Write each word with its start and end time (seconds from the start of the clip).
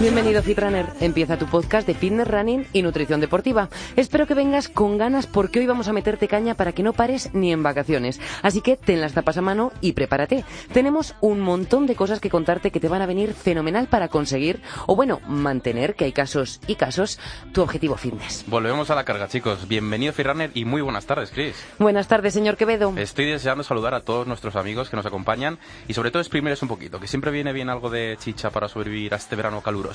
Bienvenido 0.00 0.44
Fitrunner, 0.44 0.86
empieza 1.00 1.38
tu 1.38 1.46
podcast 1.46 1.84
de 1.84 1.92
fitness 1.92 2.28
running 2.28 2.68
y 2.72 2.82
nutrición 2.82 3.20
deportiva. 3.20 3.68
Espero 3.96 4.28
que 4.28 4.34
vengas 4.34 4.68
con 4.68 4.96
ganas 4.96 5.26
porque 5.26 5.58
hoy 5.58 5.66
vamos 5.66 5.88
a 5.88 5.92
meterte 5.92 6.28
caña 6.28 6.54
para 6.54 6.70
que 6.70 6.84
no 6.84 6.92
pares 6.92 7.34
ni 7.34 7.50
en 7.50 7.64
vacaciones. 7.64 8.20
Así 8.42 8.60
que 8.60 8.76
ten 8.76 9.00
las 9.00 9.14
tapas 9.14 9.38
a 9.38 9.42
mano 9.42 9.72
y 9.80 9.94
prepárate. 9.94 10.44
Tenemos 10.72 11.16
un 11.20 11.40
montón 11.40 11.88
de 11.88 11.96
cosas 11.96 12.20
que 12.20 12.30
contarte 12.30 12.70
que 12.70 12.78
te 12.78 12.86
van 12.86 13.02
a 13.02 13.06
venir 13.06 13.34
fenomenal 13.34 13.88
para 13.88 14.06
conseguir, 14.06 14.62
o 14.86 14.94
bueno, 14.94 15.18
mantener, 15.26 15.96
que 15.96 16.04
hay 16.04 16.12
casos 16.12 16.60
y 16.68 16.76
casos, 16.76 17.18
tu 17.52 17.62
objetivo 17.62 17.96
fitness. 17.96 18.44
Volvemos 18.46 18.90
a 18.90 18.94
la 18.94 19.04
carga, 19.04 19.26
chicos. 19.26 19.66
Bienvenido 19.66 20.12
Fitrunner 20.12 20.52
y 20.54 20.64
muy 20.64 20.80
buenas 20.80 21.06
tardes, 21.06 21.32
Chris. 21.32 21.56
Buenas 21.80 22.06
tardes, 22.06 22.34
señor 22.34 22.56
Quevedo. 22.56 22.92
Estoy 22.96 23.26
deseando 23.26 23.64
saludar 23.64 23.94
a 23.94 24.02
todos 24.02 24.28
nuestros 24.28 24.54
amigos 24.54 24.90
que 24.90 24.96
nos 24.96 25.06
acompañan 25.06 25.58
y 25.88 25.94
sobre 25.94 26.12
todo 26.12 26.20
exprimirles 26.20 26.62
un 26.62 26.68
poquito, 26.68 27.00
que 27.00 27.08
siempre 27.08 27.32
viene 27.32 27.52
bien 27.52 27.68
algo 27.68 27.90
de 27.90 28.16
chicha 28.20 28.50
para 28.50 28.68
sobrevivir 28.68 29.12
a 29.12 29.16
este 29.16 29.34
verano 29.34 29.60
caluroso. 29.60 29.87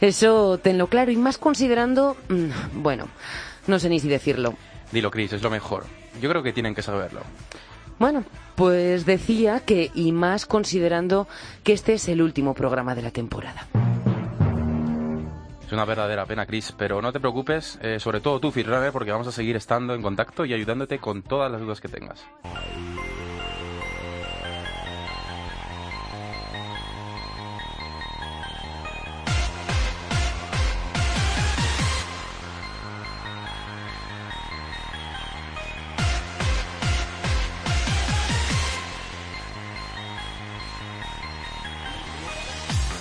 Eso 0.00 0.58
tenlo 0.58 0.88
claro 0.88 1.10
y 1.10 1.16
más 1.16 1.38
considerando, 1.38 2.16
mm, 2.28 2.82
bueno, 2.82 3.08
no 3.66 3.78
sé 3.78 3.88
ni 3.88 4.00
si 4.00 4.08
decirlo. 4.08 4.54
Dilo, 4.92 5.10
Chris, 5.10 5.32
es 5.32 5.42
lo 5.42 5.50
mejor. 5.50 5.84
Yo 6.20 6.28
creo 6.28 6.42
que 6.42 6.52
tienen 6.52 6.74
que 6.74 6.82
saberlo. 6.82 7.20
Bueno, 7.98 8.24
pues 8.56 9.04
decía 9.04 9.60
que 9.60 9.90
y 9.94 10.12
más 10.12 10.46
considerando 10.46 11.28
que 11.62 11.74
este 11.74 11.94
es 11.94 12.08
el 12.08 12.22
último 12.22 12.54
programa 12.54 12.94
de 12.94 13.02
la 13.02 13.10
temporada. 13.10 13.66
Es 15.70 15.72
una 15.72 15.84
verdadera 15.84 16.26
pena, 16.26 16.46
Chris, 16.46 16.74
pero 16.76 17.00
no 17.00 17.12
te 17.12 17.20
preocupes, 17.20 17.78
eh, 17.80 18.00
sobre 18.00 18.20
todo 18.20 18.40
tú, 18.40 18.50
Fitrunner, 18.50 18.90
porque 18.90 19.12
vamos 19.12 19.28
a 19.28 19.32
seguir 19.32 19.54
estando 19.54 19.94
en 19.94 20.02
contacto 20.02 20.44
y 20.44 20.52
ayudándote 20.52 20.98
con 20.98 21.22
todas 21.22 21.52
las 21.52 21.60
dudas 21.60 21.80
que 21.80 21.86
tengas. 21.86 22.24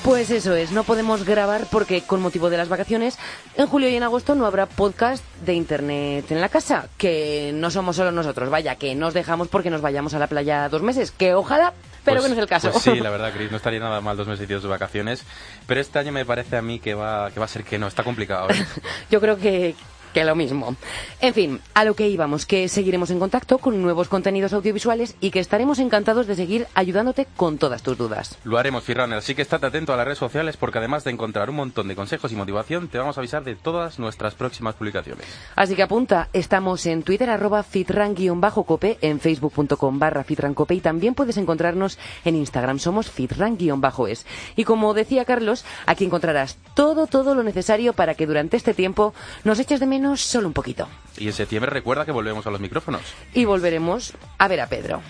Pues 0.09 0.31
eso 0.31 0.55
es, 0.55 0.71
no 0.71 0.83
podemos 0.85 1.23
grabar 1.23 1.67
porque 1.69 2.01
con 2.01 2.19
motivo 2.19 2.49
de 2.49 2.57
las 2.57 2.67
vacaciones, 2.67 3.19
en 3.55 3.67
julio 3.67 3.89
y 3.89 3.95
en 3.95 4.01
agosto 4.01 4.33
no 4.33 4.47
habrá 4.47 4.65
podcast 4.65 5.23
de 5.45 5.53
internet 5.53 6.31
en 6.31 6.41
la 6.41 6.49
casa, 6.49 6.89
que 6.97 7.51
no 7.53 7.69
somos 7.69 7.95
solo 7.97 8.11
nosotros, 8.11 8.49
vaya, 8.49 8.73
que 8.75 8.95
nos 8.95 9.13
dejamos 9.13 9.49
porque 9.49 9.69
nos 9.69 9.81
vayamos 9.81 10.15
a 10.15 10.19
la 10.19 10.25
playa 10.25 10.67
dos 10.67 10.81
meses, 10.81 11.11
que 11.11 11.35
ojalá, 11.35 11.73
pero 12.03 12.15
Pues- 12.17 12.23
que 12.23 12.29
no 12.29 12.33
es 12.33 12.41
el 12.41 12.47
caso. 12.49 12.71
pues 12.71 12.83
sí, 12.83 12.95
la 12.99 13.09
verdad, 13.11 13.31
Chris, 13.31 13.51
no 13.51 13.57
estaría 13.57 13.79
nada 13.79 14.01
mal 14.01 14.17
dos 14.17 14.25
meses 14.25 14.47
de 14.47 14.57
vacaciones, 14.67 15.23
pero 15.67 15.79
este 15.79 15.99
año 15.99 16.11
me 16.11 16.25
parece 16.25 16.57
a 16.57 16.63
mí 16.63 16.79
que 16.79 16.95
va, 16.95 17.29
que 17.29 17.39
va 17.39 17.45
a 17.45 17.49
ser 17.49 17.63
que 17.63 17.77
no, 17.77 17.85
está 17.85 18.03
complicado. 18.03 18.49
¿eh? 18.49 18.65
Yo 19.11 19.21
creo 19.21 19.37
que, 19.37 19.75
que 20.13 20.23
lo 20.23 20.35
mismo. 20.35 20.75
En 21.21 21.33
fin, 21.33 21.59
a 21.73 21.83
lo 21.85 21.95
que 21.95 22.07
íbamos, 22.07 22.45
que 22.45 22.67
seguiremos 22.67 23.11
en 23.11 23.19
contacto 23.19 23.57
con 23.57 23.81
nuevos 23.81 24.07
contenidos 24.07 24.53
audiovisuales 24.53 25.15
y 25.19 25.31
que 25.31 25.39
estaremos 25.39 25.79
encantados 25.79 26.27
de 26.27 26.35
seguir 26.35 26.67
ayudándote 26.73 27.27
con 27.35 27.57
todas 27.57 27.83
tus 27.83 27.97
dudas. 27.97 28.37
Lo 28.43 28.57
haremos, 28.57 28.83
Firrunner, 28.83 29.19
así 29.19 29.35
que 29.35 29.41
estate 29.41 29.65
atento 29.65 29.93
a 29.93 29.97
las 29.97 30.05
redes 30.05 30.19
sociales 30.19 30.57
porque 30.57 30.79
además 30.79 31.03
de 31.03 31.11
encontrar 31.11 31.49
un 31.49 31.57
montón 31.57 31.87
de 31.87 31.95
consejos 31.95 32.31
y 32.31 32.35
motivación, 32.35 32.87
te 32.87 32.97
vamos 32.97 33.17
a 33.17 33.21
avisar 33.21 33.43
de 33.43 33.55
todas 33.55 33.99
nuestras 33.99 34.35
próximas 34.35 34.75
publicaciones. 34.75 35.25
Así 35.55 35.75
que 35.75 35.83
apunta, 35.83 36.29
estamos 36.33 36.85
en 36.85 37.03
Twitter 37.03 37.29
arroba 37.29 37.63
fitran-cope, 37.63 38.97
en 39.01 39.19
facebook.com 39.19 39.99
barra 39.99 40.23
fitrancope 40.23 40.75
y 40.75 40.81
también 40.81 41.15
puedes 41.15 41.37
encontrarnos 41.37 41.97
en 42.25 42.35
Instagram, 42.35 42.79
somos 42.79 43.09
fitran-es. 43.09 44.25
Y 44.55 44.63
como 44.63 44.93
decía 44.93 45.25
Carlos, 45.25 45.65
aquí 45.85 46.05
encontrarás 46.05 46.57
todo, 46.73 47.07
todo 47.07 47.35
lo 47.35 47.43
necesario 47.43 47.93
para 47.93 48.15
que 48.15 48.25
durante 48.25 48.57
este 48.57 48.73
tiempo 48.73 49.13
nos 49.43 49.59
eches 49.59 49.79
de 49.79 49.85
menos 49.85 50.08
solo 50.17 50.47
un 50.47 50.53
poquito. 50.53 50.87
Y 51.17 51.27
en 51.27 51.33
septiembre 51.33 51.71
recuerda 51.71 52.05
que 52.05 52.11
volvemos 52.11 52.45
a 52.47 52.51
los 52.51 52.59
micrófonos. 52.59 53.01
Y 53.33 53.45
volveremos 53.45 54.13
a 54.37 54.47
ver 54.47 54.61
a 54.61 54.67
Pedro. 54.67 55.01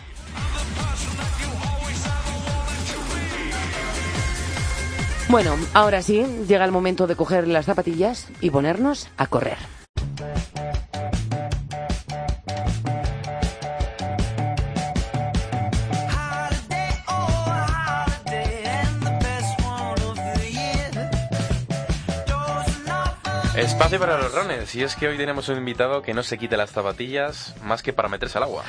Bueno, 5.29 5.55
ahora 5.75 6.01
sí, 6.01 6.25
llega 6.47 6.65
el 6.65 6.71
momento 6.71 7.05
de 7.05 7.15
coger 7.15 7.47
las 7.47 7.67
zapatillas 7.67 8.27
y 8.41 8.49
ponernos 8.49 9.09
a 9.15 9.27
correr. 9.27 9.57
Espacio 23.59 23.99
para 23.99 24.17
los 24.17 24.33
runners, 24.33 24.73
y 24.75 24.83
es 24.83 24.95
que 24.95 25.09
hoy 25.09 25.17
tenemos 25.17 25.49
un 25.49 25.57
invitado 25.57 26.01
que 26.01 26.13
no 26.13 26.23
se 26.23 26.37
quite 26.37 26.55
las 26.55 26.71
zapatillas 26.71 27.53
más 27.61 27.83
que 27.83 27.91
para 27.91 28.07
meterse 28.07 28.37
al 28.37 28.45
agua. 28.45 28.63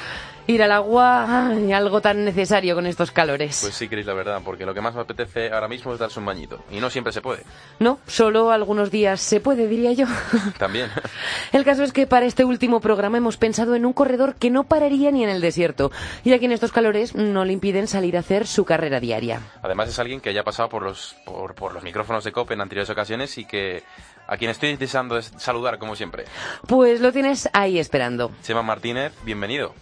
Ir 0.48 0.64
al 0.64 0.72
agua, 0.72 1.46
ay, 1.46 1.72
algo 1.72 2.00
tan 2.00 2.24
necesario 2.24 2.74
con 2.74 2.86
estos 2.86 3.12
calores. 3.12 3.60
Pues 3.62 3.76
sí, 3.76 3.88
Chris, 3.88 4.04
la 4.04 4.14
verdad, 4.14 4.42
porque 4.44 4.66
lo 4.66 4.74
que 4.74 4.80
más 4.80 4.92
me 4.96 5.02
apetece 5.02 5.52
ahora 5.52 5.68
mismo 5.68 5.92
es 5.92 6.00
darse 6.00 6.18
un 6.18 6.26
bañito, 6.26 6.64
y 6.72 6.80
no 6.80 6.90
siempre 6.90 7.12
se 7.12 7.22
puede. 7.22 7.44
No, 7.78 8.00
solo 8.08 8.50
algunos 8.50 8.90
días 8.90 9.20
se 9.20 9.38
puede, 9.38 9.68
diría 9.68 9.92
yo. 9.92 10.06
También. 10.58 10.90
El 11.52 11.64
caso 11.64 11.84
es 11.84 11.92
que 11.92 12.08
para 12.08 12.26
este 12.26 12.44
último 12.44 12.80
programa 12.80 13.18
hemos 13.18 13.36
pensado 13.36 13.76
en 13.76 13.86
un 13.86 13.92
corredor 13.92 14.34
que 14.34 14.50
no 14.50 14.64
pararía 14.64 15.12
ni 15.12 15.22
en 15.22 15.30
el 15.30 15.40
desierto, 15.40 15.92
y 16.24 16.32
a 16.32 16.40
quien 16.40 16.50
estos 16.50 16.72
calores 16.72 17.14
no 17.14 17.44
le 17.44 17.52
impiden 17.52 17.86
salir 17.86 18.16
a 18.16 18.20
hacer 18.20 18.44
su 18.44 18.64
carrera 18.64 18.98
diaria. 18.98 19.40
Además 19.62 19.88
es 19.88 20.00
alguien 20.00 20.20
que 20.20 20.34
ya 20.34 20.40
ha 20.40 20.44
pasado 20.44 20.68
por 20.68 20.82
los, 20.82 21.14
por, 21.24 21.54
por 21.54 21.74
los 21.74 21.84
micrófonos 21.84 22.24
de 22.24 22.32
COPE 22.32 22.54
en 22.54 22.62
anteriores 22.62 22.90
ocasiones 22.90 23.38
y 23.38 23.44
que 23.44 23.84
a 24.30 24.36
quien 24.36 24.50
estoy 24.50 24.76
deseando 24.76 25.18
es 25.18 25.26
saludar 25.38 25.78
como 25.78 25.96
siempre. 25.96 26.24
Pues 26.68 27.00
lo 27.00 27.10
tienes 27.10 27.50
ahí 27.52 27.80
esperando. 27.80 28.30
Chema 28.42 28.62
Martínez, 28.62 29.12
bienvenido. 29.24 29.74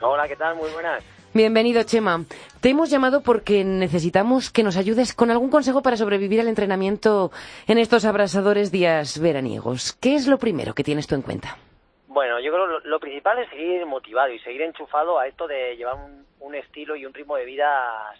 Hola, 0.00 0.26
¿qué 0.26 0.36
tal? 0.36 0.56
Muy 0.56 0.70
buenas. 0.70 1.04
Bienvenido, 1.34 1.82
Chema. 1.82 2.24
Te 2.62 2.70
hemos 2.70 2.88
llamado 2.88 3.20
porque 3.22 3.62
necesitamos 3.62 4.50
que 4.50 4.62
nos 4.62 4.78
ayudes 4.78 5.14
con 5.14 5.30
algún 5.30 5.50
consejo 5.50 5.82
para 5.82 5.98
sobrevivir 5.98 6.40
al 6.40 6.48
entrenamiento 6.48 7.30
en 7.68 7.76
estos 7.76 8.06
abrasadores 8.06 8.72
días 8.72 9.20
veraniegos. 9.20 9.92
¿Qué 10.00 10.14
es 10.14 10.26
lo 10.26 10.38
primero 10.38 10.72
que 10.72 10.82
tienes 10.82 11.06
tú 11.06 11.14
en 11.14 11.22
cuenta? 11.22 11.58
Bueno, 12.08 12.40
yo 12.40 12.50
creo 12.52 12.66
que 12.66 12.72
lo, 12.72 12.80
lo 12.80 13.00
principal 13.00 13.38
es 13.38 13.50
seguir 13.50 13.84
motivado 13.84 14.32
y 14.32 14.38
seguir 14.40 14.62
enchufado 14.62 15.18
a 15.18 15.28
esto 15.28 15.46
de 15.46 15.76
llevar 15.76 15.96
un, 15.96 16.24
un 16.40 16.54
estilo 16.54 16.96
y 16.96 17.04
un 17.04 17.12
ritmo 17.12 17.36
de 17.36 17.44
vida 17.44 17.68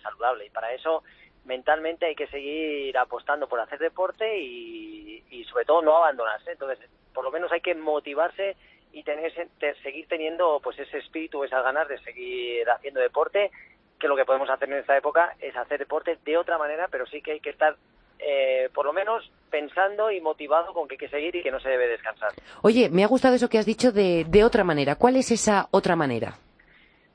saludable. 0.02 0.46
Y 0.46 0.50
para 0.50 0.72
eso, 0.74 1.02
mentalmente 1.50 2.06
hay 2.06 2.14
que 2.14 2.28
seguir 2.28 2.96
apostando 2.96 3.48
por 3.48 3.58
hacer 3.60 3.78
deporte 3.78 4.38
y, 4.38 5.22
y 5.30 5.44
sobre 5.44 5.64
todo 5.64 5.82
no 5.82 5.96
abandonarse. 5.96 6.52
Entonces, 6.52 6.78
por 7.12 7.24
lo 7.24 7.30
menos 7.32 7.50
hay 7.52 7.60
que 7.60 7.74
motivarse 7.74 8.56
y 8.92 9.02
tener, 9.02 9.32
te- 9.58 9.74
seguir 9.82 10.06
teniendo 10.08 10.60
pues 10.62 10.78
ese 10.78 10.98
espíritu, 10.98 11.42
esas 11.44 11.62
ganas 11.64 11.88
de 11.88 11.98
seguir 11.98 12.68
haciendo 12.70 13.00
deporte, 13.00 13.50
que 13.98 14.08
lo 14.08 14.16
que 14.16 14.24
podemos 14.24 14.48
hacer 14.48 14.70
en 14.70 14.78
esta 14.78 14.96
época 14.96 15.34
es 15.40 15.54
hacer 15.56 15.78
deporte 15.80 16.18
de 16.24 16.36
otra 16.38 16.56
manera, 16.56 16.88
pero 16.88 17.04
sí 17.06 17.20
que 17.20 17.32
hay 17.32 17.40
que 17.40 17.50
estar 17.50 17.74
eh, 18.20 18.68
por 18.74 18.84
lo 18.86 18.92
menos 18.92 19.30
pensando 19.50 20.10
y 20.10 20.20
motivado 20.20 20.72
con 20.72 20.86
que 20.88 20.94
hay 20.94 20.98
que 20.98 21.08
seguir 21.08 21.34
y 21.36 21.42
que 21.42 21.50
no 21.50 21.58
se 21.60 21.68
debe 21.68 21.88
descansar. 21.88 22.30
Oye, 22.62 22.88
me 22.90 23.02
ha 23.02 23.08
gustado 23.08 23.34
eso 23.34 23.48
que 23.48 23.58
has 23.58 23.66
dicho 23.66 23.90
de, 23.92 24.24
de 24.28 24.44
otra 24.44 24.62
manera. 24.64 24.94
¿Cuál 24.96 25.16
es 25.16 25.30
esa 25.30 25.68
otra 25.72 25.96
manera? 25.96 26.34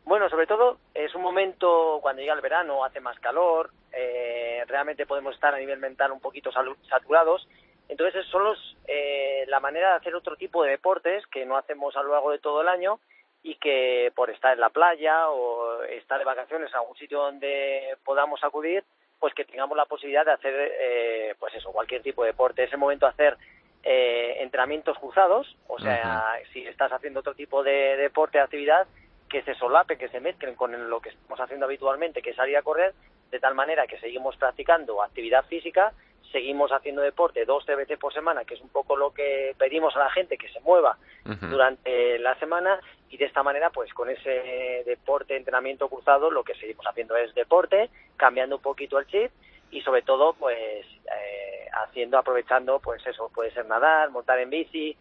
Bueno, 0.05 0.29
sobre 0.29 0.45
todo 0.45 0.77
es 0.93 1.13
un 1.15 1.23
momento 1.23 1.97
cuando 2.01 2.21
llega 2.21 2.35
el 2.35 2.41
verano, 2.41 2.85
hace 2.85 2.99
más 2.99 3.19
calor, 3.19 3.71
eh, 3.95 4.63
realmente 4.67 5.05
podemos 5.05 5.33
estar 5.35 5.53
a 5.53 5.57
nivel 5.57 5.79
mental 5.79 6.11
un 6.11 6.19
poquito 6.19 6.51
saturados. 6.51 7.47
Entonces, 7.87 8.25
es 8.25 8.27
solo 8.31 8.53
es, 8.53 8.59
eh, 8.87 9.45
la 9.47 9.59
manera 9.59 9.91
de 9.91 9.95
hacer 9.95 10.15
otro 10.15 10.35
tipo 10.35 10.63
de 10.63 10.71
deportes 10.71 11.25
que 11.27 11.45
no 11.45 11.57
hacemos 11.57 11.95
a 11.95 12.03
lo 12.03 12.11
largo 12.11 12.31
de 12.31 12.39
todo 12.39 12.61
el 12.61 12.67
año 12.67 12.99
y 13.43 13.55
que 13.55 14.11
por 14.15 14.31
estar 14.31 14.53
en 14.53 14.59
la 14.59 14.69
playa 14.69 15.29
o 15.29 15.83
estar 15.83 16.17
de 16.17 16.25
vacaciones 16.25 16.69
en 16.71 16.77
algún 16.77 16.97
sitio 16.97 17.19
donde 17.19 17.95
podamos 18.03 18.43
acudir, 18.43 18.83
pues 19.19 19.33
que 19.33 19.45
tengamos 19.45 19.77
la 19.77 19.85
posibilidad 19.85 20.25
de 20.25 20.31
hacer, 20.31 20.53
eh, 20.79 21.35
pues 21.39 21.53
eso, 21.53 21.71
cualquier 21.71 22.01
tipo 22.01 22.23
de 22.23 22.31
deporte. 22.31 22.63
Es 22.63 22.73
el 22.73 22.79
momento 22.79 23.05
de 23.05 23.11
hacer 23.11 23.37
eh, 23.83 24.37
entrenamientos 24.39 24.97
cruzados, 24.97 25.55
o 25.67 25.79
sea, 25.79 26.39
si 26.51 26.65
estás 26.65 26.91
haciendo 26.91 27.19
otro 27.19 27.35
tipo 27.35 27.63
de 27.63 27.95
deporte, 27.97 28.39
de 28.39 28.43
actividad, 28.43 28.87
que 29.35 29.43
se 29.43 29.55
solape, 29.55 29.97
que 29.97 30.07
se 30.07 30.21
mezclen 30.21 30.55
con 30.55 30.89
lo 30.89 31.01
que 31.01 31.09
estamos 31.09 31.37
haciendo 31.41 31.65
habitualmente, 31.65 32.21
que 32.21 32.29
es 32.29 32.37
salir 32.37 32.55
a 32.55 32.61
correr, 32.61 32.93
de 33.31 33.39
tal 33.41 33.53
manera 33.53 33.85
que 33.85 33.99
seguimos 33.99 34.37
practicando 34.37 35.03
actividad 35.03 35.43
física, 35.47 35.91
seguimos 36.31 36.71
haciendo 36.71 37.01
deporte 37.01 37.43
dos, 37.43 37.65
tres 37.65 37.79
veces 37.79 37.99
por 37.99 38.13
semana, 38.13 38.45
que 38.45 38.53
es 38.53 38.61
un 38.61 38.69
poco 38.69 38.95
lo 38.95 39.13
que 39.13 39.53
pedimos 39.57 39.93
a 39.97 39.99
la 39.99 40.09
gente, 40.09 40.37
que 40.37 40.47
se 40.47 40.61
mueva 40.61 40.97
durante 41.25 42.17
la 42.19 42.39
semana 42.39 42.79
y 43.09 43.17
de 43.17 43.25
esta 43.25 43.43
manera, 43.43 43.71
pues 43.71 43.93
con 43.93 44.09
ese 44.09 44.83
deporte, 44.85 45.35
entrenamiento 45.35 45.89
cruzado, 45.89 46.31
lo 46.31 46.45
que 46.45 46.55
seguimos 46.55 46.87
haciendo 46.87 47.17
es 47.17 47.35
deporte, 47.35 47.89
cambiando 48.15 48.55
un 48.55 48.61
poquito 48.61 48.99
el 48.99 49.07
chip 49.07 49.31
y 49.69 49.81
sobre 49.81 50.03
todo, 50.03 50.31
pues 50.31 50.85
eh, 51.13 51.67
haciendo, 51.73 52.17
aprovechando, 52.17 52.79
pues 52.79 53.05
eso, 53.05 53.29
puede 53.35 53.51
ser 53.51 53.65
nadar, 53.65 54.11
montar 54.11 54.39
en 54.39 54.49
bici, 54.49 54.95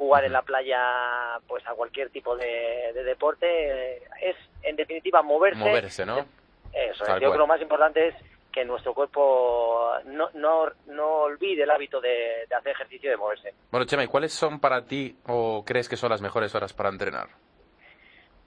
jugar 0.00 0.24
en 0.24 0.32
la 0.32 0.40
playa, 0.40 1.38
pues 1.46 1.62
a 1.66 1.74
cualquier 1.74 2.08
tipo 2.08 2.34
de, 2.34 2.90
deporte. 3.04 3.98
Es, 4.22 4.34
en 4.62 4.74
definitiva, 4.74 5.20
moverse. 5.20 5.58
Moverse, 5.58 6.06
¿no? 6.06 6.24
Eso, 6.72 7.04
yo 7.06 7.16
creo 7.16 7.32
que 7.32 7.38
lo 7.38 7.46
más 7.46 7.60
importante 7.60 8.08
es 8.08 8.14
que 8.50 8.64
nuestro 8.64 8.94
cuerpo 8.94 9.92
no, 10.06 10.30
no, 10.32 10.70
no 10.86 11.06
olvide 11.24 11.64
el 11.64 11.70
hábito 11.70 12.00
de, 12.00 12.46
de 12.48 12.54
hacer 12.54 12.72
ejercicio 12.72 13.08
y 13.08 13.10
de 13.10 13.16
moverse. 13.18 13.52
Bueno, 13.70 13.84
Chema, 13.84 14.02
¿y 14.02 14.06
cuáles 14.06 14.32
son 14.32 14.58
para 14.58 14.86
ti 14.86 15.18
o 15.26 15.64
crees 15.66 15.86
que 15.86 15.98
son 15.98 16.08
las 16.08 16.22
mejores 16.22 16.54
horas 16.54 16.72
para 16.72 16.88
entrenar? 16.88 17.28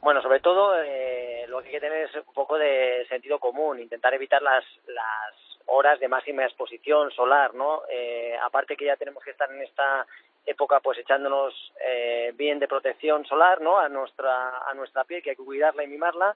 Bueno, 0.02 0.24
sobre 0.24 0.40
todo 0.40 0.82
eh, 0.82 1.46
lo 1.50 1.62
que 1.62 1.68
hay 1.68 1.74
que 1.74 1.80
tener 1.82 2.10
es 2.10 2.16
un 2.16 2.34
poco 2.34 2.58
de 2.58 3.06
sentido 3.10 3.38
común, 3.38 3.80
intentar 3.80 4.12
evitar 4.16 4.42
las, 4.42 4.66
las 4.88 5.53
horas 5.68 6.00
de 6.00 6.08
máxima 6.08 6.44
exposición 6.44 7.12
solar, 7.12 7.54
¿no? 7.54 7.84
Eh, 7.90 8.38
aparte 8.42 8.76
que 8.76 8.86
ya 8.86 8.98
tenemos 8.98 9.24
que 9.24 9.32
estar 9.32 9.52
en 9.52 9.62
esta 9.62 10.06
época 10.46 10.80
pues 10.82 10.98
echándonos 10.98 11.54
eh, 11.86 12.34
bien 12.36 12.60
de 12.60 12.68
protección 12.68 13.26
solar, 13.26 13.62
¿no? 13.62 13.78
A 13.78 13.90
nuestra, 13.90 14.60
a 14.68 14.74
nuestra 14.74 15.04
piel, 15.04 15.24
que 15.24 15.32
hay 15.32 15.36
que 15.36 15.44
cuidarla 15.44 15.84
y 15.84 15.88
mimarla, 15.88 16.36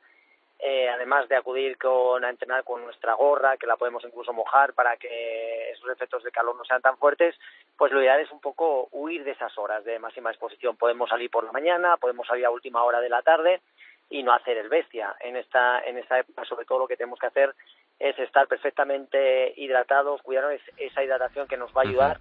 eh, 0.59 0.89
además 0.89 1.27
de 1.27 1.35
acudir 1.35 1.77
con, 1.77 2.23
a 2.23 2.29
entrenar 2.29 2.63
con 2.63 2.83
nuestra 2.83 3.13
gorra, 3.13 3.57
que 3.57 3.67
la 3.67 3.77
podemos 3.77 4.03
incluso 4.03 4.33
mojar 4.33 4.73
para 4.73 4.97
que 4.97 5.71
esos 5.71 5.89
efectos 5.91 6.23
de 6.23 6.31
calor 6.31 6.55
no 6.55 6.65
sean 6.65 6.81
tan 6.81 6.97
fuertes, 6.97 7.35
pues 7.77 7.91
lo 7.91 8.01
ideal 8.01 8.19
es 8.21 8.31
un 8.31 8.41
poco 8.41 8.87
huir 8.91 9.23
de 9.23 9.31
esas 9.31 9.55
horas 9.57 9.83
de 9.83 9.99
máxima 9.99 10.31
exposición. 10.31 10.75
Podemos 10.77 11.09
salir 11.09 11.29
por 11.29 11.43
la 11.43 11.51
mañana, 11.51 11.97
podemos 11.97 12.25
salir 12.25 12.45
a 12.45 12.49
última 12.49 12.83
hora 12.83 13.01
de 13.01 13.09
la 13.09 13.21
tarde 13.21 13.61
y 14.09 14.23
no 14.23 14.33
hacer 14.33 14.57
el 14.57 14.69
bestia. 14.69 15.15
En 15.19 15.35
esta, 15.35 15.81
en 15.81 15.97
esta 15.97 16.17
época, 16.19 16.45
sobre 16.45 16.65
todo, 16.65 16.79
lo 16.79 16.87
que 16.87 16.97
tenemos 16.97 17.19
que 17.19 17.27
hacer 17.27 17.53
es 17.99 18.17
estar 18.19 18.47
perfectamente 18.47 19.53
hidratados, 19.57 20.21
cuidar 20.21 20.45
esa 20.77 21.03
hidratación 21.03 21.47
que 21.47 21.57
nos 21.57 21.71
va 21.75 21.81
a 21.81 21.87
ayudar. 21.87 22.19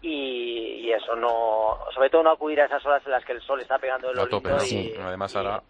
Y, 0.00 0.90
eso 0.92 1.16
no 1.16 1.78
sobre 1.94 2.10
todo 2.10 2.22
no 2.22 2.32
acudir 2.32 2.60
a 2.60 2.66
esas 2.66 2.84
horas 2.84 3.02
en 3.06 3.12
las 3.12 3.24
que 3.24 3.32
el 3.32 3.40
sol 3.40 3.60
está 3.60 3.78
pegando 3.78 4.10
el 4.10 4.18
olito 4.18 4.42
y, 4.66 4.94
además 5.00 5.34
ahora 5.34 5.62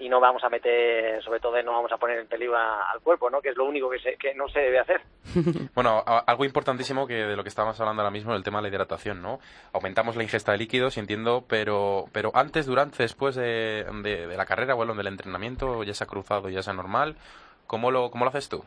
y 0.00 0.08
no 0.08 0.18
vamos 0.18 0.42
a 0.42 0.48
meter, 0.48 1.22
sobre 1.22 1.40
todo 1.40 1.62
no 1.62 1.72
vamos 1.72 1.92
a 1.92 1.98
poner 1.98 2.18
en 2.18 2.26
peligro 2.26 2.56
al 2.56 3.00
cuerpo, 3.00 3.28
¿no? 3.28 3.42
Que 3.42 3.50
es 3.50 3.56
lo 3.56 3.66
único 3.66 3.90
que, 3.90 3.98
se, 3.98 4.16
que 4.16 4.34
no 4.34 4.48
se 4.48 4.60
debe 4.60 4.78
hacer. 4.78 5.02
bueno, 5.74 6.02
algo 6.26 6.44
importantísimo 6.46 7.06
que 7.06 7.14
de 7.26 7.36
lo 7.36 7.42
que 7.42 7.50
estábamos 7.50 7.78
hablando 7.80 8.00
ahora 8.00 8.10
mismo, 8.10 8.34
el 8.34 8.42
tema 8.42 8.58
de 8.58 8.62
la 8.62 8.68
hidratación, 8.74 9.20
¿no? 9.20 9.40
Aumentamos 9.74 10.16
la 10.16 10.22
ingesta 10.22 10.52
de 10.52 10.58
líquidos, 10.58 10.96
entiendo, 10.96 11.44
pero, 11.46 12.06
pero 12.12 12.30
antes, 12.34 12.64
durante, 12.64 13.02
después 13.02 13.34
de, 13.34 13.84
de, 14.02 14.36
la 14.36 14.46
carrera 14.46 14.74
o 14.74 14.86
del 14.86 15.06
entrenamiento, 15.06 15.84
ya 15.84 15.92
sea 15.92 16.06
cruzado, 16.06 16.48
ya 16.48 16.62
sea 16.62 16.72
normal, 16.72 17.16
¿cómo 17.70 17.92
lo, 17.92 18.10
cómo 18.10 18.24
lo 18.24 18.30
haces 18.30 18.48
tú? 18.48 18.64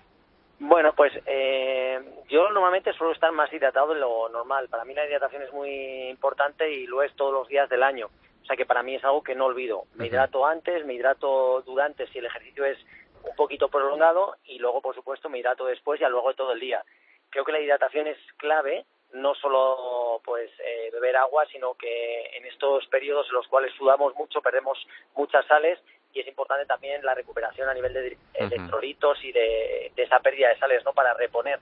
Bueno, 0.60 0.94
pues 0.96 1.12
eh, 1.26 2.00
yo 2.30 2.50
normalmente 2.52 2.94
suelo 2.94 3.12
estar 3.12 3.34
más 3.34 3.52
hidratado 3.52 3.94
de 3.94 4.00
lo 4.00 4.30
normal. 4.30 4.70
Para 4.70 4.86
mí 4.86 4.94
la 4.94 5.06
hidratación 5.06 5.42
es 5.42 5.52
muy 5.52 6.08
importante 6.08 6.72
y 6.72 6.88
lo 6.88 7.04
es 7.04 7.14
todos 7.18 7.34
los 7.34 7.50
días 7.50 7.68
del 7.70 7.84
año. 7.84 8.08
O 8.42 8.46
sea 8.46 8.56
que 8.56 8.66
para 8.66 8.82
mí 8.82 8.96
es 8.96 9.04
algo 9.04 9.22
que 9.22 9.36
no 9.36 9.48
olvido. 9.48 9.84
Me 9.96 10.08
hidrato 10.08 10.46
antes, 10.46 10.86
me 10.86 10.94
hidrato 10.94 11.62
durante 11.66 12.08
si 12.08 12.20
el 12.20 12.28
ejercicio 12.28 12.64
es 12.64 12.78
un 13.24 13.36
poquito 13.36 13.68
prolongado 13.68 14.38
y 14.46 14.58
luego, 14.60 14.82
por 14.82 14.96
supuesto, 14.96 15.30
me 15.30 15.40
hidrato 15.40 15.66
después 15.66 16.00
y 16.00 16.06
a 16.06 16.10
luego 16.10 16.30
de 16.30 16.36
todo 16.36 16.54
el 16.54 16.62
día. 16.62 16.82
Creo 17.30 17.44
que 17.44 17.52
la 17.52 17.60
hidratación 17.60 18.08
es 18.08 18.18
clave, 18.38 18.86
no 19.14 19.36
solo 19.36 20.22
pues 20.24 20.50
eh, 20.60 20.90
beber 20.92 21.16
agua, 21.18 21.46
sino 21.52 21.76
que 21.76 22.26
en 22.36 22.46
estos 22.46 22.86
periodos 22.88 23.28
en 23.30 23.36
los 23.36 23.48
cuales 23.48 23.72
sudamos 23.78 24.16
mucho, 24.16 24.42
perdemos 24.42 24.78
muchas 25.16 25.46
sales 25.46 25.80
y 26.14 26.20
es 26.20 26.28
importante 26.28 26.66
también 26.66 27.04
la 27.04 27.16
recuperación 27.16 27.70
a 27.70 27.74
nivel 27.74 27.94
de 27.94 28.18
electrolitos 28.34 29.24
y 29.24 29.32
de, 29.32 29.92
de, 29.96 30.04
esa 30.04 30.20
pérdida 30.20 30.50
de 30.50 30.60
sales, 30.60 30.84
¿no? 30.86 30.94
Para 30.94 31.14
reponer, 31.14 31.60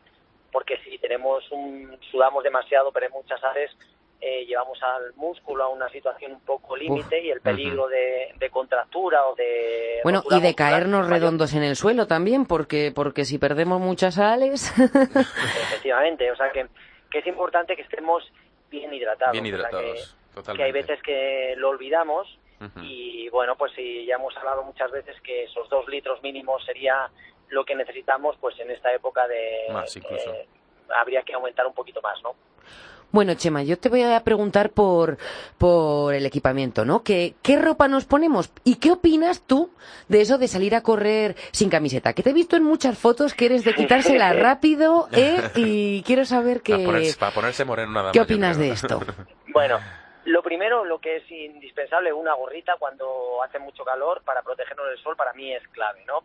porque 0.51 0.77
si 0.83 0.98
tenemos 0.98 1.50
un 1.51 1.98
sudamos 2.12 2.44
demasiado, 2.44 2.92
perdemos 2.92 3.24
muchas 3.24 3.39
sales, 3.39 3.71
eh, 4.24 4.45
llevamos 4.45 4.77
al 4.83 5.15
músculo 5.15 5.63
a 5.63 5.69
una 5.69 5.89
situación 5.89 6.33
un 6.33 6.42
poco 6.42 6.77
límite 6.77 7.24
y 7.24 7.31
el 7.31 7.42
peligro 7.42 7.88
de, 7.88 8.50
contractura 8.51 9.25
o 9.27 9.33
de... 9.33 10.00
Bueno, 10.04 10.21
y 10.30 10.39
de 10.39 10.54
caernos 10.54 11.09
redondos 11.09 11.56
en 11.56 11.63
el 11.63 11.75
suelo 11.75 12.06
también, 12.06 12.45
porque, 12.45 12.92
porque 12.94 13.25
si 13.25 13.39
perdemos 13.39 13.81
muchas 13.81 14.15
sales... 14.15 14.71
Efectivamente, 14.77 16.30
o 16.30 16.36
sea 16.36 16.51
que, 16.51 16.68
que 17.12 17.19
es 17.19 17.28
importante 17.28 17.75
que 17.75 17.84
estemos 17.84 18.24
bien 18.69 18.94
hidratados. 18.94 19.34
Bien 19.34 19.46
hidratados, 19.46 20.18
que, 20.34 20.54
que 20.54 20.63
hay 20.63 20.72
veces 20.72 21.02
que 21.04 21.54
lo 21.58 21.69
olvidamos 21.69 22.40
y 22.84 23.28
bueno, 23.30 23.56
pues 23.56 23.72
si 23.74 24.06
ya 24.06 24.16
hemos 24.16 24.38
hablado 24.38 24.63
muchas 24.63 24.92
veces 24.92 25.19
que 25.22 25.46
esos 25.46 25.68
dos 25.69 25.88
litros 25.88 26.22
mínimos 26.22 26.63
sería 26.63 27.10
lo 27.50 27.66
que 27.66 27.75
necesitamos, 27.75 28.38
pues 28.40 28.60
en 28.60 28.69
esta 28.69 28.94
época 28.94 29.28
de... 29.28 29.66
Más 29.72 29.96
incluso. 29.96 30.31
Eh, 30.31 30.48
habría 30.96 31.24
que 31.24 31.34
aumentar 31.34 31.66
un 31.66 31.74
poquito 31.74 32.02
más, 32.02 32.22
¿no? 32.22 32.36
Bueno, 33.12 33.34
Chema, 33.34 33.63
yo 33.63 33.78
te 33.78 33.90
voy 33.90 34.04
a 34.04 34.24
preguntar 34.24 34.69
por, 34.69 35.18
por 35.58 36.13
el 36.13 36.25
equipamiento, 36.25 36.86
¿no? 36.86 37.04
¿Qué, 37.04 37.36
¿Qué 37.42 37.58
ropa 37.58 37.88
nos 37.88 38.06
ponemos? 38.06 38.54
¿Y 38.63 38.75
qué 38.75 38.92
opinas 38.92 39.46
tú 39.46 39.69
de 40.08 40.22
eso 40.22 40.38
de 40.38 40.48
salir 40.48 40.75
a 40.75 40.81
correr 40.81 41.36
sin 41.52 41.69
camiseta? 41.69 42.13
Que 42.13 42.24
te 42.24 42.30
he 42.30 42.34
visto 42.34 42.56
en 42.56 42.63
muchas 42.63 42.98
fotos 42.98 43.34
que 43.34 43.48
eres 43.48 43.66
de 43.66 43.74
quitársela 43.75 44.31
rápido, 44.34 45.10
¿eh? 45.12 45.42
Y 45.56 46.04
quiero 46.06 46.24
saber 46.24 46.62
qué... 46.62 46.78
Para 47.19 47.34
ponerse, 47.34 47.66
moreno 47.66 47.92
nada 47.92 48.06
más. 48.06 48.13
¿Qué 48.13 48.22
opinas 48.22 48.58
de 48.58 48.69
esto? 48.69 49.00
Bueno, 49.54 49.81
lo 50.24 50.42
primero, 50.44 50.86
lo 50.86 51.00
que 51.00 51.18
es 51.18 51.30
indispensable, 51.30 52.14
una 52.14 52.34
gorrita 52.36 52.75
cuando 52.80 53.44
hace 53.44 53.60
mucho 53.60 53.84
calor 53.84 54.22
para 54.24 54.42
protegernos 54.42 54.88
del 54.88 54.98
sol, 55.00 55.18
para 55.18 55.34
mí 55.34 55.54
es 55.54 55.68
clave, 55.74 56.06
¿no? 56.07 56.24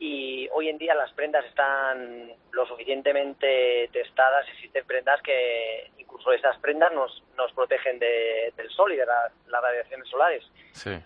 y 0.00 0.48
hoy 0.54 0.70
en 0.70 0.78
día 0.78 0.94
las 0.94 1.12
prendas 1.12 1.44
están 1.44 2.32
lo 2.52 2.66
suficientemente 2.66 3.90
testadas, 3.92 4.48
existen 4.54 4.84
prendas 4.86 5.20
que 5.20 5.90
incluso 6.10 6.32
esas 6.32 6.58
prendas 6.58 6.92
nos, 6.92 7.22
nos 7.36 7.52
protegen 7.52 7.98
del 7.98 8.70
sol 8.70 8.92
y 8.92 8.96
de 8.96 9.06
las 9.06 9.62
radiaciones 9.62 10.08
solares. 10.08 10.44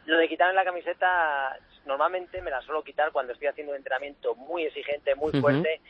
Lo 0.06 0.16
de 0.16 0.28
quitarme 0.28 0.54
la 0.54 0.64
camiseta, 0.64 1.58
normalmente 1.84 2.40
me 2.40 2.50
la 2.50 2.62
suelo 2.62 2.82
quitar 2.82 3.12
cuando 3.12 3.32
estoy 3.32 3.48
haciendo 3.48 3.72
un 3.72 3.76
entrenamiento 3.76 4.34
muy 4.34 4.64
exigente, 4.64 5.14
muy 5.14 5.32
fuerte, 5.40 5.80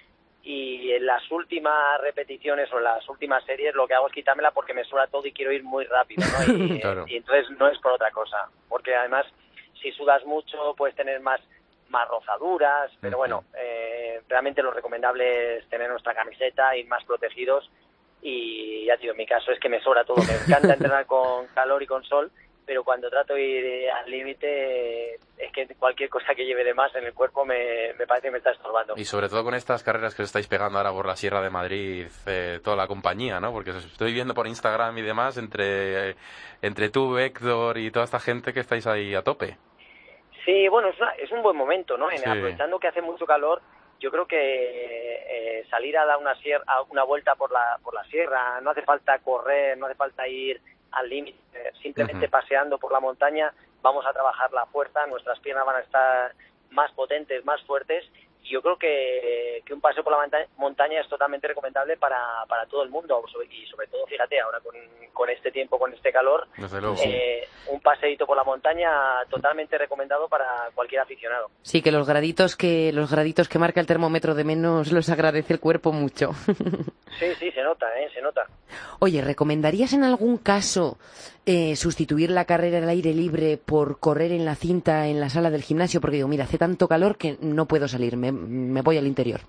y 0.43 0.93
en 0.93 1.07
las 1.07 1.31
últimas 1.31 2.01
repeticiones 2.03 2.71
o 2.73 2.79
en 2.79 2.85
las 2.85 3.09
últimas 3.09 3.43
series 3.45 3.75
lo 3.75 3.87
que 3.87 3.95
hago 3.95 4.09
es 4.09 4.13
quitármela 4.13 4.51
porque 4.51 4.75
me 4.75 4.85
suda 4.85 5.07
todo 5.07 5.27
y 5.27 5.33
quiero 5.33 5.53
ir 5.53 5.63
muy 5.63 5.85
rápido, 5.87 6.23
y, 6.49 6.83
y 7.07 7.17
entonces 7.17 7.51
no 7.59 7.69
es 7.69 7.79
por 7.79 7.93
otra 7.93 8.11
cosa, 8.11 8.49
porque 8.69 8.95
además 8.95 9.27
si 9.81 9.91
sudas 9.93 10.25
mucho 10.27 10.75
puedes 10.77 10.97
tener 10.97 11.21
más 11.21 11.41
más 11.89 12.09
rozaduras, 12.09 12.91
pero 13.01 13.19
bueno, 13.19 13.45
eh, 13.57 14.21
realmente 14.29 14.63
lo 14.63 14.73
recomendable 14.73 15.59
es 15.59 15.69
tener 15.69 15.89
nuestra 15.89 16.15
camiseta, 16.15 16.77
ir 16.77 16.89
más 16.89 17.05
protegidos 17.05 17.71
y 18.27 18.87
ya 18.87 18.97
digo, 18.97 19.13
en 19.13 19.19
mi 19.19 19.27
caso 19.27 19.53
es 19.53 19.61
que 19.61 19.69
me 19.69 19.83
sobra 19.83 20.03
todo, 20.05 20.17
me 20.17 20.35
encanta 20.35 20.73
entrenar 20.73 21.05
con 21.05 21.47
calor 21.49 21.83
y 21.83 21.87
con 21.87 22.03
sol, 22.05 22.31
pero 22.65 22.83
cuando 22.83 23.11
trato 23.11 23.35
de 23.35 23.43
ir 23.43 23.91
al 23.91 24.11
límite 24.11 25.17
es 25.37 25.53
que 25.53 25.67
cualquier 25.79 26.09
cosa 26.09 26.35
que 26.35 26.47
lleve 26.47 26.65
de 26.65 26.73
más 26.73 26.95
en 26.95 27.05
el 27.05 27.13
cuerpo 27.13 27.45
me, 27.45 27.93
parece 28.09 28.29
que 28.29 28.31
me 28.31 28.39
está 28.39 28.53
estorbando. 28.53 28.95
Y 28.97 29.05
sobre 29.05 29.29
todo 29.29 29.45
con 29.45 29.55
estas 29.55 29.83
carreras 29.83 30.15
que 30.15 30.23
os 30.23 30.29
estáis 30.29 30.49
pegando 30.49 30.79
ahora 30.79 30.91
por 30.91 31.07
la 31.07 31.17
Sierra 31.17 31.43
de 31.43 31.51
Madrid, 31.51 32.07
eh, 32.27 32.61
toda 32.65 32.77
la 32.77 32.87
compañía, 32.87 33.41
¿no? 33.41 33.53
Porque 33.53 33.73
os 33.73 33.85
estoy 33.85 34.15
viendo 34.15 34.33
por 34.33 34.47
Instagram 34.47 34.97
y 34.97 35.03
demás 35.03 35.37
entre, 35.37 36.17
entre 36.63 36.89
tú, 36.89 37.19
Héctor 37.19 37.77
y 37.77 37.91
toda 37.91 38.07
esta 38.07 38.21
gente 38.21 38.55
que 38.55 38.61
estáis 38.61 38.87
ahí 38.87 39.15
a 39.15 39.21
tope. 39.21 39.59
Sí, 40.47 40.67
bueno, 40.69 40.89
es, 40.89 40.97
es 41.19 41.31
un 41.31 41.43
buen 41.43 41.57
momento, 41.57 41.99
¿no? 41.99 42.11
En, 42.11 42.27
Aprovechando 42.27 42.79
que 42.79 42.89
hace 42.89 43.03
mucho 43.03 43.27
calor, 43.27 43.61
yo 44.01 44.11
creo 44.11 44.27
que 44.27 44.37
eh, 44.39 45.67
salir 45.71 45.97
a 45.97 46.05
dar 46.05 46.19
una, 46.19 46.35
sierra, 46.37 46.65
una 46.91 47.05
vuelta 47.05 47.35
por 47.35 47.51
la, 47.53 47.79
por 47.83 47.95
la 47.95 48.05
sierra, 48.05 48.61
no 48.61 48.71
hace 48.71 48.83
falta 48.83 49.19
correr, 49.19 49.77
no 49.79 49.87
hace 49.87 49.95
falta 49.95 50.27
ir 50.29 50.61
al 50.93 51.09
límite, 51.09 51.39
simplemente 51.83 52.29
paseando 52.29 52.79
por 52.79 52.93
la 52.93 53.01
montaña 53.01 53.53
vamos 53.83 54.07
a 54.07 54.13
trabajar 54.13 54.53
la 54.53 54.67
fuerza, 54.67 55.07
nuestras 55.07 55.39
piernas 55.41 55.67
van 55.67 55.77
a 55.77 55.81
estar 55.81 56.33
más 56.71 56.91
potentes, 56.93 57.45
más 57.45 57.61
fuertes 57.63 58.05
yo 58.45 58.63
creo 58.63 58.77
que, 58.77 59.63
que 59.65 59.75
un 59.75 59.81
paseo 59.81 60.05
por 60.05 60.13
la 60.13 60.47
montaña 60.57 61.01
es 61.01 61.09
totalmente 61.09 61.49
recomendable 61.49 61.97
para, 61.97 62.45
para 62.49 62.67
todo 62.67 62.83
el 62.83 62.91
mundo 62.91 63.23
y 63.51 63.67
sobre 63.67 63.87
todo, 63.89 64.07
fíjate, 64.07 64.41
ahora 64.41 64.61
con, 64.61 64.75
con 65.13 65.31
este 65.31 65.51
tiempo, 65.51 65.79
con 65.79 65.93
este 65.93 66.13
calor, 66.13 66.47
eh, 67.05 67.47
un 67.69 67.81
paseíto 67.81 68.27
por 68.27 68.37
la 68.37 68.45
montaña 68.45 68.91
totalmente 69.31 69.79
recomendado 69.79 70.29
para 70.29 70.71
cualquier 70.75 71.01
aficionado. 71.01 71.51
Sí, 71.63 71.83
que 71.83 71.91
los 71.91 72.07
graditos 72.07 72.57
que 72.57 72.93
los 72.93 73.11
graditos 73.11 73.49
que 73.49 73.59
marca 73.59 73.81
el 73.81 73.87
termómetro 73.87 74.35
de 74.35 74.45
menos 74.45 74.93
los 74.93 75.09
agradece 75.09 75.55
el 75.55 75.61
cuerpo 75.61 75.93
mucho. 75.93 76.31
sí, 77.19 77.35
sí, 77.39 77.51
se 77.53 77.63
nota, 77.63 77.87
¿eh? 77.99 78.09
se 78.13 78.23
nota. 78.23 78.47
Oye, 79.01 79.23
¿recomendarías 79.23 79.93
en 79.93 80.05
algún 80.05 80.39
caso 80.39 80.99
eh, 81.47 81.77
sustituir 81.77 82.31
la 82.31 82.45
carrera 82.45 82.79
al 82.79 82.89
aire 82.89 83.13
libre 83.13 83.57
por 83.57 84.01
correr 84.01 84.33
en 84.33 84.45
la 84.45 84.55
cinta 84.55 85.09
en 85.09 85.21
la 85.21 85.29
sala 85.29 85.51
del 85.51 85.63
gimnasio? 85.63 86.01
Porque 86.01 86.17
digo, 86.17 86.29
mira, 86.29 86.45
hace 86.45 86.59
tanto 86.59 86.89
calor 86.89 87.17
que 87.17 87.37
no 87.41 87.67
puedo 87.67 87.89
salir, 87.89 88.17
me, 88.17 88.33
me 88.33 88.83
voy 88.83 88.99
al 88.99 89.07
interior. 89.07 89.41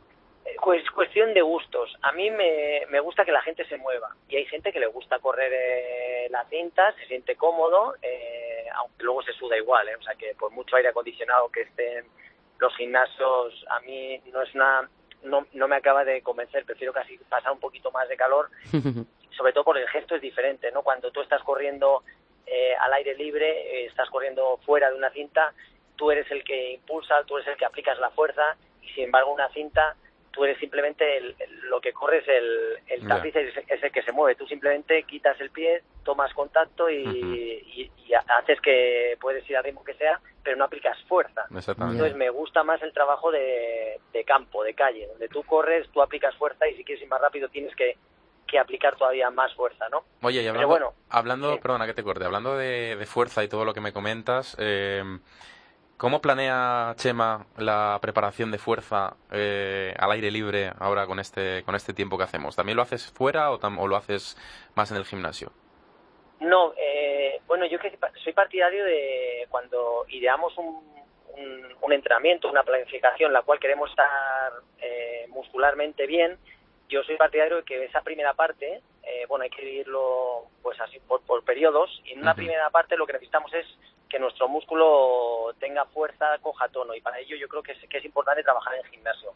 Pues 0.65 0.89
cuestión 0.89 1.31
de 1.35 1.43
gustos. 1.43 1.95
A 2.01 2.11
mí 2.13 2.31
me, 2.31 2.87
me, 2.89 2.99
gusta 2.99 3.23
que 3.23 3.31
la 3.31 3.43
gente 3.43 3.65
se 3.65 3.77
mueva 3.77 4.15
y 4.27 4.37
hay 4.37 4.45
gente 4.47 4.73
que 4.73 4.79
le 4.79 4.87
gusta 4.87 5.19
correr 5.19 5.51
eh, 5.53 6.27
la 6.31 6.43
cinta, 6.45 6.91
se 6.93 7.05
siente 7.05 7.35
cómodo, 7.35 7.93
eh, 8.01 8.65
aunque 8.73 9.03
luego 9.03 9.21
se 9.21 9.33
suda 9.33 9.55
igual, 9.55 9.87
eh, 9.87 9.95
o 9.95 10.01
sea 10.01 10.15
que 10.15 10.33
por 10.33 10.51
mucho 10.51 10.75
aire 10.75 10.89
acondicionado 10.89 11.49
que 11.49 11.61
estén 11.61 12.05
los 12.57 12.75
gimnasios, 12.77 13.63
a 13.69 13.79
mí 13.81 14.19
no 14.33 14.41
es 14.41 14.55
una 14.55 14.89
no, 15.23 15.47
no 15.53 15.67
me 15.67 15.75
acaba 15.75 16.03
de 16.03 16.21
convencer, 16.21 16.65
prefiero 16.65 16.93
casi 16.93 17.17
pasar 17.17 17.51
un 17.51 17.59
poquito 17.59 17.91
más 17.91 18.07
de 18.09 18.17
calor, 18.17 18.49
sobre 19.37 19.53
todo 19.53 19.63
porque 19.63 19.81
el 19.81 19.89
gesto 19.89 20.15
es 20.15 20.21
diferente, 20.21 20.71
¿no? 20.71 20.83
Cuando 20.83 21.11
tú 21.11 21.21
estás 21.21 21.41
corriendo 21.43 22.03
eh, 22.45 22.75
al 22.79 22.93
aire 22.93 23.15
libre, 23.15 23.47
eh, 23.47 23.85
estás 23.85 24.09
corriendo 24.09 24.59
fuera 24.65 24.89
de 24.89 24.97
una 24.97 25.09
cinta, 25.11 25.53
tú 25.95 26.11
eres 26.11 26.29
el 26.31 26.43
que 26.43 26.73
impulsa, 26.73 27.23
tú 27.25 27.37
eres 27.37 27.49
el 27.49 27.57
que 27.57 27.65
aplicas 27.65 27.99
la 27.99 28.11
fuerza, 28.11 28.55
y 28.81 28.89
sin 28.89 29.05
embargo 29.05 29.33
una 29.33 29.49
cinta 29.49 29.95
tú 30.35 30.43
eres 30.43 30.59
simplemente 30.59 31.17
el, 31.17 31.35
lo 31.69 31.79
que 31.79 31.93
corres, 31.93 32.27
el, 32.27 32.77
el 32.87 33.07
tapiz 33.07 33.33
es, 33.35 33.83
el 33.83 33.91
que 33.91 34.03
se 34.03 34.11
mueve. 34.11 34.35
Tú 34.35 34.45
simplemente 34.45 35.03
quitas 35.03 35.39
el 35.39 35.49
pie, 35.49 35.81
tomas 36.03 36.33
contacto 36.33 36.89
y, 36.89 37.89
haces 38.37 38.59
que 38.61 39.17
puedes 39.19 39.49
ir 39.49 39.55
al 39.57 39.63
ritmo 39.63 39.83
que 39.83 39.93
sea, 39.93 40.19
pero 40.43 40.57
no 40.57 40.65
aplicas 40.65 40.97
fuerza. 41.03 41.45
Entonces 41.49 42.15
me 42.15 42.29
gusta 42.29 42.63
más 42.63 42.81
el 42.81 42.91
trabajo 42.91 43.31
de, 43.31 43.99
campo, 44.25 44.63
de 44.63 44.73
calle, 44.73 45.07
donde 45.07 45.29
tú 45.29 45.43
corres, 45.43 45.87
tú 45.91 46.01
aplicas 46.01 46.35
fuerza 46.35 46.67
y 46.67 46.75
si 46.75 46.83
quieres 46.83 47.03
ir 47.03 47.09
más 47.09 47.21
rápido 47.21 47.47
tienes 47.47 47.73
que, 47.75 47.97
que 48.47 48.59
aplicar 48.59 48.95
todavía 48.95 49.29
más 49.29 49.53
fuerza, 49.53 49.87
¿no? 49.89 50.03
Oye, 50.21 50.41
y 50.41 50.47
hablando, 50.47 50.67
bueno, 50.67 50.93
hablando 51.09 51.59
perdona 51.59 51.85
que 51.85 51.93
te 51.93 52.03
corte, 52.03 52.25
hablando 52.25 52.57
de, 52.57 52.95
de, 52.95 53.05
fuerza 53.05 53.43
y 53.43 53.47
todo 53.47 53.63
lo 53.63 53.73
que 53.73 53.81
me 53.81 53.93
comentas, 53.93 54.55
eh, 54.59 55.03
¿Cómo 55.97 56.19
planea 56.19 56.93
Chema 56.97 57.45
la 57.57 57.97
preparación 58.01 58.51
de 58.51 58.57
fuerza 58.57 59.15
eh, 59.31 59.93
al 59.97 60.11
aire 60.11 60.29
libre 60.29 60.71
ahora 60.77 61.07
con 61.07 61.19
este, 61.19 61.63
con 61.63 61.73
este 61.73 61.93
tiempo 61.93 62.17
que 62.17 62.25
hacemos? 62.25 62.53
¿También 62.57 62.75
lo 62.75 62.81
haces 62.81 63.09
fuera 63.13 63.49
o, 63.51 63.59
o 63.61 63.87
lo 63.87 63.95
haces 63.95 64.35
más 64.75 64.91
en 64.91 64.97
el 64.97 65.05
gimnasio? 65.05 65.53
No, 66.41 66.73
eh, 66.77 67.39
bueno, 67.47 67.65
yo 67.65 67.79
que 67.79 67.97
soy 68.21 68.33
partidario 68.33 68.83
de 68.83 69.47
cuando 69.49 70.05
ideamos 70.09 70.57
un, 70.57 70.83
un, 71.81 71.93
entrenamiento, 71.93 72.49
una 72.49 72.63
planificación, 72.63 73.31
la 73.31 73.43
cual 73.43 73.59
queremos 73.59 73.89
estar 73.89 74.51
eh, 74.81 75.27
muscularmente 75.29 76.07
bien, 76.07 76.37
yo 76.89 77.03
soy 77.03 77.15
partidario 77.15 77.57
de 77.57 77.63
que 77.63 77.85
esa 77.85 78.01
primera 78.01 78.33
parte, 78.33 78.81
bueno, 79.29 79.43
hay 79.43 79.49
que 79.49 79.61
dividirlo 79.61 80.45
pues 80.61 80.79
así 80.81 80.99
por, 80.99 81.21
por 81.21 81.43
periodos, 81.43 81.89
y 82.03 82.11
en 82.11 82.21
una 82.21 82.35
primera 82.35 82.69
parte 82.69 82.97
lo 82.97 83.07
que 83.07 83.13
necesitamos 83.13 83.51
es 83.53 83.65
que 84.09 84.19
nuestro 84.19 84.47
músculo 84.47 85.53
tenga 85.59 85.85
fuerza, 85.85 86.37
coja 86.41 86.67
tono 86.69 86.93
y 86.95 87.01
para 87.01 87.19
ello 87.19 87.35
yo 87.35 87.47
creo 87.47 87.63
que 87.63 87.73
es, 87.73 87.89
que 87.89 87.97
es 87.97 88.05
importante 88.05 88.43
trabajar 88.43 88.75
en 88.75 88.83
gimnasio. 88.91 89.33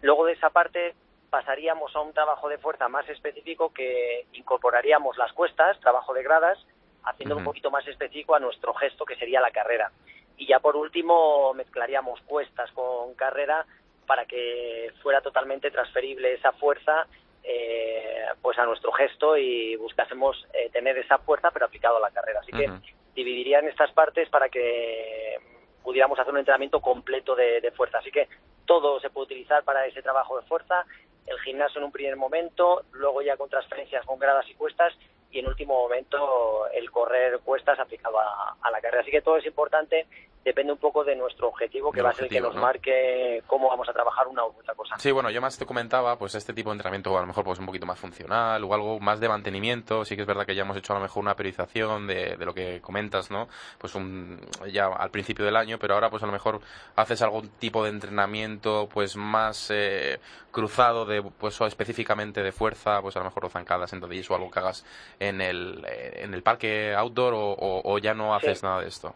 Luego 0.00 0.24
de 0.24 0.32
esa 0.32 0.50
parte 0.50 0.94
pasaríamos 1.30 1.94
a 1.94 2.00
un 2.00 2.12
trabajo 2.12 2.48
de 2.48 2.58
fuerza 2.58 2.88
más 2.88 3.08
específico 3.08 3.72
que 3.72 4.26
incorporaríamos 4.32 5.18
las 5.18 5.32
cuestas, 5.32 5.78
trabajo 5.80 6.14
de 6.14 6.22
gradas, 6.22 6.58
haciendo 7.04 7.36
un 7.36 7.44
poquito 7.44 7.70
más 7.70 7.86
específico 7.86 8.34
a 8.34 8.40
nuestro 8.40 8.72
gesto 8.74 9.04
que 9.04 9.16
sería 9.16 9.40
la 9.40 9.50
carrera. 9.50 9.92
Y 10.36 10.46
ya 10.46 10.60
por 10.60 10.76
último 10.76 11.52
mezclaríamos 11.54 12.20
cuestas 12.22 12.70
con 12.72 13.14
carrera 13.14 13.66
para 14.06 14.24
que 14.24 14.92
fuera 15.02 15.20
totalmente 15.20 15.70
transferible 15.70 16.32
esa 16.32 16.52
fuerza 16.52 17.06
eh, 17.42 18.24
pues 18.40 18.58
a 18.58 18.64
nuestro 18.64 18.92
gesto 18.92 19.36
y 19.36 19.76
buscásemos 19.76 20.46
eh, 20.52 20.70
tener 20.70 20.96
esa 20.98 21.18
fuerza 21.18 21.50
pero 21.50 21.66
aplicado 21.66 21.96
a 21.98 22.00
la 22.00 22.10
carrera. 22.10 22.40
Así 22.40 22.52
que 22.52 22.70
dividiría 23.18 23.58
en 23.58 23.68
estas 23.68 23.90
partes 23.92 24.28
para 24.28 24.48
que 24.48 25.38
pudiéramos 25.82 26.18
hacer 26.18 26.32
un 26.32 26.38
entrenamiento 26.38 26.80
completo 26.80 27.34
de, 27.34 27.72
fuerza. 27.76 27.98
Así 27.98 28.10
que 28.10 28.28
todo 28.64 29.00
se 29.00 29.10
puede 29.10 29.26
utilizar 29.26 29.64
para 29.64 29.86
ese 29.86 30.02
trabajo 30.02 30.38
de 30.38 30.46
fuerza, 30.46 30.84
el 31.26 31.38
gimnasio 31.40 31.78
en 31.78 31.86
un 31.86 31.92
primer 31.92 32.16
momento, 32.16 32.84
luego 32.92 33.22
ya 33.22 33.36
con 33.36 33.48
transferencias 33.48 34.04
con 34.06 34.18
gradas 34.18 34.48
y 34.48 34.54
cuestas 34.54 34.94
y 35.30 35.40
en 35.40 35.48
último 35.48 35.74
momento 35.74 36.68
el 36.72 36.90
correr 36.90 37.40
cuestas 37.40 37.78
aplicado 37.78 38.18
a, 38.18 38.56
a 38.60 38.70
la 38.70 38.80
carrera. 38.80 39.02
Así 39.02 39.10
que 39.10 39.20
todo 39.20 39.36
es 39.36 39.46
importante 39.46 40.06
depende 40.44 40.72
un 40.72 40.78
poco 40.78 41.04
de 41.04 41.16
nuestro 41.16 41.48
objetivo, 41.48 41.92
que 41.92 42.02
va 42.02 42.10
a 42.10 42.14
ser 42.14 42.24
el 42.24 42.30
que 42.30 42.40
nos 42.40 42.54
marque 42.54 43.42
cómo 43.46 43.68
vamos 43.68 43.88
a 43.88 43.92
trabajar 43.92 44.26
una 44.28 44.44
u 44.44 44.48
otra 44.48 44.74
cosa. 44.74 44.96
Sí, 44.98 45.10
bueno, 45.10 45.30
yo 45.30 45.40
más 45.40 45.58
te 45.58 45.66
comentaba, 45.66 46.16
pues 46.18 46.34
este 46.34 46.52
tipo 46.52 46.70
de 46.70 46.74
entrenamiento 46.74 47.16
a 47.16 47.20
lo 47.20 47.26
mejor 47.26 47.44
pues 47.44 47.58
un 47.58 47.66
poquito 47.66 47.86
más 47.86 47.98
funcional 47.98 48.62
o 48.64 48.74
algo 48.74 49.00
más 49.00 49.20
de 49.20 49.28
mantenimiento. 49.28 50.04
Sí 50.04 50.16
que 50.16 50.22
es 50.22 50.28
verdad 50.28 50.46
que 50.46 50.54
ya 50.54 50.62
hemos 50.62 50.76
hecho 50.76 50.92
a 50.92 50.96
lo 50.96 51.02
mejor 51.02 51.22
una 51.22 51.34
periodización 51.34 52.06
de, 52.06 52.36
de 52.36 52.44
lo 52.44 52.54
que 52.54 52.80
comentas, 52.80 53.30
¿no? 53.30 53.48
Pues 53.78 53.94
un, 53.94 54.40
ya 54.72 54.86
al 54.86 55.10
principio 55.10 55.44
del 55.44 55.56
año, 55.56 55.78
pero 55.78 55.94
ahora 55.94 56.10
pues 56.10 56.22
a 56.22 56.26
lo 56.26 56.32
mejor 56.32 56.60
haces 56.96 57.22
algún 57.22 57.48
tipo 57.50 57.84
de 57.84 57.90
entrenamiento 57.90 58.88
pues 58.92 59.16
más 59.16 59.70
eh, 59.70 60.18
cruzado 60.50 61.04
de 61.04 61.22
pues 61.22 61.60
o 61.60 61.66
específicamente 61.66 62.42
de 62.42 62.52
fuerza, 62.52 63.00
pues 63.02 63.16
a 63.16 63.20
lo 63.20 63.26
mejor 63.26 63.44
o 63.44 63.48
zancadas 63.48 63.92
en 63.92 64.02
o 64.02 64.34
algo 64.34 64.50
que 64.50 64.58
hagas 64.58 64.84
en 65.20 65.40
el, 65.40 65.84
eh, 65.86 66.22
en 66.24 66.34
el 66.34 66.42
parque 66.42 66.94
outdoor 66.94 67.34
o, 67.36 67.98
ya 67.98 68.14
no 68.14 68.34
haces 68.34 68.62
nada 68.62 68.80
de 68.80 68.88
esto. 68.88 69.14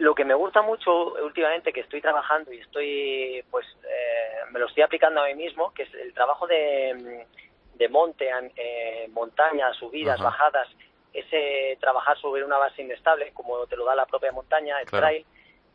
Lo 0.00 0.14
que 0.14 0.24
me 0.24 0.32
gusta 0.32 0.62
mucho 0.62 1.12
últimamente 1.22 1.74
que 1.74 1.80
estoy 1.80 2.00
trabajando 2.00 2.50
y 2.54 2.58
estoy, 2.58 3.44
pues, 3.50 3.66
eh, 3.84 4.50
me 4.50 4.58
lo 4.58 4.66
estoy 4.66 4.82
aplicando 4.82 5.20
a 5.20 5.26
mí 5.26 5.34
mismo, 5.34 5.74
que 5.74 5.82
es 5.82 5.92
el 5.92 6.14
trabajo 6.14 6.46
de, 6.46 7.26
de 7.74 7.88
monte, 7.90 8.30
eh, 8.56 9.08
montañas, 9.12 9.76
subidas, 9.76 10.18
bajadas, 10.18 10.68
ese 11.12 11.76
trabajar 11.80 12.18
sobre 12.18 12.42
una 12.42 12.56
base 12.56 12.80
inestable, 12.80 13.30
como 13.34 13.66
te 13.66 13.76
lo 13.76 13.84
da 13.84 13.94
la 13.94 14.06
propia 14.06 14.32
montaña, 14.32 14.80
el 14.80 14.86
trail, 14.86 15.26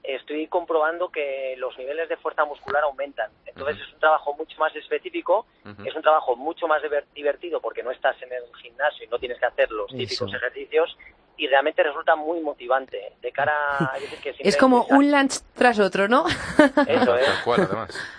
estoy 0.01 0.48
comprobando 0.48 1.10
que 1.10 1.53
los 1.58 1.77
niveles 1.77 2.10
de 2.10 2.17
fuerza 2.17 2.46
muscular 2.46 2.82
aumentan. 2.82 3.29
Entonces 3.46 3.79
es 3.79 3.94
un 3.94 4.00
trabajo 4.00 4.34
mucho 4.34 4.58
más 4.58 4.75
específico, 4.75 5.46
es 5.86 5.96
un 5.96 6.01
trabajo 6.01 6.36
mucho 6.36 6.67
más 6.67 6.82
divertido 7.13 7.62
porque 7.62 7.84
no 7.84 7.91
estás 7.91 8.20
en 8.24 8.34
el 8.34 8.44
gimnasio 8.55 9.05
y 9.05 9.08
no 9.08 9.20
tienes 9.20 9.38
que 9.38 9.46
hacer 9.46 9.70
los 9.70 9.91
típicos 9.91 10.34
ejercicios 10.34 10.98
y 11.38 11.48
realmente 11.48 11.84
resulta 11.84 12.15
muy 12.15 12.39
motivante 12.39 13.13
de 13.22 13.32
cara 13.32 13.54
a... 13.80 13.94
es 14.39 14.58
como 14.58 14.86
un 14.89 15.12
lunch 15.12 15.42
tras 15.56 15.80
otro, 15.80 16.08
¿no? 16.08 16.25
Eso 16.88 17.18
es. 17.18 17.27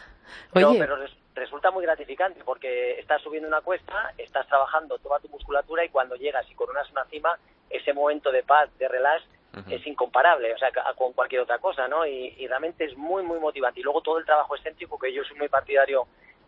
No, 0.54 0.72
pero 0.78 0.96
resulta 1.34 1.70
muy 1.70 1.84
gratificante 1.84 2.40
porque 2.42 2.98
estás 2.98 3.20
subiendo 3.20 3.46
una 3.46 3.60
cuesta, 3.60 4.14
estás 4.16 4.46
trabajando 4.46 4.96
toda 4.98 5.20
tu 5.20 5.28
musculatura 5.28 5.84
y 5.84 5.90
cuando 5.90 6.16
llegas 6.16 6.50
y 6.50 6.54
coronas 6.54 6.90
una 6.90 7.04
cima, 7.06 7.38
ese 7.68 7.92
momento 7.92 8.32
de 8.32 8.42
paz, 8.42 8.70
de 8.78 8.88
relax, 8.88 9.22
es 9.68 9.86
incomparable, 9.86 10.54
o 10.54 10.58
sea, 10.58 10.70
con 10.96 11.12
cualquier 11.12 11.42
otra 11.42 11.58
cosa, 11.58 11.88
¿no? 11.88 12.06
Y, 12.06 12.34
y, 12.38 12.46
realmente 12.46 12.84
es 12.84 12.96
muy, 12.96 13.22
muy 13.22 13.38
motivante. 13.38 13.80
Y 13.80 13.82
luego 13.82 14.02
todo 14.02 14.18
el 14.18 14.24
trabajo 14.24 14.54
excéntrico, 14.54 14.98
que 14.98 15.12
yo 15.12 15.24
soy 15.24 15.38
muy 15.38 15.48
partidario 15.48 16.06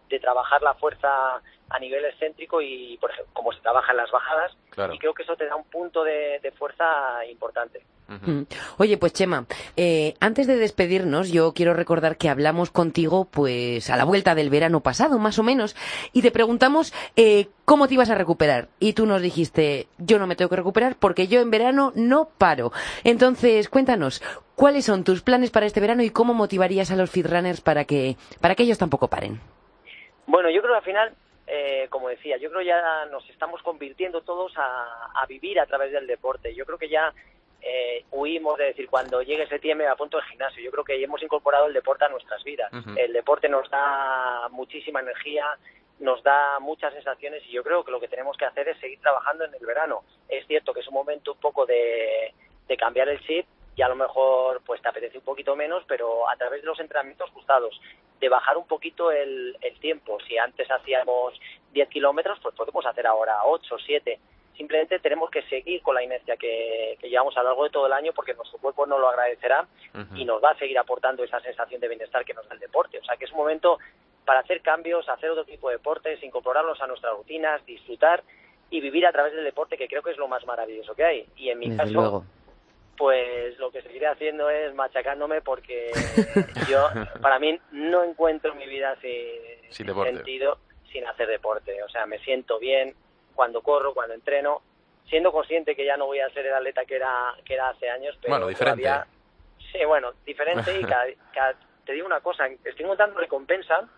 de 0.09 0.21
trabajar 0.21 0.63
la 0.63 0.75
fuerza 0.75 1.41
a 1.71 1.79
nivel 1.79 2.05
excéntrico 2.05 2.63
y, 2.63 2.97
por 2.99 3.11
ejemplo, 3.11 3.33
como 3.35 3.53
se 3.53 3.61
trabaja 3.61 3.93
en 3.93 3.99
las 3.99 4.11
bajadas, 4.11 4.57
y 4.93 4.99
creo 4.99 5.13
que 5.13 5.23
eso 5.23 5.37
te 5.37 5.47
da 5.47 5.57
un 5.57 5.65
punto 5.65 6.05
de, 6.05 6.41
fuerza 6.59 7.25
importante. 7.31 7.83
Mm. 8.09 8.43
Oye, 8.79 8.97
pues 8.97 9.13
Chema, 9.13 9.45
eh, 9.77 10.15
antes 10.19 10.47
de 10.47 10.57
despedirnos, 10.57 11.31
yo 11.31 11.53
quiero 11.53 11.75
recordar 11.75 12.17
que 12.17 12.31
hablamos 12.31 12.71
contigo, 12.71 13.27
pues 13.27 13.91
a 13.91 13.97
la 13.97 14.05
vuelta 14.05 14.35
del 14.35 14.49
verano 14.49 14.81
pasado, 14.81 15.19
más 15.19 15.39
o 15.39 15.43
menos, 15.43 15.77
y 16.13 16.23
te 16.23 16.31
preguntamos 16.31 16.95
eh, 17.17 17.49
cómo 17.67 17.87
te 17.87 17.95
ibas 17.95 18.09
a 18.09 18.15
recuperar. 18.15 18.69
Y 18.81 18.95
tú 18.95 19.05
nos 19.05 19.21
dijiste, 19.21 19.89
yo 19.99 20.19
no 20.19 20.27
me 20.27 20.37
tengo 20.37 20.49
que 20.49 20.57
recuperar 20.57 20.97
porque 20.97 21.29
yo 21.29 21.41
en 21.41 21.51
verano 21.51 21.93
no 21.95 22.31
paro. 22.39 22.73
Entonces, 23.05 23.69
cuéntanos, 23.69 24.23
¿cuáles 24.55 24.87
son 24.87 25.05
tus 25.05 25.21
planes 25.21 25.51
para 25.51 25.67
este 25.67 25.81
verano 25.81 26.03
y 26.03 26.11
cómo 26.11 26.33
motivarías 26.33 26.91
a 26.91 26.97
los 26.97 27.11
fitrunners 27.11 27.61
para 27.61 27.85
que, 27.85 28.17
para 28.41 28.55
que 28.55 28.63
ellos 28.63 28.79
tampoco 28.79 29.09
paren? 29.09 29.39
Bueno, 30.29 30.51
yo 30.51 30.61
creo 30.61 30.75
que 30.75 30.79
al 30.79 30.85
final, 30.85 31.15
eh, 31.47 31.87
como 31.89 32.11
decía, 32.11 32.37
yo 32.37 32.51
creo 32.51 32.61
ya 32.61 33.07
nos 33.07 33.29
estamos 33.31 33.63
convirtiendo 33.63 34.21
todos 34.21 34.53
a, 34.57 35.25
vivir 35.27 35.59
a 35.59 35.65
través 35.65 35.91
del 35.91 36.07
deporte. 36.07 36.55
Yo 36.55 36.67
creo 36.67 36.77
que 36.77 36.91
ya 36.91 37.15
eh, 37.63 38.05
huimos 38.11 38.59
de 38.59 38.67
decir 38.67 38.89
cuando 38.91 39.23
llegue 39.23 39.47
septiembre 39.47 39.89
a 39.89 39.97
punto 39.97 40.19
de 40.19 40.25
gimnasio. 40.25 40.63
Yo 40.63 40.71
creo 40.71 40.85
que 40.85 41.03
hemos 41.03 41.23
incorporado 41.23 41.67
el 41.67 41.73
deporte 41.73 42.05
a 42.05 42.11
nuestras 42.11 42.45
vidas. 42.45 42.71
El 42.97 43.15
deporte 43.15 43.49
nos 43.49 43.71
da 43.71 44.49
muchísima 44.51 45.01
energía, 45.01 45.47
nos 45.99 46.23
da 46.23 46.59
muchas 46.61 46.93
sensaciones 46.93 47.43
y 47.47 47.53
yo 47.53 47.65
creo 47.65 47.83
que 47.83 47.91
lo 47.91 47.99
que 47.99 48.09
tenemos 48.09 48.37
que 48.37 48.45
hacer 48.45 48.69
es 48.69 48.79
seguir 48.81 49.01
trabajando 49.01 49.47
en 49.47 49.55
el 49.55 49.65
verano. 49.65 50.03
Es 50.29 50.47
cierto 50.47 50.75
que 50.75 50.81
es 50.81 50.89
un 50.89 50.95
momento 50.95 51.33
un 51.33 51.41
poco 51.41 51.65
de, 51.65 52.35
de 52.67 52.77
cambiar 52.77 53.09
el 53.09 53.21
chip 53.21 53.47
y 53.79 53.83
a 53.83 53.89
lo 53.89 53.95
mejor 53.95 54.61
pues 54.67 54.83
te 54.83 54.89
apetece 54.89 55.19
un 55.19 55.25
poquito 55.25 55.55
menos, 55.55 55.85
pero 55.87 56.29
a 56.29 56.35
través 56.37 56.63
de 56.63 56.67
los 56.67 56.81
entrenamientos 56.81 57.33
gustados, 57.33 57.81
de 58.19 58.29
bajar 58.29 58.57
un 58.57 58.67
poquito 58.67 59.13
el, 59.13 59.57
el 59.61 59.79
tiempo. 59.79 60.19
Si 60.27 60.37
antes 60.37 60.69
hacíamos 60.69 61.41
10 61.73 61.89
kilómetros, 61.89 62.41
pues 62.43 62.57
podemos 62.57 62.85
hacer 62.87 63.07
ahora 63.07 63.45
8, 63.45 63.77
7. 63.87 64.19
Simplemente 64.57 64.99
tenemos 64.99 65.31
que 65.31 65.43
seguir 65.43 65.81
con 65.83 65.95
la 65.95 66.03
inercia 66.03 66.37
que, 66.37 66.99
que, 67.01 67.09
llevamos 67.09 67.37
a 67.37 67.43
lo 67.45 67.51
largo 67.51 67.65
de 67.65 67.71
todo 67.71 67.87
el 67.87 67.93
año 67.93 68.13
porque 68.13 68.35
nuestro 68.35 68.59
cuerpo 68.59 68.85
nos 68.85 68.99
lo 68.99 69.11
agradecerá 69.11 69.69
y 70.17 70.25
nos 70.25 70.43
va 70.43 70.51
a 70.51 70.59
seguir 70.59 70.77
aportando 70.77 71.23
esa 71.23 71.39
sensación 71.39 71.81
de 71.81 71.87
bienestar 71.87 72.25
que 72.25 72.35
nos 72.35 72.49
da 72.49 72.55
el 72.55 72.61
deporte. 72.61 72.99
O 72.99 73.05
sea 73.05 73.17
que 73.17 73.27
es 73.27 73.31
un 73.31 73.39
momento 73.39 73.79
para 74.25 74.41
hacer 74.41 74.61
cambios, 74.61 75.09
hacer 75.09 75.31
otro 75.31 75.45
tipo 75.45 75.69
de 75.69 75.77
deportes, 75.77 76.21
incorporarlos 76.25 76.83
a 76.83 76.89
nuestras 76.89 77.15
rutinas, 77.15 77.65
disfrutar 77.65 78.25
y 78.71 78.81
vivir 78.81 79.07
a 79.07 79.13
través 79.13 79.35
del 79.35 79.45
deporte, 79.45 79.79
que 79.79 79.87
creo 79.87 80.03
que 80.03 80.11
es 80.11 80.19
lo 80.19 80.27
más 80.27 80.45
maravilloso 80.45 80.97
que 80.97 81.05
hay. 81.05 81.27
Y 81.37 81.51
en 81.51 81.61
mi 81.61 81.77
caso, 81.77 82.25
pues 82.99 83.57
lo 83.59 83.71
que 83.71 83.81
seguiré 83.81 84.09
haciendo 84.09 84.51
es 84.51 84.75
machacándome 84.75 85.41
porque 85.41 85.93
yo, 86.69 86.89
para 87.23 87.39
mí, 87.39 87.59
no 87.71 88.03
encuentro 88.03 88.57
mi 88.57 88.67
vida 88.67 88.97
sin, 89.01 89.87
sentido 89.95 90.59
sin 90.93 91.07
hacer 91.07 91.29
deporte. 91.29 91.81
O 91.85 91.89
sea, 91.89 92.07
me 92.07 92.19
siento 92.19 92.59
bien 92.59 92.95
cuando 93.35 93.63
corro, 93.63 93.95
cuando 93.95 94.15
entreno, 94.15 94.63
siendo 95.09 95.31
consciente 95.31 95.77
que 95.77 95.87
ya 95.87 95.97
no 95.97 96.07
voy 96.07 96.19
a 96.19 96.29
ser 96.31 96.47
el 96.47 96.55
atleta 96.55 96.85
que 96.85 96.97
era, 96.97 97.35
que 97.45 97.55
era 97.55 97.69
hace 97.69 97.89
años, 97.89 98.19
pero 98.21 98.33
bueno, 98.35 98.49
diferente. 98.49 98.91
sí, 99.73 99.85
bueno, 99.87 100.13
diferente 100.27 100.79
y 100.79 100.83
cada, 101.33 101.55
te 101.87 101.93
digo 101.93 102.07
una 102.07 102.21
cosa, 102.21 102.47
estoy 102.47 102.85
encontrando 102.85 103.21
recompensa 103.21 103.89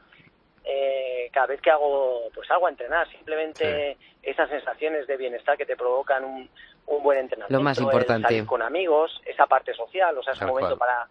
eh, 0.62 1.30
cada 1.32 1.46
vez 1.46 1.60
que 1.62 1.70
hago 1.70 2.28
pues 2.34 2.50
algo 2.50 2.66
a 2.66 2.70
entrenar, 2.70 3.10
simplemente 3.10 3.96
esas 4.22 4.50
sensaciones 4.50 5.06
de 5.06 5.16
bienestar 5.16 5.56
que 5.56 5.64
te 5.64 5.76
provocan 5.76 6.24
un, 6.24 6.50
un 6.86 7.02
buen 7.02 7.18
entrenamiento, 7.18 7.56
Lo 7.58 7.62
más 7.62 7.78
importante. 7.80 8.28
salir 8.28 8.46
con 8.46 8.62
amigos, 8.62 9.20
esa 9.24 9.46
parte 9.46 9.72
social, 9.74 10.16
o 10.18 10.22
sea, 10.22 10.32
es 10.34 10.40
un 10.40 10.48
momento 10.48 10.76
para 10.78 11.08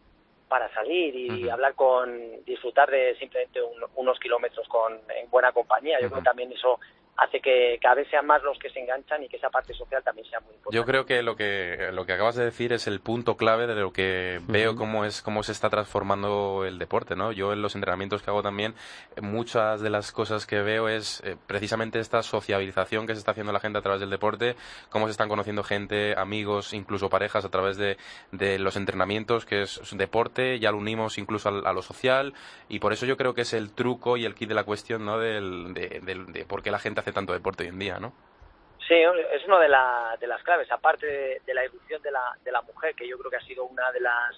para 0.48 0.68
salir 0.74 1.16
y 1.16 1.48
hablar 1.48 1.76
con 1.76 2.44
disfrutar 2.44 2.90
de 2.90 3.16
simplemente 3.20 3.62
un- 3.62 3.86
unos 3.98 4.18
kilómetros 4.20 4.68
con 4.68 5.00
en 5.16 5.30
buena 5.30 5.52
compañía. 5.52 6.00
Yo 6.02 6.08
creo 6.08 6.22
que 6.22 6.26
también 6.26 6.52
eso 6.52 6.80
hace 7.22 7.40
que 7.42 7.78
cada 7.82 7.96
vez 7.96 8.08
sean 8.10 8.26
más 8.26 8.42
los 8.44 8.58
que 8.60 8.70
se 8.70 8.80
enganchan 8.80 9.24
y 9.24 9.28
que 9.30 9.38
esa 9.38 9.50
parte 9.50 9.74
social 9.74 10.02
también 10.04 10.28
sea 10.30 10.40
muy 10.40 10.54
importante. 10.56 10.76
Yo 10.76 10.86
creo 10.86 11.06
que 11.06 11.22
lo 11.24 11.36
que 11.36 11.90
lo 11.92 12.06
que 12.06 12.14
acabas 12.14 12.36
de 12.36 12.46
decir 12.46 12.74
es 12.74 12.88
el 12.88 13.00
punto 13.00 13.36
clave 13.38 13.68
de 13.68 13.76
lo 13.76 13.92
que 13.92 14.40
veo 14.48 14.76
cómo 14.76 15.06
es 15.06 15.22
cómo 15.22 15.44
se 15.44 15.52
está 15.52 15.70
transformando 15.70 16.64
el 16.66 16.80
deporte, 16.80 17.16
¿no? 17.16 17.32
Yo 17.32 17.54
en 17.54 17.62
los 17.62 17.76
entrenamientos 17.76 18.22
que 18.24 18.30
hago 18.30 18.42
también 18.44 18.74
eh, 19.16 19.22
muchas 19.22 19.82
de 19.82 19.90
las 19.90 20.12
cosas 20.12 20.46
que 20.46 20.62
veo 20.62 20.88
es 20.90 21.22
eh, 21.26 21.36
precisamente 21.48 22.00
esta 22.00 22.24
sociabilización 22.24 23.06
que 23.08 23.14
se 23.14 23.20
está 23.20 23.32
haciendo 23.32 23.52
la 23.52 23.60
gente 23.60 23.80
a 23.80 23.82
través 23.82 24.00
del 24.00 24.10
deporte, 24.10 24.56
cómo 24.90 25.06
se 25.08 25.12
están 25.12 25.30
conociendo 25.30 25.64
gente, 25.64 26.14
amigos, 26.18 26.74
incluso 26.74 27.10
parejas 27.10 27.46
a 27.46 27.50
través 27.50 27.78
de, 27.78 27.98
de 28.32 28.60
los 28.60 28.76
entrenamientos, 28.76 29.46
que 29.46 29.64
es 29.64 29.92
un 29.92 29.98
deporte, 29.98 30.60
ya 30.60 30.72
lo 30.72 30.78
unimos 30.78 31.18
incluso 31.18 31.50
al- 31.50 31.66
a, 31.66 31.74
lo 31.74 31.82
social 31.82 32.34
y 32.70 32.80
por 32.80 32.94
eso 32.94 33.06
yo 33.06 33.18
creo 33.18 33.34
que 33.34 33.42
es 33.42 33.54
el 33.54 33.72
truco 33.72 34.18
y 34.18 34.26
el 34.26 34.36
kit 34.36 34.50
de 34.50 34.56
la 34.56 34.64
cuestión, 34.64 35.06
¿no? 35.06 35.20
Del, 35.20 35.74
de, 35.74 36.00
del- 36.02 36.32
de 36.32 36.46
por 36.46 36.62
qué 36.64 36.72
la 36.72 36.80
gente 36.80 37.00
hace 37.02 37.09
tanto 37.12 37.34
deporte 37.34 37.64
hoy 37.64 37.70
en 37.70 37.80
día, 37.80 38.00
¿no? 38.00 38.14
Sí, 38.88 38.96
es 38.96 39.46
una 39.46 39.60
de, 39.60 39.70
la- 39.70 40.18
de 40.20 40.26
las 40.28 40.42
claves, 40.44 40.72
aparte 40.72 41.06
de, 41.06 41.42
de 41.46 41.54
la 41.54 41.64
evolución 41.64 42.02
de 42.02 42.12
la, 42.12 42.36
de 42.44 42.52
la 42.52 42.62
mujer, 42.64 42.96
que 42.96 43.08
yo 43.08 43.18
creo 43.20 43.30
que 43.30 43.38
ha 43.38 43.42
sido 43.42 43.66
una 43.66 43.92
de 43.92 44.00
las 44.02 44.36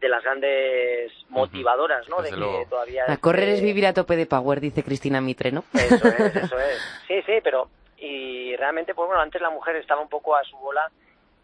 de 0.00 0.08
las 0.08 0.22
grandes 0.22 1.10
motivadoras, 1.28 2.08
¿no? 2.08 2.18
Desde 2.18 2.36
de 2.36 2.40
luego. 2.40 2.60
que 2.60 2.66
todavía 2.66 3.04
A 3.08 3.16
correr 3.16 3.48
es 3.48 3.60
vivir 3.60 3.84
a 3.84 3.92
tope 3.92 4.14
de 4.14 4.26
power, 4.26 4.60
dice 4.60 4.84
Cristina 4.84 5.20
Mitre, 5.20 5.50
¿no? 5.50 5.64
Eso 5.74 6.06
es, 6.06 6.36
eso 6.36 6.58
es. 6.60 7.02
Sí, 7.08 7.20
sí, 7.22 7.32
pero 7.42 7.68
y 7.96 8.54
realmente, 8.56 8.94
pues 8.94 9.08
bueno, 9.08 9.20
antes 9.20 9.42
la 9.42 9.50
mujer 9.50 9.74
estaba 9.74 10.00
un 10.00 10.08
poco 10.08 10.36
a 10.36 10.44
su 10.44 10.56
bola 10.56 10.88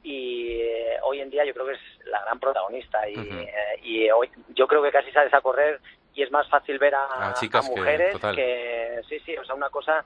y 0.04 0.60
eh, 0.60 0.98
hoy 1.02 1.20
en 1.20 1.30
día 1.30 1.44
yo 1.44 1.52
creo 1.54 1.66
que 1.66 1.72
es 1.72 1.80
la 2.04 2.22
gran 2.24 2.38
protagonista 2.38 3.08
y, 3.08 3.14
eh, 3.18 3.52
y 3.82 4.10
hoy 4.10 4.30
yo 4.50 4.68
creo 4.68 4.82
que 4.82 4.92
casi 4.92 5.10
sales 5.10 5.34
a 5.34 5.40
correr 5.40 5.80
y 6.14 6.22
es 6.22 6.30
más 6.30 6.48
fácil 6.48 6.78
ver 6.78 6.94
a, 6.94 7.30
A 7.30 7.34
chicas 7.34 7.68
mujeres 7.68 8.16
que, 8.36 9.00
sí, 9.08 9.18
sí, 9.26 9.36
o 9.36 9.44
sea, 9.44 9.54
una 9.56 9.70
cosa 9.70 10.04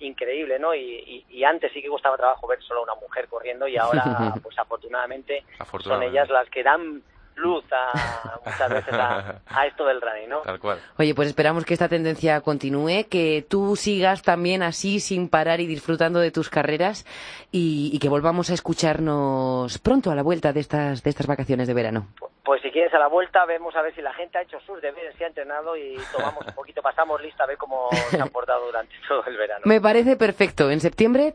increíble, 0.00 0.58
¿no? 0.58 0.74
Y, 0.74 0.80
y, 0.80 1.26
y 1.30 1.44
antes 1.44 1.72
sí 1.72 1.82
que 1.82 1.88
costaba 1.88 2.16
trabajo 2.16 2.46
ver 2.46 2.62
solo 2.62 2.80
a 2.80 2.84
una 2.84 2.94
mujer 2.94 3.28
corriendo 3.28 3.66
y 3.66 3.76
ahora, 3.76 4.34
pues 4.42 4.58
afortunadamente, 4.58 5.44
son 5.82 6.02
ellas 6.02 6.28
las 6.28 6.48
que 6.50 6.62
dan 6.62 7.02
luz 7.36 7.64
a, 7.70 8.40
muchas 8.44 8.70
veces 8.70 8.94
a, 8.94 9.40
a 9.46 9.66
esto 9.66 9.84
del 9.84 10.00
running, 10.00 10.28
¿no? 10.28 10.40
Tal 10.40 10.58
cual. 10.58 10.78
Oye, 10.98 11.14
pues 11.14 11.28
esperamos 11.28 11.64
que 11.64 11.74
esta 11.74 11.88
tendencia 11.88 12.40
continúe, 12.40 13.04
que 13.08 13.44
tú 13.48 13.76
sigas 13.76 14.22
también 14.22 14.62
así 14.62 15.00
sin 15.00 15.28
parar 15.28 15.60
y 15.60 15.66
disfrutando 15.66 16.18
de 16.18 16.30
tus 16.30 16.48
carreras 16.48 17.04
y, 17.52 17.90
y 17.92 17.98
que 17.98 18.08
volvamos 18.08 18.50
a 18.50 18.54
escucharnos 18.54 19.78
pronto 19.78 20.10
a 20.10 20.14
la 20.14 20.22
vuelta 20.22 20.52
de 20.52 20.60
estas, 20.60 21.02
de 21.02 21.10
estas 21.10 21.26
vacaciones 21.26 21.68
de 21.68 21.74
verano. 21.74 22.08
Pues 22.18 22.32
si 22.62 22.70
quieres 22.70 22.92
a 22.94 22.98
la 22.98 23.08
vuelta 23.08 23.44
vemos 23.44 23.74
a 23.76 23.82
ver 23.82 23.94
si 23.94 24.00
la 24.02 24.12
gente 24.14 24.38
ha 24.38 24.42
hecho 24.42 24.60
sus 24.60 24.80
deberes, 24.80 25.14
si 25.16 25.24
ha 25.24 25.26
entrenado 25.26 25.76
y 25.76 25.96
tomamos 26.12 26.46
un 26.46 26.54
poquito, 26.54 26.80
pasamos 26.82 27.20
lista 27.20 27.44
a 27.44 27.46
ver 27.46 27.56
cómo 27.58 27.88
se 28.10 28.20
han 28.20 28.28
portado 28.28 28.66
durante 28.66 28.94
todo 29.08 29.24
el 29.26 29.36
verano. 29.36 29.62
Me 29.64 29.80
parece 29.80 30.16
perfecto. 30.16 30.70
En 30.70 30.80
septiembre 30.80 31.34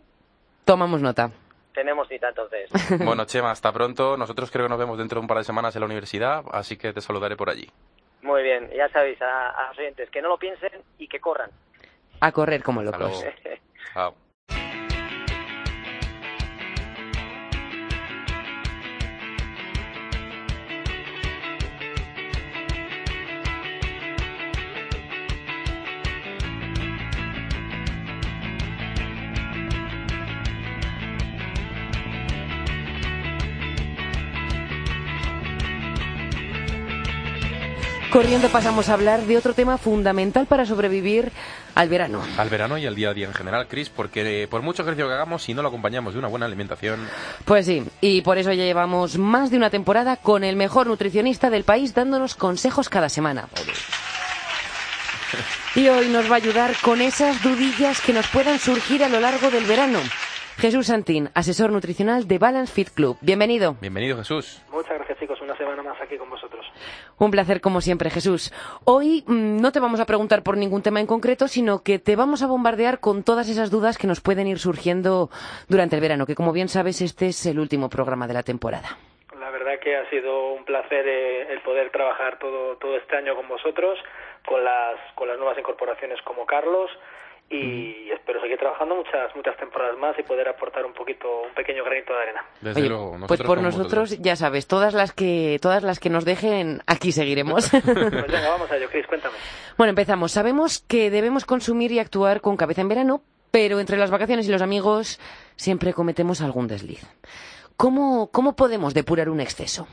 tomamos 0.65 1.01
nota. 1.01 1.31
Tenemos 1.73 2.07
cita 2.07 2.29
entonces. 2.29 2.69
Bueno, 3.05 3.25
Chema, 3.25 3.51
hasta 3.51 3.71
pronto. 3.71 4.15
Nosotros 4.17 4.51
creo 4.51 4.65
que 4.65 4.69
nos 4.69 4.79
vemos 4.79 4.97
dentro 4.97 5.17
de 5.17 5.21
un 5.21 5.27
par 5.27 5.37
de 5.37 5.43
semanas 5.43 5.75
en 5.75 5.79
la 5.81 5.85
universidad, 5.85 6.43
así 6.51 6.77
que 6.77 6.93
te 6.93 7.01
saludaré 7.01 7.35
por 7.35 7.49
allí. 7.49 7.69
Muy 8.21 8.43
bien, 8.43 8.69
ya 8.75 8.87
sabéis 8.89 9.21
a, 9.21 9.49
a 9.49 9.67
los 9.69 9.79
oyentes 9.79 10.09
que 10.11 10.21
no 10.21 10.29
lo 10.29 10.37
piensen 10.37 10.81
y 10.97 11.07
que 11.07 11.19
corran. 11.19 11.49
A 12.19 12.31
correr 12.31 12.61
como 12.61 12.81
Hasta 12.81 12.97
locos. 12.97 13.21
luego. 13.23 13.37
Chao. 13.93 14.30
Corriendo 38.11 38.49
pasamos 38.49 38.89
a 38.89 38.93
hablar 38.95 39.21
de 39.21 39.37
otro 39.37 39.53
tema 39.53 39.77
fundamental 39.77 40.45
para 40.45 40.65
sobrevivir 40.65 41.31
al 41.75 41.87
verano. 41.87 42.21
Al 42.37 42.49
verano 42.49 42.77
y 42.77 42.85
al 42.85 42.93
día 42.93 43.11
a 43.11 43.13
día 43.13 43.25
en 43.27 43.33
general, 43.33 43.67
Chris, 43.69 43.89
porque 43.89 44.43
eh, 44.43 44.47
por 44.49 44.61
mucho 44.61 44.81
ejercicio 44.81 45.07
que 45.07 45.13
hagamos, 45.13 45.43
si 45.43 45.53
no 45.53 45.61
lo 45.61 45.69
acompañamos 45.69 46.11
de 46.13 46.19
una 46.19 46.27
buena 46.27 46.45
alimentación, 46.45 47.07
Pues 47.45 47.65
sí, 47.65 47.85
y 48.01 48.21
por 48.21 48.37
eso 48.37 48.51
ya 48.51 48.65
llevamos 48.65 49.17
más 49.17 49.49
de 49.49 49.55
una 49.55 49.69
temporada 49.69 50.17
con 50.17 50.43
el 50.43 50.57
mejor 50.57 50.87
nutricionista 50.87 51.49
del 51.49 51.63
país 51.63 51.93
dándonos 51.95 52.35
consejos 52.35 52.89
cada 52.89 53.09
semana. 53.09 53.47
Y 55.73 55.87
hoy 55.87 56.09
nos 56.09 56.29
va 56.29 56.33
a 56.33 56.37
ayudar 56.37 56.73
con 56.81 56.99
esas 56.99 57.41
dudillas 57.41 58.01
que 58.01 58.11
nos 58.11 58.27
puedan 58.27 58.59
surgir 58.59 59.05
a 59.05 59.07
lo 59.07 59.21
largo 59.21 59.49
del 59.49 59.63
verano. 59.63 59.99
Jesús 60.57 60.87
Santín, 60.87 61.29
asesor 61.33 61.71
nutricional 61.71 62.27
de 62.27 62.37
Balance 62.37 62.73
Fit 62.73 62.89
Club. 62.89 63.17
Bienvenido. 63.21 63.77
bienvenido 63.79 64.17
Jesús. 64.17 64.61
Muchas 64.69 64.97
gracias 64.97 65.17
chicos, 65.17 65.30
una 65.51 65.57
semana 65.57 65.83
más 65.83 66.01
aquí 66.01 66.17
con 66.17 66.29
vosotros. 66.29 66.65
Un 67.17 67.31
placer 67.31 67.59
como 67.59 67.81
siempre, 67.81 68.09
Jesús. 68.09 68.53
Hoy 68.85 69.23
mm, 69.27 69.61
no 69.61 69.71
te 69.71 69.79
vamos 69.79 69.99
a 69.99 70.05
preguntar 70.05 70.43
por 70.43 70.57
ningún 70.57 70.81
tema 70.81 70.99
en 70.99 71.07
concreto, 71.07 71.47
sino 71.47 71.83
que 71.83 71.99
te 71.99 72.15
vamos 72.15 72.41
a 72.41 72.47
bombardear 72.47 72.99
con 72.99 73.23
todas 73.23 73.49
esas 73.49 73.69
dudas 73.69 73.97
que 73.97 74.07
nos 74.07 74.21
pueden 74.21 74.47
ir 74.47 74.59
surgiendo 74.59 75.29
durante 75.67 75.95
el 75.95 76.01
verano, 76.01 76.25
que 76.25 76.35
como 76.35 76.53
bien 76.53 76.69
sabes 76.69 77.01
este 77.01 77.27
es 77.27 77.45
el 77.45 77.59
último 77.59 77.89
programa 77.89 78.27
de 78.27 78.33
la 78.33 78.43
temporada. 78.43 78.97
La 79.39 79.49
verdad 79.49 79.79
que 79.79 79.97
ha 79.97 80.09
sido 80.09 80.53
un 80.53 80.63
placer 80.63 81.05
eh, 81.07 81.51
el 81.51 81.61
poder 81.61 81.89
trabajar 81.91 82.39
todo, 82.39 82.77
todo 82.77 82.95
este 82.95 83.17
año 83.17 83.35
con 83.35 83.47
vosotros, 83.47 83.99
con 84.45 84.63
las, 84.63 84.95
con 85.15 85.27
las 85.27 85.37
nuevas 85.37 85.57
incorporaciones 85.57 86.21
como 86.21 86.45
Carlos 86.45 86.89
y 87.51 88.09
espero 88.11 88.39
seguir 88.41 88.57
trabajando 88.57 88.95
muchas 88.95 89.35
muchas 89.35 89.57
temporadas 89.57 89.97
más 89.97 90.17
y 90.17 90.23
poder 90.23 90.47
aportar 90.47 90.85
un 90.85 90.93
poquito 90.93 91.41
un 91.41 91.53
pequeño 91.53 91.83
granito 91.83 92.13
de 92.13 92.21
arena. 92.21 92.45
Desde 92.61 92.79
Oye, 92.79 92.89
luego, 92.89 93.09
pues 93.11 93.19
nosotros 93.21 93.47
por 93.47 93.57
con 93.57 93.63
nosotros, 93.65 94.21
ya 94.21 94.35
sabes, 94.35 94.67
todas 94.67 94.93
las 94.93 95.11
que 95.13 95.59
todas 95.61 95.83
las 95.83 95.99
que 95.99 96.09
nos 96.09 96.23
dejen, 96.25 96.81
aquí 96.87 97.11
seguiremos. 97.11 97.69
Pues 97.83 97.85
venga, 98.31 98.49
vamos 98.49 98.71
a 98.71 98.77
ello, 98.77 98.89
Cris, 98.89 99.05
cuéntame. 99.07 99.35
bueno, 99.77 99.89
empezamos. 99.89 100.31
Sabemos 100.31 100.79
que 100.87 101.09
debemos 101.09 101.45
consumir 101.45 101.91
y 101.91 101.99
actuar 101.99 102.41
con 102.41 102.55
cabeza 102.57 102.81
en 102.81 102.87
verano, 102.89 103.21
pero 103.51 103.79
entre 103.79 103.97
las 103.97 104.11
vacaciones 104.11 104.47
y 104.47 104.51
los 104.51 104.61
amigos 104.61 105.19
siempre 105.57 105.93
cometemos 105.93 106.41
algún 106.41 106.67
desliz. 106.67 107.03
¿Cómo, 107.77 108.29
cómo 108.31 108.55
podemos 108.55 108.93
depurar 108.93 109.29
un 109.29 109.39
exceso? 109.41 109.87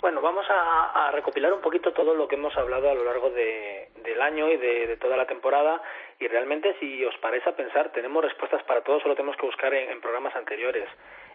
Bueno, 0.00 0.20
vamos 0.20 0.44
a, 0.48 1.08
a 1.08 1.10
recopilar 1.10 1.52
un 1.52 1.60
poquito 1.60 1.92
todo 1.92 2.14
lo 2.14 2.28
que 2.28 2.36
hemos 2.36 2.56
hablado 2.56 2.88
a 2.90 2.94
lo 2.94 3.04
largo 3.04 3.30
de- 3.30 3.90
del 4.04 4.20
año 4.22 4.48
y 4.48 4.56
de, 4.56 4.86
de 4.86 4.96
toda 4.96 5.16
la 5.16 5.26
temporada 5.26 5.82
y 6.20 6.26
realmente 6.28 6.74
si 6.80 7.04
os 7.04 7.16
parece 7.18 7.48
a 7.48 7.56
pensar 7.56 7.90
tenemos 7.92 8.22
respuestas 8.24 8.62
para 8.64 8.82
todo, 8.82 9.00
solo 9.00 9.14
tenemos 9.14 9.36
que 9.36 9.46
buscar 9.46 9.72
en, 9.74 9.90
en 9.90 10.00
programas 10.00 10.34
anteriores. 10.36 10.88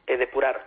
Eh, 0.08 0.18
depurar. 0.18 0.62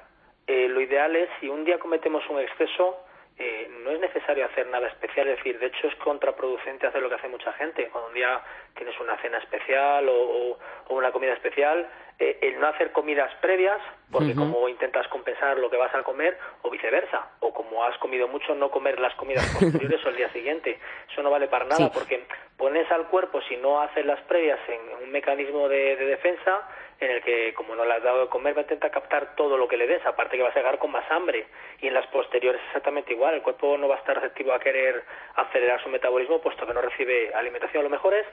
Eh, 0.47 0.69
lo 0.69 0.81
ideal 0.81 1.15
es 1.17 1.29
si 1.41 1.49
un 1.49 1.65
día 1.65 1.79
cometemos 1.79 2.29
un 2.31 2.41
exceso 2.41 3.06
eh, 3.39 3.69
no 3.83 3.91
es 3.91 4.01
necesario 4.01 4.47
hacer 4.47 4.67
nada 4.69 4.89
especial, 4.89 5.29
es 5.29 5.37
decir, 5.37 5.59
de 5.59 5.67
hecho 5.67 5.87
es 5.89 5.95
contraproducente 5.97 6.87
hacer 6.87 7.03
lo 7.03 7.09
que 7.09 7.17
hace 7.17 7.29
mucha 7.29 7.53
gente. 7.55 7.89
Cuando 7.91 8.09
un 8.09 8.15
día 8.15 8.41
tienes 8.75 8.99
una 8.99 9.17
cena 9.19 9.39
especial 9.39 10.09
o, 10.09 10.15
o- 10.15 10.59
o 10.89 10.95
una 10.95 11.13
comida 11.13 11.33
especial, 11.35 11.87
eh, 12.19 12.39
el 12.41 12.59
no 12.59 12.69
hacer 12.69 12.93
comidas 12.93 13.31
previas, 13.43 13.79
porque 14.11 14.35
como 14.35 14.69
intentas 14.71 15.07
compensar 15.09 15.59
lo 15.59 15.69
que 15.69 15.77
vas 15.77 15.95
a 15.95 16.03
comer, 16.03 16.39
o 16.63 16.71
viceversa, 16.71 17.33
o 17.41 17.53
como 17.53 17.85
has 17.85 17.99
comido 17.99 18.27
mucho, 18.29 18.55
no 18.55 18.71
comer 18.71 18.99
las 19.01 19.15
comidas 19.17 19.45
posteriores 19.53 20.03
o 20.07 20.09
el 20.09 20.17
día 20.17 20.31
siguiente. 20.31 20.79
Eso 21.13 21.23
no 21.23 21.31
vale 21.31 21.49
para 21.49 21.67
nada, 21.67 21.89
Sí. 21.89 21.91
porque 21.93 22.25
pones 22.57 22.91
al 22.91 23.09
cuerpo, 23.09 23.43
si 23.43 23.57
no 23.59 23.83
haces 23.83 24.07
las 24.07 24.21
previas, 24.23 24.59
en 24.69 25.03
un 25.05 25.11
mecanismo 25.13 25.69
de, 25.69 25.97
de 25.97 26.07
defensa 26.07 26.67
en 27.01 27.11
el 27.11 27.23
que, 27.23 27.53
como 27.55 27.75
no 27.75 27.85
le 27.85 27.95
has 27.95 28.03
dado 28.03 28.23
de 28.23 28.29
comer, 28.29 28.55
va 28.57 28.61
a 28.61 28.63
intentar 28.63 28.91
captar 28.91 29.37
todo 29.37 29.57
lo 29.57 29.69
que 29.69 29.77
le 29.77 29.87
des, 29.87 30.05
aparte 30.07 30.37
que 30.37 30.43
vas 30.43 30.55
a 30.57 30.59
llegar 30.59 30.79
con 30.79 30.91
más 30.91 31.05
hambre. 31.11 31.47
Y 31.81 31.89
en 31.89 31.95
las 31.95 32.07
posteriores 32.07 32.61
exactamente 32.69 33.13
igual, 33.13 33.35
el 33.35 33.43
cuerpo 33.43 33.77
no 33.77 33.89
va 33.89 33.97
a 33.97 33.99
estar 33.99 34.17
receptivo 34.17 34.53
a 34.53 34.61
querer 34.61 35.05
acelerar 35.35 35.83
su 35.83 35.89
metabolismo, 35.89 36.41
puesto 36.41 36.67
que 36.67 36.73
no 36.73 36.81
recibe 36.81 37.35
alimentación. 37.35 37.85
Lo 37.85 37.91
mejor 37.91 38.15
es, 38.15 38.27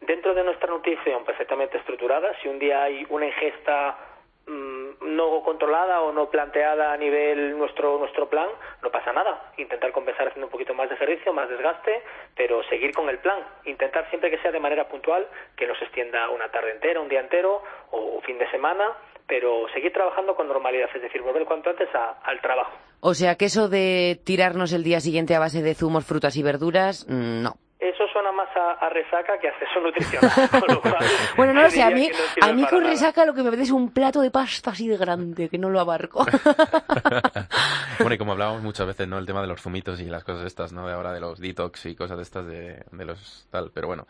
dentro 0.00 0.34
de 0.34 0.44
nuestra 0.44 0.68
nutrición 0.68 1.24
perfectamente 1.24 1.78
estructurada, 1.78 2.32
si 2.40 2.48
un 2.48 2.58
día 2.58 2.84
hay 2.84 3.06
una 3.10 3.26
ingesta 3.26 3.98
no 4.46 5.42
controlada 5.42 6.00
o 6.02 6.12
no 6.12 6.28
planteada 6.30 6.92
a 6.92 6.96
nivel 6.96 7.56
nuestro 7.58 7.98
nuestro 7.98 8.28
plan, 8.28 8.48
no 8.82 8.90
pasa 8.90 9.12
nada. 9.12 9.52
Intentar 9.56 9.92
compensar 9.92 10.28
haciendo 10.28 10.46
un 10.46 10.52
poquito 10.52 10.74
más 10.74 10.88
de 10.88 10.94
ejercicio, 10.94 11.32
más 11.32 11.48
desgaste, 11.48 12.02
pero 12.36 12.62
seguir 12.64 12.92
con 12.94 13.08
el 13.08 13.18
plan. 13.18 13.38
Intentar 13.64 14.08
siempre 14.10 14.30
que 14.30 14.38
sea 14.38 14.52
de 14.52 14.60
manera 14.60 14.88
puntual, 14.88 15.26
que 15.56 15.66
no 15.66 15.74
se 15.76 15.84
extienda 15.84 16.30
una 16.30 16.48
tarde 16.50 16.72
entera, 16.72 17.00
un 17.00 17.08
día 17.08 17.20
entero 17.20 17.62
o 17.90 18.20
fin 18.22 18.38
de 18.38 18.50
semana, 18.50 18.84
pero 19.26 19.66
seguir 19.74 19.92
trabajando 19.92 20.34
con 20.36 20.46
normalidad, 20.48 20.88
es 20.94 21.02
decir, 21.02 21.20
volver 21.22 21.44
cuanto 21.46 21.70
antes 21.70 21.92
a- 21.94 22.18
al 22.22 22.40
trabajo. 22.40 22.72
O 23.00 23.14
sea 23.14 23.34
que 23.36 23.46
eso 23.46 23.68
de 23.68 24.18
tirarnos 24.24 24.72
el 24.72 24.84
día 24.84 25.00
siguiente 25.00 25.34
a 25.34 25.40
base 25.40 25.62
de 25.62 25.74
zumos, 25.74 26.04
frutas 26.06 26.36
y 26.36 26.42
verduras, 26.42 27.06
mm, 27.08 27.42
no. 27.42 27.54
Eso 27.88 28.04
suena 28.12 28.32
más 28.32 28.48
a, 28.56 28.88
resaca 28.88 29.38
que 29.38 29.48
a 29.48 29.50
acceso 29.52 29.80
nutricional. 29.82 30.30
bueno, 31.36 31.52
no 31.52 31.62
lo 31.62 31.70
sé, 31.70 31.82
a 31.82 31.90
mí, 31.90 32.10
a 32.40 32.52
mí 32.52 32.66
con 32.66 32.82
resaca 32.84 33.24
lo 33.24 33.32
que 33.32 33.42
me 33.42 33.48
apetece 33.48 33.68
es 33.68 33.70
un 33.70 33.92
plato 33.92 34.20
de 34.20 34.30
pasta 34.30 34.70
así 34.70 34.88
de 34.88 34.96
grande, 34.96 35.48
que 35.48 35.58
no 35.58 35.70
lo 35.70 35.78
abarco. 35.78 36.24
bueno, 38.00 38.14
y 38.14 38.18
como 38.18 38.32
hablábamos 38.32 38.62
muchas 38.62 38.86
veces, 38.86 39.06
¿no? 39.06 39.18
El 39.18 39.26
tema 39.26 39.40
de 39.40 39.46
los 39.46 39.60
zumitos 39.60 40.00
y 40.00 40.06
las 40.06 40.24
cosas 40.24 40.46
estas, 40.46 40.72
¿no? 40.72 40.86
De 40.86 40.94
ahora 40.94 41.12
de 41.12 41.20
los 41.20 41.38
detox 41.38 41.86
y 41.86 41.94
cosas 41.94 42.16
de 42.16 42.22
estas 42.22 42.46
de, 42.46 42.84
de 42.90 43.04
los 43.04 43.46
tal, 43.50 43.70
pero 43.72 43.86
bueno. 43.86 44.06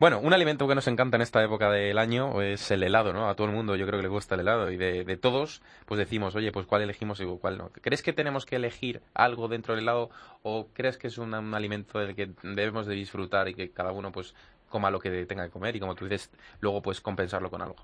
Bueno, 0.00 0.18
un 0.18 0.32
alimento 0.32 0.66
que 0.66 0.74
nos 0.74 0.88
encanta 0.88 1.18
en 1.18 1.20
esta 1.20 1.44
época 1.44 1.70
del 1.70 1.98
año 1.98 2.40
es 2.40 2.70
el 2.70 2.82
helado, 2.82 3.12
¿no? 3.12 3.28
A 3.28 3.34
todo 3.34 3.48
el 3.48 3.52
mundo 3.52 3.76
yo 3.76 3.86
creo 3.86 3.98
que 3.98 4.04
le 4.04 4.08
gusta 4.08 4.34
el 4.34 4.40
helado 4.40 4.70
y 4.70 4.78
de, 4.78 5.04
de 5.04 5.16
todos 5.18 5.60
pues 5.84 5.98
decimos, 5.98 6.34
oye, 6.34 6.52
pues 6.52 6.64
cuál 6.64 6.80
elegimos 6.80 7.20
y 7.20 7.26
cuál 7.38 7.58
no. 7.58 7.68
¿Crees 7.82 8.02
que 8.02 8.14
tenemos 8.14 8.46
que 8.46 8.56
elegir 8.56 9.02
algo 9.12 9.46
dentro 9.46 9.74
del 9.74 9.82
helado 9.82 10.08
o 10.42 10.68
crees 10.72 10.96
que 10.96 11.08
es 11.08 11.18
un, 11.18 11.34
alimento 11.54 11.98
del 11.98 12.16
que 12.16 12.30
debemos 12.42 12.86
de 12.86 12.94
disfrutar 12.94 13.48
y 13.48 13.54
que 13.54 13.74
cada 13.74 13.92
uno 13.92 14.10
pues 14.10 14.34
coma 14.70 14.90
lo 14.90 15.00
que 15.00 15.26
tenga 15.26 15.44
que 15.44 15.52
comer 15.52 15.76
y 15.76 15.80
como 15.80 15.94
tú 15.94 16.06
dices, 16.06 16.32
luego 16.62 16.80
pues 16.80 17.02
compensarlo 17.02 17.50
con 17.50 17.60
algo, 17.60 17.76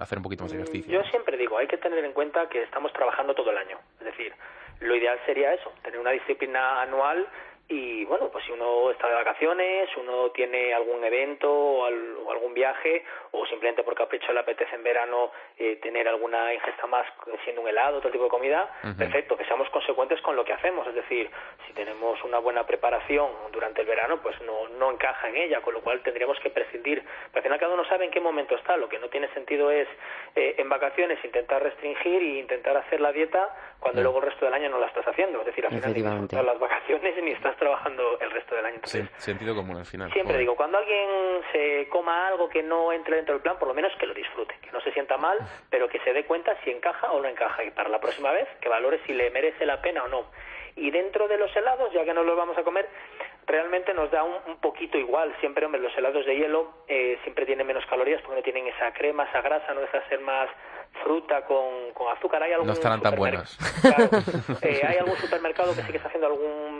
hacer 0.00 0.18
un 0.18 0.24
poquito 0.24 0.42
más 0.42 0.50
de 0.50 0.58
ejercicio. 0.58 0.92
Yo 0.92 1.08
siempre 1.08 1.36
digo, 1.36 1.56
hay 1.56 1.68
que 1.68 1.78
tener 1.78 2.04
en 2.04 2.14
cuenta 2.14 2.48
que 2.48 2.64
estamos 2.64 2.92
trabajando 2.92 3.32
todo 3.32 3.52
el 3.52 3.58
año. 3.58 3.78
Es 4.00 4.06
decir, 4.06 4.32
lo 4.80 4.96
ideal 4.96 5.20
sería 5.24 5.54
eso, 5.54 5.72
tener 5.84 6.00
una 6.00 6.10
disciplina 6.10 6.82
anual 6.82 7.28
y 7.66 8.04
bueno, 8.04 8.28
pues 8.30 8.44
si 8.44 8.52
uno 8.52 8.90
está 8.90 9.08
de 9.08 9.14
vacaciones, 9.14 9.88
uno 9.96 10.30
tiene 10.30 10.74
algún 10.74 11.02
evento 11.02 11.50
o, 11.50 11.86
algún 11.86 12.52
viaje, 12.52 13.04
o 13.30 13.46
simplemente 13.46 13.82
por 13.82 13.94
capricho 13.94 14.32
le 14.32 14.40
apetece 14.40 14.74
en 14.76 14.82
verano 14.82 15.30
eh, 15.56 15.76
tener 15.76 16.06
alguna 16.06 16.52
ingesta 16.52 16.86
más 16.86 17.06
siendo 17.44 17.62
un 17.62 17.68
helado, 17.68 17.98
otro 17.98 18.10
tipo 18.10 18.24
de 18.24 18.30
comida, 18.30 18.70
perfecto, 18.98 19.36
que 19.36 19.46
seamos 19.46 19.70
consecuentes 19.70 20.20
con 20.20 20.36
lo 20.36 20.44
que 20.44 20.52
hacemos. 20.52 20.86
Es 20.88 20.94
decir, 20.94 21.30
si 21.66 21.72
tenemos 21.72 22.22
una 22.24 22.38
buena 22.38 22.66
preparación 22.66 23.30
durante 23.50 23.80
el 23.80 23.86
verano, 23.86 24.20
pues 24.22 24.38
no, 24.42 24.68
no 24.78 24.92
encaja 24.92 25.28
en 25.28 25.36
ella, 25.36 25.62
con 25.62 25.72
lo 25.72 25.80
cual 25.80 26.02
tendríamos 26.02 26.38
que 26.40 26.50
prescindir. 26.50 27.02
Pero 27.02 27.36
al 27.36 27.42
final 27.42 27.60
cada 27.60 27.74
uno 27.74 27.84
sabe 27.86 28.04
en 28.04 28.10
qué 28.10 28.20
momento 28.20 28.56
está. 28.56 28.76
Lo 28.76 28.88
que 28.88 28.98
no 28.98 29.08
tiene 29.08 29.28
sentido 29.28 29.70
es 29.70 29.88
eh, 30.36 30.56
en 30.58 30.68
vacaciones 30.68 31.18
intentar 31.24 31.62
restringir 31.62 32.20
e 32.22 32.40
intentar 32.40 32.76
hacer 32.76 33.00
la 33.00 33.12
dieta 33.12 33.48
cuando 33.80 34.02
luego 34.02 34.18
el 34.18 34.24
resto 34.24 34.44
del 34.44 34.54
año 34.54 34.68
no 34.68 34.78
la 34.78 34.86
estás 34.86 35.06
haciendo. 35.06 35.40
Es 35.40 35.46
decir, 35.46 35.64
al 35.66 35.72
final 35.72 35.94
ni 35.94 36.42
las 36.42 36.58
vacaciones 36.58 37.14
ni 37.22 37.30
estás 37.32 37.53
trabajando 37.56 38.18
el 38.20 38.30
resto 38.30 38.54
del 38.54 38.66
año. 38.66 38.80
sí, 38.84 39.06
sentido 39.16 39.54
común 39.54 39.76
al 39.76 39.86
final. 39.86 40.12
Siempre 40.12 40.38
digo, 40.38 40.56
cuando 40.56 40.78
alguien 40.78 41.40
se 41.52 41.88
coma 41.88 42.28
algo 42.28 42.48
que 42.48 42.62
no 42.62 42.92
entre 42.92 43.16
dentro 43.16 43.34
del 43.34 43.42
plan, 43.42 43.58
por 43.58 43.68
lo 43.68 43.74
menos 43.74 43.92
que 43.98 44.06
lo 44.06 44.14
disfrute, 44.14 44.54
que 44.60 44.70
no 44.72 44.80
se 44.80 44.92
sienta 44.92 45.16
mal, 45.16 45.38
pero 45.70 45.88
que 45.88 45.98
se 46.00 46.12
dé 46.12 46.24
cuenta 46.24 46.56
si 46.64 46.70
encaja 46.70 47.10
o 47.12 47.20
no 47.20 47.28
encaja 47.28 47.64
y 47.64 47.70
para 47.70 47.88
la 47.88 48.00
próxima 48.00 48.32
vez 48.32 48.48
que 48.60 48.68
valore 48.68 49.00
si 49.06 49.12
le 49.12 49.30
merece 49.30 49.66
la 49.66 49.80
pena 49.80 50.04
o 50.04 50.08
no. 50.08 50.26
Y 50.76 50.90
dentro 50.90 51.28
de 51.28 51.38
los 51.38 51.54
helados, 51.54 51.92
ya 51.92 52.04
que 52.04 52.12
no 52.12 52.24
los 52.24 52.36
vamos 52.36 52.58
a 52.58 52.64
comer, 52.64 52.88
realmente 53.46 53.94
nos 53.94 54.10
da 54.10 54.24
un, 54.24 54.56
poquito 54.60 54.98
igual. 54.98 55.34
Siempre, 55.38 55.64
hombre, 55.64 55.80
los 55.80 55.96
helados 55.96 56.26
de 56.26 56.36
hielo 56.36 56.84
eh, 56.88 57.18
siempre 57.22 57.46
tienen 57.46 57.66
menos 57.66 57.84
calorías 57.86 58.20
porque 58.22 58.36
no 58.36 58.42
tienen 58.42 58.66
esa 58.66 58.92
crema, 58.92 59.24
esa 59.24 59.40
grasa, 59.40 59.72
no 59.72 59.80
deja 59.80 60.00
de 60.00 60.08
ser 60.08 60.20
más 60.20 60.48
fruta 61.02 61.44
con, 61.44 61.92
con 61.92 62.10
azúcar. 62.16 62.42
Hay 62.42 62.52
algún 62.52 62.68
no 62.68 62.72
estarán 62.72 63.00
tan 63.00 63.14
buenos. 63.14 63.56
Eh, 64.62 64.82
hay 64.86 64.96
algún 64.98 65.16
supermercado 65.16 65.74
que 65.74 65.82
sí 65.82 65.90
que 65.90 65.96
está 65.96 66.08
haciendo 66.08 66.26
algún 66.26 66.73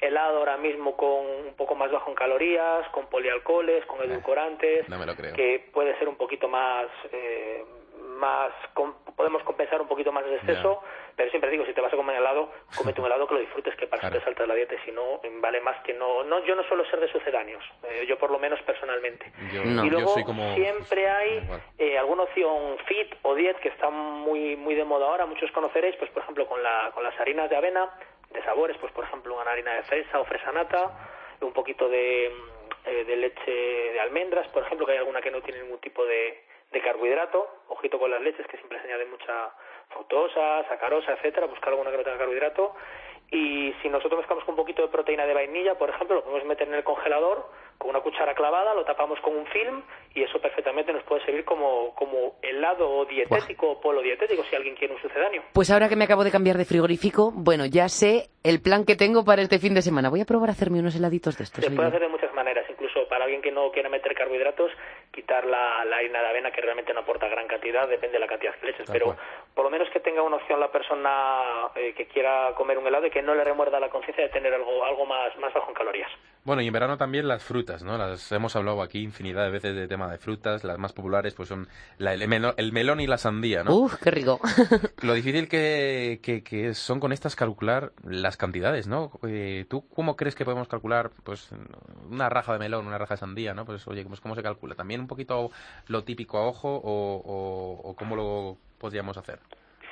helado 0.00 0.38
ahora 0.38 0.56
mismo 0.56 0.96
con 0.96 1.26
un 1.46 1.54
poco 1.56 1.74
más 1.74 1.90
bajo 1.90 2.10
en 2.10 2.16
calorías, 2.16 2.88
con 2.88 3.06
polialcoholes, 3.06 3.84
con 3.86 4.00
eh, 4.00 4.04
edulcorantes, 4.04 4.86
que 5.34 5.68
puede 5.72 5.98
ser 5.98 6.08
un 6.08 6.16
poquito 6.16 6.48
más 6.48 6.86
eh, 7.12 7.64
más 8.20 8.52
podemos 9.16 9.42
compensar 9.42 9.80
un 9.80 9.88
poquito 9.88 10.12
más 10.12 10.24
el 10.26 10.34
exceso, 10.34 10.82
pero 11.16 11.30
siempre 11.30 11.50
digo, 11.50 11.64
si 11.64 11.72
te 11.72 11.80
vas 11.80 11.92
a 11.92 11.96
comer 11.96 12.16
helado, 12.16 12.50
cómete 12.76 13.00
un 13.00 13.06
helado 13.06 13.26
que 13.26 13.34
lo 13.34 13.40
disfrutes, 13.40 13.74
que 13.76 13.86
para 13.86 14.08
que 14.08 14.18
te 14.18 14.24
saltas 14.24 14.46
la 14.46 14.54
dieta, 14.54 14.74
y 14.74 14.78
si 14.84 14.92
no, 14.92 15.20
vale 15.40 15.60
más 15.60 15.82
que 15.82 15.94
no, 15.94 16.22
no 16.24 16.44
yo 16.44 16.54
no 16.54 16.62
suelo 16.64 16.84
ser 16.86 17.00
de 17.00 17.08
sucedáneos, 17.10 17.64
eh, 17.82 18.04
yo 18.06 18.18
por 18.18 18.30
lo 18.30 18.38
menos 18.38 18.60
personalmente. 18.62 19.32
y 19.52 19.90
luego 19.90 20.14
siempre 20.54 21.08
hay 21.08 21.48
eh, 21.78 21.98
alguna 21.98 22.24
opción 22.24 22.76
fit 22.86 23.14
o 23.22 23.34
diet 23.34 23.58
que 23.60 23.68
está 23.68 23.90
muy 23.90 24.56
muy 24.56 24.74
de 24.74 24.84
moda 24.84 25.06
ahora, 25.06 25.26
muchos 25.26 25.50
conoceréis, 25.52 25.96
pues 25.96 26.10
por 26.10 26.22
ejemplo 26.22 26.46
con, 26.46 26.62
la, 26.62 26.90
con 26.94 27.02
las 27.02 27.18
harinas 27.18 27.48
de 27.48 27.56
avena, 27.56 27.90
de 28.30 28.42
sabores, 28.44 28.76
pues 28.78 28.92
por 28.92 29.04
ejemplo 29.04 29.34
una 29.34 29.50
harina 29.50 29.74
de 29.74 29.82
fresa 29.82 30.20
o 30.20 30.24
fresa 30.24 30.52
nata, 30.52 30.90
un 31.40 31.52
poquito 31.52 31.88
de, 31.88 32.26
eh, 32.84 33.04
de 33.04 33.16
leche 33.16 33.50
de 33.50 34.00
almendras, 34.00 34.48
por 34.48 34.62
ejemplo, 34.62 34.86
que 34.86 34.92
hay 34.92 34.98
alguna 34.98 35.20
que 35.20 35.30
no 35.30 35.40
tiene 35.42 35.62
ningún 35.62 35.80
tipo 35.80 36.04
de 36.04 36.44
de 36.72 36.80
carbohidrato, 36.80 37.48
ojito 37.68 37.98
con 37.98 38.10
las 38.10 38.20
leches 38.20 38.46
que 38.46 38.56
siempre 38.56 38.80
se 38.80 38.86
añade 38.86 39.06
mucha 39.06 39.50
fructosa, 39.88 40.64
sacarosa, 40.68 41.12
etcétera, 41.14 41.46
buscar 41.46 41.70
alguna 41.70 41.90
que 41.90 41.96
no 41.96 42.04
tenga 42.04 42.18
carbohidrato. 42.18 42.74
Y 43.30 43.74
si 43.82 43.88
nosotros 43.88 44.18
mezclamos 44.18 44.44
con 44.44 44.54
un 44.54 44.60
poquito 44.60 44.82
de 44.82 44.88
proteína 44.88 45.26
de 45.26 45.34
vainilla, 45.34 45.76
por 45.76 45.90
ejemplo, 45.90 46.16
lo 46.16 46.22
podemos 46.22 46.44
meter 46.44 46.68
en 46.68 46.74
el 46.74 46.84
congelador 46.84 47.50
con 47.80 47.90
una 47.90 48.00
cuchara 48.00 48.34
clavada, 48.34 48.74
lo 48.74 48.84
tapamos 48.84 49.18
con 49.20 49.34
un 49.34 49.46
film 49.46 49.82
y 50.14 50.22
eso 50.22 50.38
perfectamente 50.38 50.92
nos 50.92 51.02
puede 51.04 51.24
servir 51.24 51.46
como, 51.46 51.94
como 51.94 52.34
helado 52.42 53.06
dietético 53.06 53.70
o 53.70 53.80
polo 53.80 54.02
dietético 54.02 54.44
si 54.44 54.54
alguien 54.54 54.74
quiere 54.76 54.92
un 54.92 55.00
sucedáneo. 55.00 55.44
Pues 55.54 55.70
ahora 55.70 55.88
que 55.88 55.96
me 55.96 56.04
acabo 56.04 56.22
de 56.22 56.30
cambiar 56.30 56.58
de 56.58 56.66
frigorífico, 56.66 57.32
bueno, 57.34 57.64
ya 57.64 57.88
sé 57.88 58.28
el 58.44 58.60
plan 58.60 58.84
que 58.84 58.96
tengo 58.96 59.24
para 59.24 59.40
este 59.40 59.58
fin 59.58 59.72
de 59.72 59.80
semana. 59.80 60.10
Voy 60.10 60.20
a 60.20 60.26
probar 60.26 60.50
a 60.50 60.52
hacerme 60.52 60.78
unos 60.78 60.94
heladitos 60.94 61.38
de 61.38 61.44
estos. 61.44 61.64
Se 61.64 61.70
puede 61.70 61.88
hacer 61.88 62.00
de 62.00 62.08
muchas 62.08 62.34
maneras, 62.34 62.66
incluso 62.68 63.08
para 63.08 63.24
alguien 63.24 63.40
que 63.40 63.50
no 63.50 63.70
quiera 63.70 63.88
meter 63.88 64.14
carbohidratos, 64.14 64.70
quitar 65.10 65.46
la, 65.46 65.80
harina 65.80 66.20
de 66.20 66.28
avena 66.28 66.50
que 66.50 66.60
realmente 66.60 66.92
no 66.92 67.00
aporta 67.00 67.28
gran 67.28 67.46
cantidad, 67.46 67.88
depende 67.88 68.14
de 68.14 68.20
la 68.20 68.26
cantidad 68.26 68.54
que 68.56 68.66
le 68.66 68.72
eches, 68.72 68.90
pero 68.90 69.16
por 69.54 69.64
lo 69.64 69.70
menos 69.70 69.88
que 69.90 70.00
tenga 70.00 70.20
una 70.22 70.36
opción 70.36 70.60
la 70.60 70.70
persona 70.70 71.70
eh, 71.74 71.94
que 71.96 72.06
quiera 72.06 72.52
comer 72.56 72.76
un 72.76 72.86
helado 72.86 73.06
y 73.06 73.10
que 73.10 73.22
no 73.22 73.34
le 73.34 73.42
remuerda 73.42 73.80
la 73.80 73.88
conciencia 73.88 74.24
de 74.24 74.30
tener 74.30 74.52
algo, 74.52 74.84
algo 74.84 75.06
más, 75.06 75.36
más 75.38 75.52
bajo 75.54 75.68
en 75.68 75.74
calorías. 75.74 76.10
Bueno, 76.42 76.62
y 76.62 76.66
en 76.66 76.72
verano 76.72 76.96
también 76.96 77.28
las 77.28 77.44
frutas, 77.44 77.82
¿no? 77.82 77.98
Las 77.98 78.32
hemos 78.32 78.56
hablado 78.56 78.80
aquí 78.80 79.02
infinidad 79.02 79.44
de 79.44 79.50
veces 79.50 79.76
de 79.76 79.86
tema 79.86 80.10
de 80.10 80.16
frutas, 80.16 80.64
las 80.64 80.78
más 80.78 80.94
populares 80.94 81.34
pues 81.34 81.50
son 81.50 81.68
el, 81.98 82.72
melón, 82.72 83.00
y 83.00 83.06
la 83.06 83.18
sandía, 83.18 83.62
¿no? 83.62 83.74
Uf, 83.74 83.96
qué 84.02 84.10
rico. 84.10 84.40
Lo 85.02 85.12
difícil 85.12 85.48
que, 85.48 86.20
que, 86.22 86.74
son 86.74 86.98
con 86.98 87.12
estas 87.12 87.36
calcular 87.36 87.92
las 88.04 88.38
cantidades, 88.38 88.88
¿no? 88.88 89.10
Eh, 89.28 89.66
¿Tú 89.68 89.86
cómo 89.94 90.16
crees 90.16 90.34
que 90.34 90.46
podemos 90.46 90.68
calcular 90.68 91.10
pues 91.24 91.50
una 92.10 92.30
raja 92.30 92.54
de 92.54 92.58
melón, 92.58 92.86
una 92.86 92.96
raja 92.96 93.14
de 93.14 93.20
sandía, 93.20 93.52
¿no? 93.52 93.66
Pues 93.66 93.86
oye, 93.86 94.06
¿cómo 94.22 94.34
se 94.34 94.42
calcula? 94.42 94.74
¿También 94.74 95.02
un 95.02 95.08
poquito 95.08 95.50
lo 95.88 96.04
típico 96.04 96.38
a 96.38 96.46
ojo 96.46 96.74
o, 96.74 97.80
o 97.84 97.96
cómo 97.96 98.16
lo 98.16 98.56
podríamos 98.78 99.18
hacer? 99.18 99.40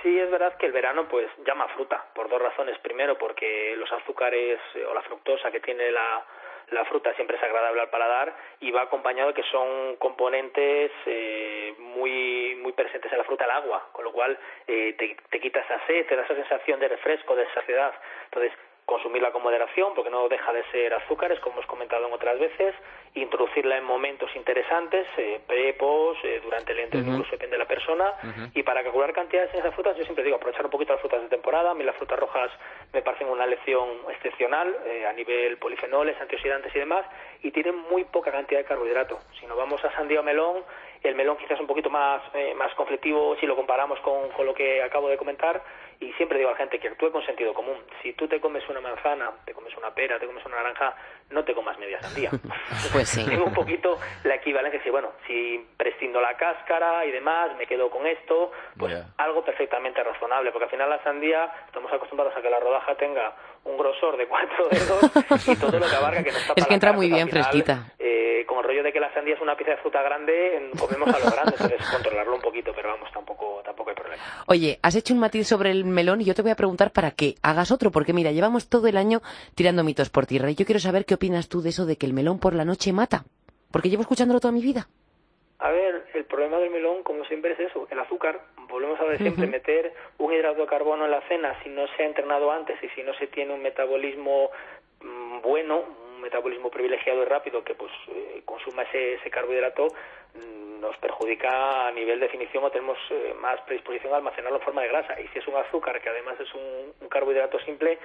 Sí, 0.03 0.17
es 0.17 0.31
verdad 0.31 0.57
que 0.57 0.67
el 0.67 0.73
verano 0.73 1.09
pues 1.09 1.29
llama 1.45 1.67
fruta, 1.69 2.05
por 2.15 2.29
dos 2.29 2.41
razones. 2.41 2.79
Primero, 2.79 3.19
porque 3.19 3.75
los 3.77 3.91
azúcares 3.93 4.61
eh, 4.75 4.85
o 4.85 4.95
la 4.95 5.03
fructosa 5.03 5.51
que 5.51 5.61
tiene 5.61 5.91
la, 5.91 6.25
la 6.71 6.85
fruta 6.85 7.15
siempre 7.15 7.37
es 7.37 7.43
agradable 7.43 7.81
al 7.81 7.91
paladar 7.91 8.35
y 8.61 8.71
va 8.71 8.83
acompañado 8.83 9.35
que 9.35 9.43
son 9.45 9.97
componentes 9.97 10.91
eh, 11.07 11.75
muy 11.79 12.57
muy 12.57 12.73
presentes 12.73 13.11
en 13.13 13.19
la 13.19 13.25
fruta 13.25 13.45
el 13.45 13.51
agua, 13.51 13.89
con 13.93 14.05
lo 14.05 14.13
cual 14.13 14.39
eh, 14.67 14.95
te, 14.99 15.17
te 15.31 15.41
quita 15.41 15.61
esa 15.61 15.81
sed, 15.87 16.07
te 16.07 16.17
da 16.17 16.23
esa 16.23 16.35
sensación 16.35 16.81
de 16.81 16.89
refresco, 16.89 17.35
de 17.35 17.47
saciedad. 17.55 17.95
Entonces, 18.25 18.53
consumirla 18.89 19.31
con 19.33 19.43
moderación, 19.43 19.93
porque 19.95 20.09
no 20.09 20.31
deja 20.31 20.51
de 20.51 20.65
ser 20.73 20.95
azúcares, 20.95 21.39
como 21.41 21.57
hemos 21.57 21.67
comentado 21.67 22.07
en 22.07 22.13
otras 22.15 22.39
veces, 22.39 22.75
introducirla 23.15 23.77
en 23.77 23.85
momentos 23.85 24.35
interesantes, 24.35 25.07
eh, 25.19 25.41
pre, 25.47 25.77
eh, 25.77 26.41
durante 26.43 26.73
el 26.73 26.79
entreno, 26.79 27.13
incluso 27.13 27.33
depende 27.33 27.57
de 27.57 27.59
la 27.59 27.69
persona, 27.69 28.15
y 28.55 28.63
para 28.63 28.83
calcular 28.83 29.13
cantidades 29.13 29.53
en 29.53 29.61
esas 29.61 29.75
frutas, 29.75 29.95
yo 29.99 30.05
siempre 30.05 30.25
digo, 30.25 30.37
aprovechar 30.37 30.65
un 30.65 30.71
poquito 30.71 30.95
las 30.95 31.03
frutas 31.03 31.21
de 31.21 31.29
temporada, 31.29 31.73
a 31.73 31.75
mí 31.75 31.85
las 31.85 31.97
frutas 31.97 32.19
rojas 32.19 32.51
me 32.95 33.03
parecen 33.03 33.29
una 33.29 33.47
lección 33.47 33.91
excepcional 34.09 34.75
eh, 34.87 35.07
a 35.07 35.13
nivel 35.13 35.59
polifenoles, 35.59 36.19
antioxidantes 36.19 36.75
y 36.75 36.79
demás, 36.79 37.05
y 37.43 37.51
tienen 37.51 37.77
muy 37.91 38.05
poca 38.05 38.33
cantidad 38.33 38.61
de 38.61 38.67
carbohidrato. 38.67 39.19
Si 39.39 39.47
nos 39.47 39.59
vamos 39.59 39.85
a 39.85 39.93
sandía 39.93 40.21
o 40.21 40.23
melón, 40.23 40.65
el 41.03 41.15
melón 41.15 41.37
quizás 41.37 41.53
es 41.53 41.61
un 41.61 41.67
poquito 41.67 41.91
más, 41.91 42.23
eh, 42.35 42.55
más 42.55 42.75
conflictivo 42.75 43.37
si 43.37 43.47
lo 43.47 43.55
comparamos 43.55 44.01
con, 44.01 44.31
con 44.31 44.47
lo 44.47 44.55
que 44.55 44.83
acabo 44.83 45.09
de 45.09 45.19
comentar, 45.19 45.63
y 46.01 46.13
siempre 46.13 46.39
digo 46.39 46.51
a 46.51 46.53
la 46.53 46.59
gente 46.59 46.79
que 46.79 46.89
actúe 46.89 47.11
con 47.11 47.25
sentido 47.27 47.53
común. 47.53 47.77
Si 48.03 48.13
tú 48.13 48.29
te 48.29 48.41
comes 48.41 48.63
una 48.69 48.81
manzana, 48.81 49.31
te 49.45 49.53
comes 49.53 49.77
una 49.77 49.93
pera, 49.93 50.19
te 50.19 50.27
comes 50.27 50.45
una 50.47 50.57
naranja, 50.57 50.95
no 51.31 51.45
te 51.45 51.55
comas 51.55 51.79
media 51.79 52.01
sandía. 52.01 52.31
pues 52.93 53.09
sí. 53.09 53.25
Tengo 53.27 53.47
un 53.47 53.55
poquito 53.55 53.99
la 54.25 54.37
equivalencia, 54.37 54.81
si 54.83 54.91
bueno, 54.91 55.13
si 55.27 55.67
prescindo 55.77 56.21
la 56.21 56.37
cáscara 56.37 57.05
y 57.05 57.11
demás, 57.11 57.57
me 57.57 57.67
quedo 57.67 57.91
con 57.91 58.07
esto, 58.07 58.53
pues 58.77 58.95
algo 59.17 59.45
perfectamente 59.45 60.03
razonable, 60.03 60.53
porque 60.53 60.65
al 60.65 60.71
final 60.71 60.89
la 60.89 61.03
sandía 61.03 61.51
estamos 61.67 61.93
acostumbrados 61.93 62.37
a 62.37 62.43
que 62.43 62.51
la 62.51 62.61
rodaja 62.61 62.95
tenga 62.95 63.35
un 63.65 63.77
grosor 63.77 64.17
de 64.17 64.27
cuatro 64.27 64.69
dedos 64.69 65.49
y 65.49 65.57
todo 65.57 65.79
lo 65.79 65.87
que 65.87 65.97
abarca 65.97 66.23
que 66.23 66.31
no 66.31 66.39
está 66.39 66.53
Es 66.57 66.67
que 66.67 66.75
entra 66.75 66.93
muy 66.93 67.11
bien 67.11 67.29
fresquita. 67.29 67.93
Eh, 67.99 68.45
con 68.47 68.59
el 68.59 68.65
rollo 68.65 68.83
de 68.83 68.93
que 68.93 69.01
la 69.01 69.13
sandía 69.13 69.35
es 69.35 69.41
una 69.41 69.57
pieza 69.57 69.73
de 69.73 69.77
fruta 69.79 70.01
grande, 70.03 70.71
comemos 70.79 71.09
a 71.09 71.19
lo 71.19 71.31
grande, 71.31 71.53
entonces 71.59 71.91
controlarlo 71.91 72.37
un 72.37 72.41
poquito, 72.41 72.73
pero 72.75 72.89
vamos, 72.89 73.11
tampoco, 73.13 73.61
tampoco 73.65 73.91
hay 73.91 73.97
problema. 73.97 74.23
Oye, 74.47 74.79
has 74.83 74.95
hecho 74.95 75.13
un 75.13 75.21
matiz 75.21 75.47
sobre 75.47 75.71
el 75.71 75.85
melón 75.91 76.21
y 76.21 76.25
yo 76.25 76.35
te 76.35 76.43
voy 76.43 76.51
a 76.51 76.57
preguntar 76.57 76.93
para 76.93 77.11
que 77.11 77.35
hagas 77.43 77.71
otro, 77.71 77.91
porque 77.91 78.13
mira, 78.13 78.33
llevamos 78.33 78.69
todo 78.69 78.87
el 78.87 78.97
año 78.97 79.21
tirando 79.55 79.85
mitos 79.85 80.11
por 80.11 80.27
tierra 80.27 80.51
y 80.51 80.55
yo 80.55 80.67
quiero 80.67 80.81
saber 80.81 81.05
qué 81.05 81.15
opinas 81.15 81.49
tú 81.49 81.63
de 81.63 81.71
eso 81.71 81.87
de 81.87 81.97
que 81.97 82.07
el 82.07 82.13
melón 82.13 82.39
por 82.39 82.55
la 82.55 82.65
noche 82.65 82.93
mata, 82.93 83.25
porque 83.73 83.89
llevo 83.89 84.03
escuchándolo 84.03 84.41
toda 84.41 84.53
mi 84.53 84.63
vida. 84.63 84.89
A 85.61 85.71
ver, 85.71 86.07
el 86.15 86.25
problema 86.25 86.59
del 86.59 86.71
melón, 86.71 87.03
como 87.03 87.25
siempre, 87.25 87.53
es 87.53 87.61
eso, 87.61 87.89
el 87.91 87.99
azúcar. 87.99 88.41
Volvemos 88.69 89.01
a 89.01 89.05
ver 89.05 89.19
siempre, 89.19 89.47
meter 89.47 89.93
un 90.19 90.33
hidrato 90.33 90.61
de 90.61 90.67
carbono 90.69 91.05
en 91.05 91.11
la 91.11 91.21
cena 91.23 91.57
si 91.65 91.69
no 91.69 91.87
se 91.97 92.03
ha 92.03 92.07
entrenado 92.07 92.53
antes 92.53 92.77
y 92.83 92.89
si 92.91 93.03
no 93.03 93.13
se 93.15 93.27
tiene 93.27 93.55
un 93.55 93.63
metabolismo 93.63 94.51
mm, 95.01 95.41
bueno, 95.43 95.83
un 96.19 96.23
metabolismo 96.23 96.71
privilegiado 96.71 97.23
y 97.23 97.25
rápido 97.25 97.63
que 97.63 97.75
pues 97.75 97.93
eh, 98.09 98.43
consuma 98.45 98.83
ese, 98.83 99.15
ese 99.15 99.31
carbohidrato 99.31 99.87
mm, 100.35 100.81
nos 100.81 100.97
perjudica 100.99 101.87
a 101.87 101.93
nivel 101.93 102.21
definición 102.21 102.65
o 102.65 102.71
tenemos 102.71 102.99
eh, 103.11 103.35
más 103.41 103.61
predisposición 103.63 104.13
a 104.13 104.17
almacenarlo 104.17 104.59
en 104.59 104.65
forma 104.65 104.83
de 104.83 104.89
grasa 104.89 105.21
y 105.21 105.29
si 105.29 105.39
es 105.39 105.47
un 105.49 105.57
azúcar 105.57 106.01
que 106.01 106.09
además 106.11 106.39
es 106.41 106.53
un, 106.55 106.93
un 107.01 107.09
carbohidrato 107.09 107.59
simple 107.61 107.99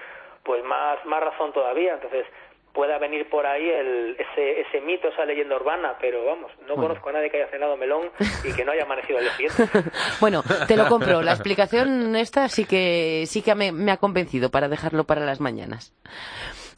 pues 0.44 0.64
más 0.64 1.04
más 1.06 1.22
razón 1.24 1.52
todavía 1.54 1.96
entonces 1.96 2.26
pueda 2.74 2.98
venir 2.98 3.30
por 3.30 3.46
ahí 3.46 3.70
el, 3.70 4.18
ese, 4.18 4.62
ese 4.62 4.82
mito, 4.82 5.08
esa 5.08 5.26
leyenda 5.26 5.56
urbana, 5.56 5.96
pero 6.02 6.26
vamos, 6.26 6.52
no 6.68 6.76
conozco 6.76 7.10
a 7.10 7.14
nadie 7.14 7.30
que 7.30 7.38
haya 7.38 7.52
cenado 7.52 7.78
melón 7.78 8.10
y 8.44 8.52
que 8.52 8.66
no 8.66 8.72
haya 8.72 8.84
amanecido 8.84 9.20
al 9.20 9.26
día 9.26 9.34
siguiente. 9.34 9.92
bueno, 10.20 10.44
te 10.68 10.76
lo 10.76 10.88
compro. 10.88 11.22
La 11.22 11.34
explicación 11.34 12.16
esta 12.16 12.50
sí 12.50 12.66
que 12.66 13.26
sí 13.28 13.44
que 13.44 13.54
me, 13.54 13.72
me 13.72 13.92
ha 13.92 13.98
convencido 13.98 14.50
para 14.50 14.68
dejarlo 14.68 15.04
para 15.04 15.22
las 15.22 15.40
mañanas. 15.40 15.94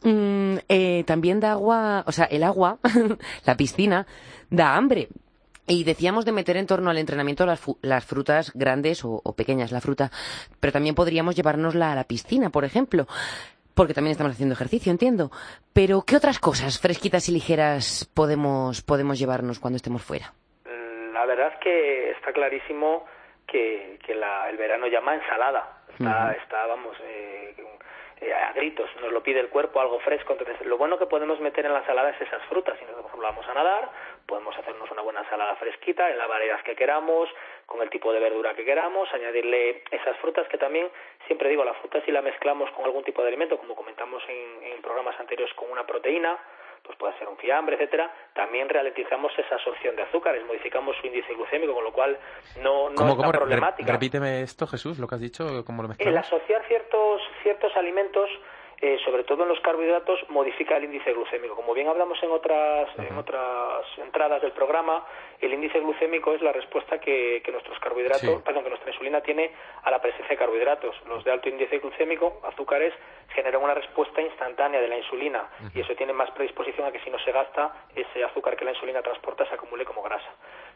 Mm, 0.06 0.58
eh, 0.70 1.04
también 1.06 1.40
da 1.40 1.54
agua, 1.54 2.04
o 2.06 2.12
sea, 2.12 2.26
el 2.26 2.44
agua, 2.44 2.78
la 3.46 3.58
piscina, 3.58 4.06
da 4.50 4.76
hambre. 4.76 5.10
Y 5.68 5.84
decíamos 5.84 6.26
de 6.26 6.32
meter 6.32 6.58
en 6.58 6.68
torno 6.68 6.92
al 6.92 7.00
entrenamiento 7.00 7.44
las, 7.48 7.60
las 7.82 8.06
frutas 8.06 8.52
grandes 8.54 9.04
o, 9.04 9.20
o, 9.24 9.34
pequeñas, 9.34 9.72
la 9.72 9.82
fruta, 9.82 10.12
pero 10.60 10.72
también 10.72 10.94
podríamos 10.94 11.36
llevárnosla 11.36 11.92
a 11.92 11.96
la 11.96 12.04
piscina, 12.04 12.52
por 12.52 12.66
ejemplo 12.66 13.08
porque 13.76 13.94
también 13.94 14.14
estamos 14.14 14.34
haciendo 14.34 14.54
ejercicio, 14.54 14.90
entiendo. 14.90 15.32
Pero, 15.74 16.04
¿qué 16.08 16.16
otras 16.16 16.40
cosas 16.40 16.80
fresquitas 16.80 17.28
y 17.28 17.34
ligeras 17.34 18.10
podemos, 18.16 18.82
podemos 18.82 19.20
llevarnos 19.20 19.60
cuando 19.60 19.76
estemos 19.76 20.02
fuera? 20.02 20.34
La 21.14 21.26
verdad 21.26 21.52
es 21.54 21.60
que 21.60 22.12
está 22.12 22.32
clarísimo 22.32 23.06
que, 23.46 24.00
que 24.06 24.16
la, 24.16 24.50
el 24.50 24.56
verano 24.56 24.88
llama 24.88 25.16
ensalada. 25.16 25.82
Está, 25.90 26.04
uh 26.06 26.30
-huh. 26.30 26.42
está 26.42 26.66
vamos, 26.68 26.96
eh, 27.04 27.54
eh, 27.58 27.64
a 28.34 28.52
gritos, 28.54 28.90
nos 29.02 29.12
lo 29.12 29.22
pide 29.22 29.40
el 29.40 29.50
cuerpo, 29.50 29.80
algo 29.80 30.00
fresco. 30.00 30.34
Entonces, 30.34 30.66
lo 30.66 30.78
bueno 30.78 30.98
que 30.98 31.06
podemos 31.06 31.40
meter 31.40 31.66
en 31.66 31.74
la 31.74 31.80
ensalada 31.80 32.10
es 32.10 32.22
esas 32.22 32.42
frutas. 32.44 32.78
Si 32.78 32.86
nosotros, 32.86 33.04
por 33.04 33.12
ejemplo, 33.12 33.28
vamos 33.28 33.48
a 33.48 33.54
nadar, 33.54 33.90
podemos 34.26 34.58
hacernos 34.58 34.90
una 34.92 35.02
buena 35.02 35.22
ensalada 35.22 35.56
fresquita 35.56 36.10
en 36.10 36.18
las 36.18 36.28
variedades 36.28 36.64
que 36.64 36.76
queramos, 36.76 37.30
con 37.66 37.82
el 37.82 37.90
tipo 37.90 38.14
de 38.14 38.20
verdura 38.20 38.54
que 38.56 38.66
queramos, 38.66 39.12
añadirle 39.14 39.84
esas 39.92 40.18
frutas 40.18 40.48
que 40.48 40.58
también, 40.58 40.90
siempre 41.28 41.50
digo, 41.50 41.64
las 41.64 41.78
frutas 41.78 42.04
si 42.06 42.12
la 42.12 42.22
mezclamos 42.22 42.70
con 42.72 42.86
algún 42.86 43.04
tipo 43.04 43.22
de 43.22 43.28
alimento, 43.30 43.58
como 43.58 43.76
comentamos 43.76 44.24
en, 44.28 44.72
en 44.72 44.82
programas 44.82 45.20
anteriores 45.20 45.54
con 45.56 45.70
una 45.72 45.86
proteína, 45.86 46.38
pues 46.86 46.98
puede 46.98 47.18
ser 47.18 47.28
un 47.28 47.38
fiambre, 47.38 47.76
etcétera, 47.76 48.14
también 48.34 48.70
ralentizamos 48.70 49.32
esa 49.38 49.56
absorción 49.56 49.96
de 49.96 50.04
azúcares, 50.04 50.46
modificamos 50.46 50.96
su 51.02 51.08
índice 51.08 51.34
glucémico, 51.34 51.74
con 51.74 51.84
lo 51.84 51.92
cual 51.92 52.18
no, 52.62 52.90
no 52.90 52.96
¿Cómo, 52.96 53.10
es 53.12 53.16
cómo? 53.16 53.32
problemática. 53.32 53.92
Repíteme 53.92 54.42
esto, 54.42 54.68
Jesús, 54.68 55.00
lo 55.00 55.08
que 55.08 55.16
has 55.16 55.22
dicho, 55.22 55.66
¿cómo 55.66 55.82
lo 55.82 55.90
mezclamos? 55.90 56.12
El 56.14 56.18
asociar 56.18 56.64
ciertos, 56.68 57.15
ciertos 57.46 57.78
alimentos 57.78 58.28
eh, 58.82 59.00
sobre 59.06 59.24
todo 59.24 59.44
en 59.44 59.50
los 59.50 59.60
carbohidratos, 59.62 60.20
modifica 60.30 60.76
el 60.76 60.84
índice 60.84 61.14
glucémico. 61.14 61.56
Como 61.56 61.74
bien 61.74 61.88
hablamos 61.88 62.22
en 62.22 62.32
otras, 62.32 62.90
uh 62.90 63.02
-huh. 63.02 63.08
en 63.08 63.18
otras 63.18 63.86
entradas 63.98 64.42
del 64.42 64.52
programa, 64.52 65.06
el 65.40 65.54
índice 65.54 65.80
glucémico 65.80 66.34
es 66.34 66.42
la 66.42 66.52
respuesta 66.52 67.00
que, 67.00 67.42
que 67.44 67.52
nuestros 67.54 67.80
carbohidratos, 67.80 68.20
sí. 68.20 68.42
perdón, 68.44 68.64
que 68.64 68.70
nuestra 68.70 68.92
insulina 68.92 69.22
tiene 69.22 69.52
a 69.84 69.92
la 69.92 70.02
presencia 70.02 70.30
de 70.30 70.38
carbohidratos. 70.38 70.94
Los 71.08 71.24
de 71.24 71.32
alto 71.32 71.48
índice 71.48 71.80
glucémico, 71.80 72.42
azúcares, 72.44 72.94
generan 73.30 73.64
una 73.64 73.74
respuesta 73.74 74.22
instantánea 74.22 74.82
de 74.82 74.88
la 74.90 74.98
insulina 74.98 75.42
uh 75.42 75.64
-huh. 75.64 75.72
y 75.74 75.80
eso 75.80 75.96
tiene 75.96 76.12
más 76.12 76.30
predisposición 76.32 76.86
a 76.86 76.92
que 76.92 77.00
si 77.00 77.10
no 77.10 77.20
se 77.20 77.32
gasta, 77.32 77.88
ese 77.96 78.26
azúcar 78.26 78.58
que 78.58 78.66
la 78.66 78.72
insulina 78.72 79.02
transporta 79.02 79.46
se 79.46 79.54
acumule 79.56 79.86
como 79.86 80.02
grasa. 80.04 80.32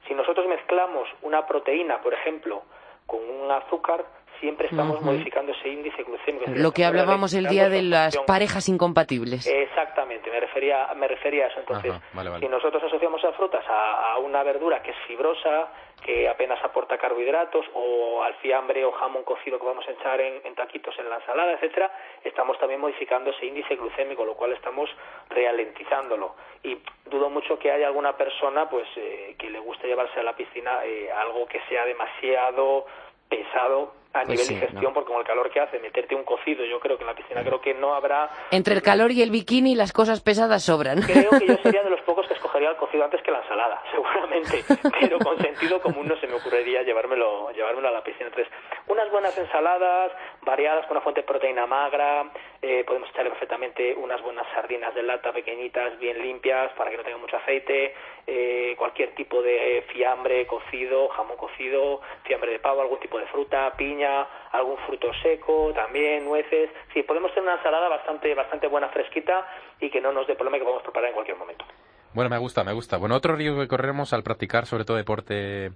Si 0.07 0.13
nosotros 0.13 0.47
mezclamos 0.47 1.09
una 1.21 1.45
proteína, 1.45 2.01
por 2.01 2.13
ejemplo, 2.13 2.63
con 3.09 3.19
un 3.27 3.51
azúcar, 3.51 4.05
siempre 4.39 4.67
estamos 4.67 4.97
uh 4.97 4.99
-huh. 5.01 5.05
modificando 5.05 5.51
ese 5.51 5.67
índice 5.69 6.03
glucémico. 6.03 6.45
Lo 6.55 6.71
que 6.71 6.85
hablábamos 6.85 7.33
el 7.33 7.47
día 7.47 7.67
de 7.69 7.81
las 7.81 8.15
parejas 8.25 8.69
incompatibles. 8.69 9.47
Exactamente, 9.47 10.29
me 10.31 10.39
refería, 10.39 10.87
me 10.95 11.07
refería 11.07 11.45
a 11.45 11.47
eso. 11.47 11.59
Entonces, 11.59 11.91
Ajá, 11.91 12.01
vale, 12.13 12.29
vale. 12.29 12.45
si 12.45 12.51
nosotros 12.51 12.81
asociamos 12.83 13.23
a 13.25 13.31
frutas 13.33 13.65
a, 13.67 14.13
a, 14.13 14.17
una 14.19 14.43
verdura 14.43 14.81
que 14.81 14.91
es 14.91 14.97
fibrosa, 15.07 15.71
que 16.03 16.27
apenas 16.27 16.63
aporta 16.63 16.97
carbohidratos, 16.97 17.65
o 17.73 18.23
al 18.23 18.33
fiambre 18.35 18.83
o 18.85 18.91
jamón 18.91 19.23
cocido 19.23 19.59
que 19.59 19.65
vamos 19.65 19.87
a 19.87 19.91
echar 19.91 20.19
en, 20.21 20.41
en 20.43 20.55
taquitos 20.55 20.97
en 20.99 21.09
la 21.09 21.17
ensalada, 21.17 21.53
etcétera, 21.53 21.91
estamos 22.23 22.57
también 22.59 22.81
modificando 22.81 23.31
ese 23.31 23.45
índice 23.45 23.75
glucémico, 23.75 24.25
lo 24.25 24.35
cual 24.35 24.53
estamos 24.53 24.89
ralentizándolo. 25.29 26.35
Y 26.63 26.77
dudo 27.05 27.29
mucho 27.29 27.57
que 27.59 27.71
haya 27.71 27.87
alguna 27.87 28.17
persona 28.17 28.69
pues 28.69 28.87
eh, 28.95 29.35
que 29.37 29.49
le 29.49 29.59
guste 29.59 29.87
llevarse 29.87 30.19
a 30.19 30.23
la 30.23 30.35
piscina 30.35 30.85
eh, 30.85 31.11
algo 31.11 31.45
que 31.47 31.61
sea 31.69 31.85
demasiado 31.85 32.85
pesado 33.29 33.98
a 34.13 34.23
pues 34.23 34.29
nivel 34.29 34.45
sí, 34.45 34.53
digestión, 34.55 34.83
no. 34.83 34.93
porque 34.93 35.11
con 35.11 35.19
el 35.19 35.25
calor 35.27 35.51
que 35.51 35.59
hace 35.59 35.79
meterte 35.79 36.15
un 36.15 36.23
cocido, 36.23 36.65
yo 36.65 36.79
creo 36.79 36.97
que 36.97 37.03
en 37.03 37.07
la 37.07 37.15
piscina 37.15 37.43
creo 37.43 37.61
que 37.61 37.73
no 37.75 37.93
habrá... 37.93 38.29
Entre 38.51 38.73
el 38.73 38.81
calor 38.81 39.11
y 39.11 39.21
el 39.21 39.29
bikini 39.29 39.75
las 39.75 39.93
cosas 39.93 40.21
pesadas 40.21 40.63
sobran. 40.63 41.01
Creo 41.01 41.29
que 41.31 41.45
yo 41.47 41.57
sería 41.63 41.83
de 41.83 41.91
los 41.91 42.01
pocos 42.01 42.27
que 42.27 42.33
escogería 42.33 42.71
el 42.71 42.77
cocido 42.77 43.03
antes 43.03 43.21
que 43.21 43.31
la 43.31 43.41
ensalada, 43.41 43.81
seguramente, 43.91 44.63
pero 44.99 45.19
con 45.19 45.37
sentido 45.37 45.79
común 45.79 46.07
no 46.07 46.15
se 46.17 46.27
me 46.27 46.35
ocurriría 46.35 46.81
llevármelo, 46.81 47.51
llevármelo 47.51 47.87
a 47.87 47.91
la 47.91 48.03
piscina. 48.03 48.27
Entonces, 48.27 48.51
unas 48.87 49.11
buenas 49.11 49.37
ensaladas, 49.37 50.11
variadas 50.41 50.87
con 50.87 50.97
una 50.97 51.03
fuente 51.03 51.21
de 51.21 51.27
proteína 51.27 51.67
magra, 51.67 52.31
eh, 52.61 52.83
podemos 52.85 53.09
echarle 53.09 53.29
perfectamente 53.29 53.95
unas 53.95 54.21
buenas 54.21 54.45
sardinas 54.53 54.93
de 54.93 55.03
lata 55.03 55.31
pequeñitas, 55.31 55.97
bien 55.97 56.21
limpias, 56.21 56.71
para 56.73 56.91
que 56.91 56.97
no 56.97 57.03
tenga 57.03 57.17
mucho 57.17 57.37
aceite, 57.37 57.93
eh, 58.27 58.75
cualquier 58.77 59.15
tipo 59.15 59.41
de 59.41 59.85
fiambre 59.93 60.45
cocido, 60.45 61.07
jamón 61.09 61.37
cocido, 61.37 62.01
fiambre 62.23 62.51
de 62.51 62.59
pavo, 62.59 62.81
algún 62.81 62.99
tipo 62.99 63.17
de 63.17 63.25
fruta, 63.27 63.73
piña, 63.77 64.27
algún 64.51 64.77
fruto 64.79 65.11
seco, 65.21 65.71
también 65.73 66.25
nueces. 66.25 66.69
Sí, 66.93 67.03
podemos 67.03 67.31
tener 67.33 67.49
una 67.49 67.57
ensalada 67.57 67.87
bastante, 67.87 68.33
bastante 68.35 68.67
buena, 68.67 68.89
fresquita 68.89 69.47
y 69.79 69.89
que 69.89 70.01
no 70.01 70.11
nos 70.11 70.27
dé 70.27 70.35
problema 70.35 70.57
que 70.57 70.63
podemos 70.63 70.83
preparar 70.83 71.09
en 71.09 71.13
cualquier 71.13 71.37
momento. 71.37 71.65
Bueno, 72.13 72.29
me 72.29 72.37
gusta, 72.39 72.63
me 72.63 72.73
gusta. 72.73 72.97
Bueno, 72.97 73.15
otro 73.15 73.35
riesgo 73.35 73.61
que 73.61 73.67
corremos 73.67 74.13
al 74.13 74.23
practicar, 74.23 74.65
sobre 74.65 74.83
todo 74.83 74.97
deporte 74.97 75.71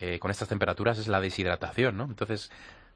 eh, 0.00 0.18
con 0.18 0.30
estas 0.30 0.48
temperaturas, 0.48 0.98
es 0.98 1.08
la 1.08 1.20
deshidratación, 1.20 1.96
¿no? 1.96 2.04
Entonces, 2.04 2.50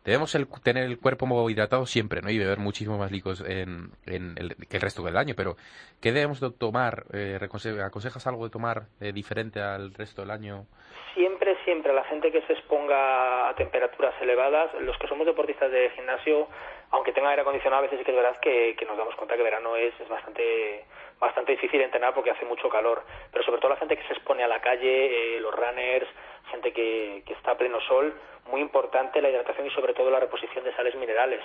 debemos 0.05 0.35
el, 0.35 0.47
tener 0.63 0.85
el 0.85 0.99
cuerpo 0.99 1.49
hidratado 1.49 1.87
siempre, 1.87 2.23
¿no? 2.23 2.31
Y 2.31 2.39
beber 2.39 2.59
muchísimo 2.59 2.99
más 2.99 3.11
líquidos 3.11 3.41
en, 3.41 3.91
en 4.07 4.35
el, 4.37 4.57
que 4.69 4.77
el 4.77 4.83
resto 4.83 5.03
del 5.03 5.17
año. 5.17 5.35
Pero, 5.37 5.57
¿qué 6.01 6.13
debemos 6.13 6.41
de 6.41 6.51
tomar? 6.51 7.05
Eh, 7.13 7.39
¿Aconsejas 7.85 8.27
algo 8.27 8.45
de 8.45 8.51
tomar 8.51 8.85
eh, 9.01 9.13
diferente 9.13 9.61
al 9.61 9.95
resto 9.95 10.23
del 10.23 10.31
año? 10.31 10.67
Siempre, 11.15 11.57
siempre. 11.65 11.93
La 11.93 12.05
gente 12.05 12.33
que 12.33 12.43
se 12.43 12.55
exponga 12.55 13.49
a 13.49 13.55
temperaturas 13.55 14.15
elevadas, 14.21 14.71
los 14.81 14.97
que 14.99 15.09
somos 15.09 15.27
deportistas 15.27 15.71
de 15.71 15.91
gimnasio, 15.91 16.49
aunque 16.93 17.13
tenga 17.13 17.31
aire 17.31 17.43
acondicionado, 17.43 17.81
a 17.81 17.83
veces 17.83 17.99
sí 17.99 18.05
que 18.05 18.13
es 18.13 18.17
verdad 18.17 18.39
que, 18.41 18.77
que 18.77 18.85
nos 18.85 18.97
damos 18.97 19.15
cuenta 19.17 19.37
que 19.37 19.43
verano 19.43 19.77
es, 19.77 19.99
es 20.01 20.09
bastante 20.09 20.85
bastante 21.19 21.53
difícil 21.53 21.81
entrenar 21.81 22.15
porque 22.15 22.33
hace 22.33 22.45
mucho 22.45 22.69
calor. 22.69 23.05
Pero 23.31 23.45
sobre 23.45 23.61
todo 23.61 23.71
la 23.71 23.77
gente 23.77 23.97
que 23.97 24.07
se 24.09 24.13
expone 24.13 24.43
a 24.43 24.49
la 24.49 24.61
calle, 24.61 25.37
eh, 25.37 25.41
los 25.41 25.55
runners, 25.55 26.09
gente 26.51 26.73
que, 26.73 27.23
que 27.25 27.33
está 27.35 27.53
a 27.53 27.57
pleno 27.57 27.81
sol, 27.83 28.13
muy 28.51 28.61
importante 28.61 29.23
la 29.23 29.31
hidratación 29.31 29.67
y 29.67 29.71
sobre 29.71 29.95
todo 29.95 30.11
la 30.11 30.19
reposición 30.19 30.65
de 30.65 30.75
sales 30.75 30.97
minerales, 30.97 31.41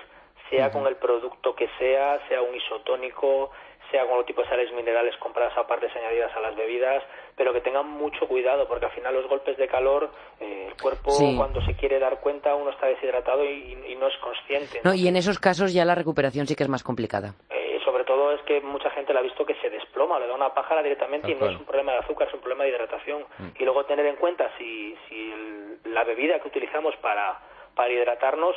sea 0.50 0.68
uh 0.68 0.70
-huh. 0.70 0.74
con 0.74 0.88
el 0.88 0.96
producto 0.96 1.56
que 1.56 1.70
sea, 1.78 2.20
sea 2.28 2.42
un 2.42 2.56
isotónico, 2.56 3.52
sea 3.92 4.06
con 4.06 4.18
los 4.18 4.26
tipos 4.26 4.46
de 4.46 4.50
sales 4.50 4.72
minerales 4.74 5.16
compradas 5.18 5.58
a 5.58 5.68
partes 5.68 5.96
añadidas 5.96 6.36
a 6.36 6.40
las 6.40 6.56
bebidas, 6.56 7.04
pero 7.36 7.54
que 7.54 7.62
tengan 7.62 7.88
mucho 7.88 8.28
cuidado 8.28 8.68
porque 8.68 8.86
al 8.86 8.92
final 8.92 9.14
los 9.14 9.28
golpes 9.28 9.58
de 9.58 9.68
calor, 9.68 10.12
eh, 10.40 10.68
el 10.70 10.82
cuerpo 10.82 11.12
sí. 11.12 11.36
cuando 11.38 11.62
se 11.62 11.76
quiere 11.76 12.00
dar 12.00 12.20
cuenta 12.20 12.56
uno 12.56 12.72
está 12.72 12.88
deshidratado 12.88 13.44
y, 13.46 13.78
y 13.88 13.96
no 13.96 14.08
es 14.08 14.18
consciente. 14.18 14.82
¿no? 14.84 14.92
¿no? 14.92 14.96
y 14.96 15.08
en 15.08 15.16
esos 15.16 15.40
casos 15.40 15.74
ya 15.74 15.86
la 15.86 15.96
recuperación 15.96 16.48
sí 16.48 16.56
que 16.56 16.64
es 16.64 16.70
más 16.70 16.84
complicada. 16.84 17.34
Eh, 17.50 17.80
sobre 17.86 18.04
todo 18.04 18.34
es 18.34 18.42
que 18.42 18.62
mucha 18.62 18.90
gente 18.92 19.14
la 19.14 19.20
ha 19.20 19.24
visto 19.24 19.46
que 19.46 19.56
se 19.56 19.70
desploma, 19.70 20.20
le 20.20 20.28
da 20.28 20.36
una 20.36 20.54
pájara 20.54 20.84
directamente 20.84 21.28
Tal 21.28 21.38
y 21.38 21.40
no 21.40 21.50
es 21.50 21.58
un 21.58 21.66
problema 21.66 21.94
de 21.94 22.00
azúcar, 22.00 22.28
es 22.28 22.34
un 22.34 22.42
problema 22.42 22.64
de 22.64 22.72
hidratación. 22.72 23.26
Mm. 23.38 23.48
Y 23.60 23.64
luego 23.64 23.86
tener 23.86 24.06
en 24.06 24.16
cuenta 24.18 24.52
si, 24.58 24.96
si 25.08 25.32
el, 25.32 25.94
la 25.94 26.04
bebida 26.04 26.40
que 26.40 26.48
utilizamos 26.48 26.96
para, 26.98 27.40
para 27.76 27.92
hidratarnos 27.92 28.56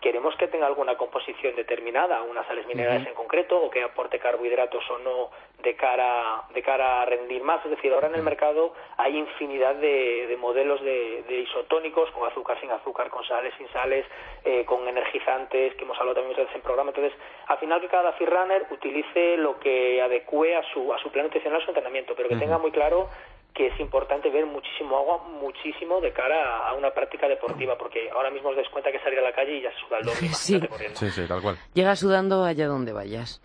queremos 0.00 0.34
que 0.36 0.48
tenga 0.48 0.66
alguna 0.66 0.96
composición 0.96 1.54
determinada, 1.56 2.22
unas 2.22 2.46
sales 2.46 2.66
minerales 2.66 3.02
uh 3.02 3.04
-huh. 3.06 3.08
en 3.08 3.14
concreto, 3.14 3.58
o 3.60 3.70
que 3.70 3.82
aporte 3.82 4.18
carbohidratos 4.18 4.84
o 4.90 4.98
no 4.98 5.30
de 5.62 5.74
cara, 5.74 6.42
de 6.54 6.62
cara 6.62 7.02
a 7.02 7.04
rendir 7.04 7.42
más. 7.42 7.64
Es 7.64 7.70
decir, 7.70 7.92
ahora 7.92 8.08
en 8.08 8.14
el 8.14 8.22
mercado 8.22 8.72
hay 8.96 9.16
infinidad 9.16 9.74
de, 9.76 10.26
de 10.26 10.36
modelos 10.36 10.80
de, 10.82 11.24
de, 11.28 11.36
isotónicos, 11.40 12.10
con 12.10 12.28
azúcar, 12.28 12.60
sin 12.60 12.70
azúcar, 12.70 13.08
con 13.10 13.24
sales, 13.24 13.52
sin 13.58 13.68
sales, 13.68 14.04
eh, 14.44 14.64
con 14.64 14.86
energizantes, 14.86 15.74
que 15.74 15.84
hemos 15.84 15.98
hablado 15.98 16.16
también 16.16 16.32
muchas 16.32 16.46
veces 16.46 16.56
en 16.56 16.62
programa. 16.62 16.90
Entonces, 16.90 17.18
al 17.46 17.58
final 17.58 17.80
que 17.80 17.88
cada 17.88 18.12
runner 18.18 18.66
utilice 18.70 19.36
lo 19.36 19.58
que 19.58 20.00
adecue 20.02 20.56
a 20.56 20.62
su, 20.72 20.92
a 20.92 20.98
su 20.98 21.10
plan 21.10 21.26
nutricional, 21.26 21.60
a 21.60 21.64
su 21.64 21.70
entrenamiento, 21.70 22.14
pero 22.14 22.28
que 22.28 22.34
uh 22.34 22.38
-huh. 22.38 22.40
tenga 22.40 22.58
muy 22.58 22.70
claro 22.70 23.08
que 23.56 23.68
es 23.68 23.80
importante 23.80 24.28
ver 24.28 24.44
muchísimo 24.44 24.98
agua, 24.98 25.18
muchísimo 25.40 26.00
de 26.00 26.12
cara 26.12 26.68
a 26.68 26.74
una 26.74 26.90
práctica 26.90 27.26
deportiva, 27.26 27.76
porque 27.78 28.10
ahora 28.10 28.30
mismo 28.30 28.50
os 28.50 28.56
dais 28.56 28.68
cuenta 28.68 28.92
que 28.92 28.98
salir 29.00 29.18
a 29.18 29.22
la 29.22 29.32
calle 29.32 29.56
y 29.56 29.62
ya 29.62 29.70
se 29.72 29.78
suda 29.78 29.98
el 29.98 30.04
doble. 30.04 30.28
Sí. 30.36 30.60
sí, 30.94 31.10
sí, 31.10 31.26
tal 31.26 31.40
cual. 31.40 31.56
Llega 31.72 31.96
sudando 31.96 32.44
allá 32.44 32.66
donde 32.66 32.92
vayas. 32.92 33.40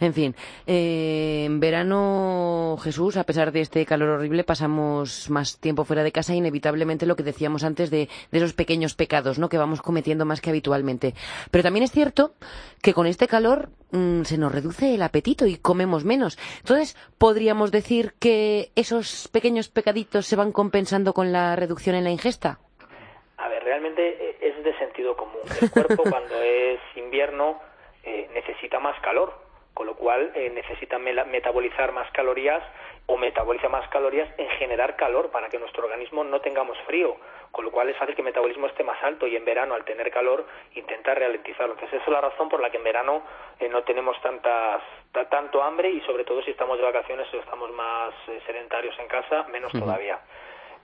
En 0.00 0.12
fin, 0.12 0.34
eh, 0.66 1.44
en 1.46 1.60
verano, 1.60 2.76
Jesús, 2.82 3.16
a 3.16 3.24
pesar 3.24 3.52
de 3.52 3.60
este 3.60 3.86
calor 3.86 4.10
horrible, 4.10 4.44
pasamos 4.44 5.30
más 5.30 5.58
tiempo 5.60 5.84
fuera 5.84 6.02
de 6.02 6.12
casa, 6.12 6.34
inevitablemente 6.34 7.06
lo 7.06 7.16
que 7.16 7.22
decíamos 7.22 7.64
antes 7.64 7.90
de, 7.90 8.08
esos 8.32 8.52
pequeños 8.52 8.94
pecados 8.94 9.38
¿no? 9.38 9.48
que 9.48 9.58
vamos 9.58 9.82
cometiendo 9.82 10.24
más 10.24 10.40
que 10.40 10.50
habitualmente. 10.50 11.14
Pero 11.50 11.62
también 11.62 11.84
es 11.84 11.92
cierto 11.92 12.34
que 12.82 12.94
con 12.94 13.06
este 13.06 13.28
calor 13.28 13.70
mm, 13.92 14.22
se 14.22 14.38
nos 14.38 14.52
reduce 14.52 14.94
el 14.94 15.02
apetito 15.02 15.46
y 15.46 15.56
comemos 15.56 16.04
menos. 16.04 16.38
Entonces, 16.58 16.96
¿podríamos 17.18 17.70
decir 17.70 18.14
que 18.18 18.70
esos 18.74 19.28
pequeños 19.28 19.68
pecaditos 19.68 20.26
se 20.26 20.36
van 20.36 20.52
compensando 20.52 21.12
con 21.12 21.32
la 21.32 21.56
reducción 21.56 21.96
en 21.96 22.04
la 22.04 22.10
ingesta? 22.10 22.58
A 23.36 23.48
ver, 23.48 23.62
realmente 23.64 24.08
eh, 24.08 24.36
es 24.40 24.64
de 24.64 24.76
sentido 24.78 25.16
común. 25.16 25.42
El 25.60 25.70
cuerpo 25.70 26.02
cuando 26.10 26.40
es 26.42 26.80
invierno 26.96 27.60
eh, 28.02 28.28
necesita 28.34 28.78
más 28.80 29.00
calor, 29.00 29.43
con 29.74 29.86
lo 29.86 29.96
cual 29.96 30.30
eh, 30.34 30.50
necesita 30.54 30.98
metabolizar 30.98 31.92
más 31.92 32.10
calorías 32.12 32.62
o 33.06 33.18
metaboliza 33.18 33.68
más 33.68 33.86
calorías 33.88 34.28
en 34.38 34.48
generar 34.50 34.96
calor 34.96 35.30
para 35.30 35.48
que 35.48 35.58
nuestro 35.58 35.84
organismo 35.84 36.24
no 36.24 36.40
tengamos 36.40 36.78
frío, 36.86 37.16
con 37.50 37.64
lo 37.64 37.72
cual 37.72 37.90
es 37.90 37.96
fácil 37.96 38.14
que 38.14 38.22
el 38.22 38.26
metabolismo 38.26 38.68
esté 38.68 38.84
más 38.84 39.02
alto 39.02 39.26
y 39.26 39.36
en 39.36 39.44
verano 39.44 39.74
al 39.74 39.84
tener 39.84 40.10
calor 40.10 40.46
intenta 40.74 41.14
ralentizarlo. 41.14 41.74
Entonces 41.74 42.00
esa 42.00 42.04
es 42.10 42.12
la 42.12 42.20
razón 42.20 42.48
por 42.48 42.60
la 42.60 42.70
que 42.70 42.78
en 42.78 42.84
verano 42.84 43.22
eh, 43.58 43.68
no 43.68 43.82
tenemos 43.82 44.18
tantas 44.22 44.80
tanto 45.28 45.62
hambre 45.62 45.90
y 45.90 46.00
sobre 46.02 46.24
todo 46.24 46.42
si 46.42 46.52
estamos 46.52 46.78
de 46.78 46.84
vacaciones 46.84 47.32
o 47.34 47.38
estamos 47.38 47.70
más 47.72 48.14
sedentarios 48.46 48.96
en 48.98 49.08
casa, 49.08 49.44
menos 49.44 49.72
todavía. 49.72 50.18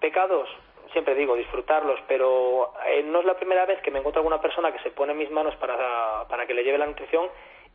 Pecados, 0.00 0.48
siempre 0.92 1.14
digo, 1.14 1.36
disfrutarlos, 1.36 2.00
pero 2.06 2.72
eh, 2.86 3.02
no 3.02 3.20
es 3.20 3.24
la 3.24 3.34
primera 3.34 3.66
vez 3.66 3.80
que 3.82 3.90
me 3.90 3.98
encuentro 3.98 4.20
alguna 4.20 4.40
persona 4.40 4.72
que 4.72 4.78
se 4.80 4.90
pone 4.90 5.12
en 5.12 5.18
mis 5.18 5.30
manos 5.30 5.54
para, 5.56 6.26
para 6.28 6.46
que 6.46 6.54
le 6.54 6.64
lleve 6.64 6.78
la 6.78 6.86
nutrición 6.86 7.28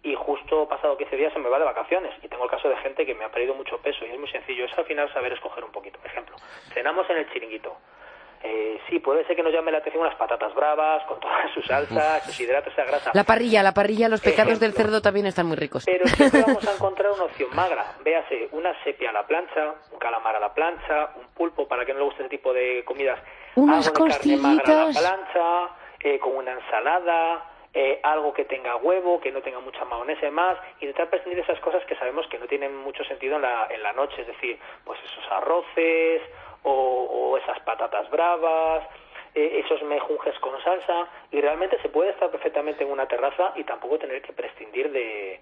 y 0.05 0.13
justo 0.13 0.67
pasado 0.67 0.95
15 0.95 1.15
días 1.17 1.33
se 1.33 1.39
me 1.39 1.49
va 1.49 1.57
de 1.57 1.65
vacaciones. 1.65 2.13
Y 2.21 2.27
tengo 2.27 2.43
el 2.43 2.49
caso 2.49 2.69
de 2.69 2.77
gente 2.77 3.05
que 3.07 3.15
me 3.15 3.25
ha 3.25 3.31
perdido 3.31 3.55
mucho 3.55 3.79
peso 3.79 4.05
y 4.05 4.11
es 4.11 4.19
muy 4.19 4.29
sencillo. 4.29 4.65
Es 4.65 4.77
al 4.77 4.85
final 4.85 5.11
saber 5.11 5.33
escoger 5.33 5.63
un 5.63 5.71
poquito. 5.71 5.97
Por 5.97 6.11
ejemplo, 6.11 6.35
cenamos 6.73 7.09
en 7.09 7.17
el 7.17 7.33
chiringuito. 7.33 7.75
Eh, 8.43 8.79
sí, 8.87 8.99
puede 8.99 9.25
ser 9.25 9.35
que 9.35 9.41
nos 9.41 9.51
llame 9.51 9.71
la 9.71 9.79
atención 9.79 10.03
unas 10.03 10.13
patatas 10.15 10.53
bravas 10.53 11.03
con 11.05 11.19
todas 11.19 11.51
sus 11.55 11.65
salsas, 11.67 12.23
sus 12.23 12.39
hidratos, 12.39 12.71
esa 12.73 12.85
grasa. 12.85 13.09
La 13.15 13.23
parrilla, 13.23 13.63
la 13.63 13.73
parrilla, 13.73 14.07
los 14.07 14.21
pecados 14.21 14.59
del 14.59 14.73
cerdo 14.73 15.01
también 15.01 15.25
están 15.25 15.47
muy 15.47 15.55
ricos. 15.55 15.85
Pero 15.85 16.05
siempre 16.07 16.43
vamos 16.45 16.67
a 16.67 16.75
encontrar 16.75 17.11
una 17.11 17.23
opción 17.23 17.49
magra. 17.55 17.95
Véase, 18.03 18.49
una 18.51 18.75
sepia 18.83 19.09
a 19.09 19.13
la 19.13 19.25
plancha, 19.25 19.73
un 19.91 19.97
calamar 19.97 20.35
a 20.35 20.39
la 20.39 20.53
plancha, 20.53 21.09
un 21.15 21.25
pulpo 21.33 21.67
para 21.67 21.83
que 21.83 21.93
no 21.93 21.99
le 21.99 22.05
guste 22.05 22.21
ese 22.21 22.29
tipo 22.29 22.53
de 22.53 22.83
comidas. 22.85 23.19
Unas 23.55 23.87
algo 23.87 24.05
de 24.05 24.11
carne 24.11 24.37
magra 24.37 24.83
a 24.83 24.85
la 24.85 24.91
plancha, 24.91 25.75
eh, 26.01 26.19
con 26.19 26.35
una 26.35 26.51
ensalada, 26.51 27.54
eh, 27.77 27.99
algo 28.03 28.33
que 28.33 28.45
tenga 28.45 28.77
huevo, 28.77 29.19
que 29.19 29.33
no 29.33 29.41
tenga 29.41 29.59
mucha 29.59 29.83
mayonesa 29.83 30.27
y 30.27 30.31
más, 30.31 30.57
intentar 30.79 31.09
prescindir 31.09 31.35
de 31.35 31.41
esas 31.43 31.59
cosas 31.59 31.83
que 31.83 31.95
sabemos 31.97 32.25
que 32.27 32.39
no 32.39 32.47
tienen 32.47 32.73
mucho 32.77 33.03
sentido 33.03 33.35
en 33.35 33.41
la, 33.41 33.67
en 33.69 33.83
la 33.83 33.91
noche, 33.91 34.21
es 34.21 34.27
decir, 34.27 34.57
pues 34.85 34.97
esos 35.03 35.29
arroces 35.29 36.21
o, 36.63 37.37
esas 37.43 37.59
patatas 37.59 38.09
bravas, 38.09 38.87
eh, 39.35 39.61
esos 39.65 39.83
mejunjes 39.83 40.39
con 40.39 40.53
salsa, 40.63 41.09
y 41.31 41.41
realmente 41.41 41.77
se 41.81 41.89
puede 41.89 42.11
estar 42.11 42.31
perfectamente 42.31 42.85
en 42.85 42.91
una 42.91 43.07
terraza 43.07 43.51
y 43.57 43.65
tampoco 43.65 43.99
tener 43.99 44.21
que 44.21 44.31
prescindir 44.31 44.89
de, 44.93 45.41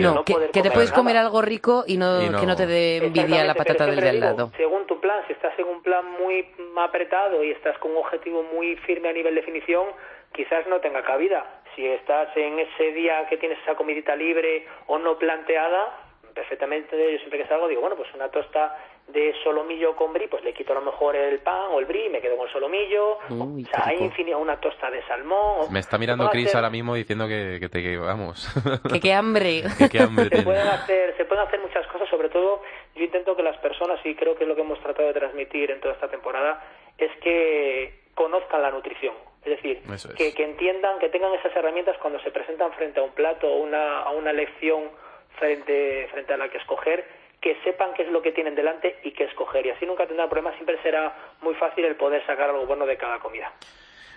no, 0.00 0.24
que, 0.24 0.62
te 0.62 0.70
puedes 0.70 0.90
comer 0.92 1.18
algo 1.18 1.42
rico 1.42 1.84
y 1.86 1.98
no, 1.98 2.20
que 2.40 2.46
no 2.46 2.56
te 2.56 2.66
dé 2.66 2.96
envidia 2.96 3.44
la 3.44 3.54
patata 3.54 3.84
del 3.84 4.00
de 4.00 4.08
al 4.08 4.20
lado. 4.20 4.50
Según 4.56 4.86
tu 4.86 4.98
plan, 4.98 5.22
si 5.26 5.34
estás 5.34 5.56
en 5.58 5.66
un 5.66 5.82
plan 5.82 6.10
muy 6.18 6.48
apretado 6.78 7.44
y 7.44 7.50
estás 7.50 7.76
con 7.78 7.90
un 7.90 7.98
objetivo 7.98 8.42
muy 8.42 8.76
firme 8.76 9.10
a 9.10 9.12
nivel 9.12 9.34
de 9.34 9.42
definición, 9.42 9.88
quizás 10.32 10.66
no 10.68 10.80
tenga 10.80 11.02
cabida. 11.02 11.55
Si 11.76 11.86
estás 11.86 12.34
en 12.36 12.58
ese 12.58 12.92
día 12.92 13.26
que 13.28 13.36
tienes 13.36 13.58
esa 13.62 13.74
comidita 13.74 14.16
libre 14.16 14.66
o 14.86 14.98
no 14.98 15.18
planteada, 15.18 16.06
perfectamente 16.34 16.96
yo 17.12 17.18
siempre 17.18 17.38
que 17.38 17.48
salgo 17.48 17.68
digo, 17.68 17.82
bueno, 17.82 17.96
pues 17.96 18.12
una 18.14 18.30
tosta 18.30 18.76
de 19.08 19.34
solomillo 19.44 19.94
con 19.94 20.12
brie, 20.12 20.26
pues 20.26 20.42
le 20.42 20.52
quito 20.52 20.72
a 20.72 20.76
lo 20.76 20.80
mejor 20.80 21.14
el 21.14 21.38
pan 21.40 21.66
o 21.70 21.78
el 21.78 21.84
brie, 21.84 22.08
me 22.08 22.20
quedo 22.20 22.36
con 22.36 22.48
solomillo. 22.50 23.18
o 23.28 23.58
sea, 23.70 23.86
hay 23.86 23.98
infinidad, 23.98 24.40
una 24.40 24.58
tosta 24.58 24.90
de 24.90 25.02
salmón. 25.04 25.70
Me 25.70 25.80
está 25.80 25.98
mirando 25.98 26.28
Chris 26.30 26.54
ahora 26.54 26.70
mismo 26.70 26.94
diciendo 26.94 27.28
que, 27.28 27.58
que 27.60 27.68
te 27.68 27.96
vamos. 27.98 28.48
que 28.92 28.98
qué 28.98 29.12
hambre. 29.12 29.62
qué 29.90 30.00
hambre 30.00 30.28
se, 30.34 30.42
pueden 30.42 30.66
hacer, 30.66 31.14
se 31.16 31.24
pueden 31.26 31.46
hacer 31.46 31.60
muchas 31.60 31.86
cosas, 31.88 32.08
sobre 32.08 32.30
todo 32.30 32.62
yo 32.94 33.04
intento 33.04 33.36
que 33.36 33.42
las 33.42 33.58
personas, 33.58 34.00
y 34.04 34.14
creo 34.14 34.34
que 34.34 34.44
es 34.44 34.48
lo 34.48 34.56
que 34.56 34.62
hemos 34.62 34.80
tratado 34.80 35.08
de 35.08 35.14
transmitir 35.14 35.70
en 35.70 35.80
toda 35.80 35.94
esta 35.94 36.08
temporada, 36.08 36.64
es 36.96 37.10
que 37.22 38.05
conozcan 38.16 38.62
la 38.62 38.72
nutrición. 38.72 39.14
Es 39.44 39.62
decir, 39.62 39.80
que, 40.16 40.34
que, 40.34 40.42
entiendan, 40.42 40.98
que 40.98 41.08
tengan 41.08 41.32
esas 41.34 41.54
herramientas 41.54 41.96
cuando 41.98 42.18
se 42.18 42.32
presentan 42.32 42.72
frente 42.72 42.98
a 42.98 43.04
un 43.04 43.12
plato 43.12 43.46
o 43.46 43.58
una, 43.58 44.00
a 44.00 44.10
una 44.10 44.32
lección 44.32 44.90
frente, 45.38 46.08
frente 46.10 46.32
a 46.32 46.36
la 46.36 46.48
que 46.48 46.58
escoger 46.58 47.04
que 47.40 47.56
sepan 47.62 47.90
qué 47.94 48.02
es 48.02 48.10
lo 48.10 48.22
que 48.22 48.32
tienen 48.32 48.56
delante 48.56 48.98
y 49.04 49.12
qué 49.12 49.24
escoger. 49.24 49.64
Y 49.66 49.70
así 49.70 49.86
nunca 49.86 50.06
tendrán 50.06 50.28
problemas, 50.28 50.54
siempre 50.54 50.82
será 50.82 51.14
muy 51.42 51.54
fácil 51.54 51.84
el 51.84 51.94
poder 51.94 52.26
sacar 52.26 52.50
algo 52.50 52.66
bueno 52.66 52.86
de 52.86 52.96
cada 52.96 53.20
comida. 53.20 53.52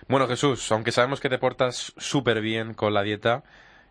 Bueno, 0.08 0.26
Jesús, 0.26 0.72
aunque 0.72 0.90
sabemos 0.90 1.20
que 1.20 1.28
te 1.28 1.38
portas 1.38 1.92
súper 1.96 2.40
bien 2.40 2.74
con 2.74 2.92
la 2.92 3.02
dieta, 3.02 3.44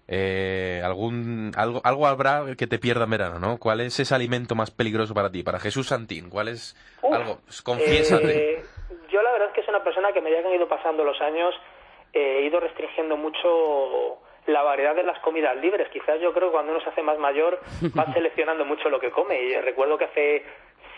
eh, 0.10 0.82
algún, 0.84 1.54
algo, 1.56 1.80
algo 1.86 2.08
habrá 2.08 2.44
que 2.58 2.68
te 2.68 2.80
pierda 2.80 3.06
en 3.06 3.12
verano, 3.12 3.40
¿no? 3.40 3.60
¿Cuál 3.60 3.80
es 3.80 3.98
ese 4.00 4.14
alimento 4.14 4.56
más 4.56 4.72
peligroso 4.72 5.14
para 5.14 5.32
ti? 5.32 5.44
Para 5.44 5.60
Jesús 5.60 5.88
Santín, 5.88 6.30
¿cuál 6.30 6.50
es 6.50 6.76
algo? 7.04 7.40
Confiésate. 7.64 8.56
Eh, 8.56 8.64
yo 9.10 9.22
la 9.22 9.32
verdad 9.32 9.48
es 9.50 9.54
que 9.54 9.62
es 9.62 9.69
una 9.80 9.86
persona 9.86 10.12
que 10.12 10.20
me 10.20 10.30
que 10.30 10.38
han 10.38 10.54
ido 10.54 10.68
pasando 10.68 11.06
los 11.06 11.20
años, 11.22 11.56
eh, 12.12 12.40
he 12.40 12.42
ido 12.42 12.60
restringiendo 12.60 13.16
mucho 13.16 14.20
la 14.46 14.62
variedad 14.62 14.94
de 14.94 15.04
las 15.04 15.18
comidas 15.20 15.56
libres. 15.56 15.88
Quizás 15.90 16.20
yo 16.20 16.34
creo 16.34 16.50
que 16.50 16.54
cuando 16.54 16.74
uno 16.74 16.82
se 16.82 16.90
hace 16.90 17.02
más 17.02 17.18
mayor 17.18 17.62
va 17.98 18.06
seleccionando 18.14 18.66
mucho 18.66 18.90
lo 18.90 19.00
que 19.00 19.12
come. 19.12 19.42
Y 19.42 19.56
recuerdo 19.56 19.98
que 19.98 20.06
hace 20.06 20.46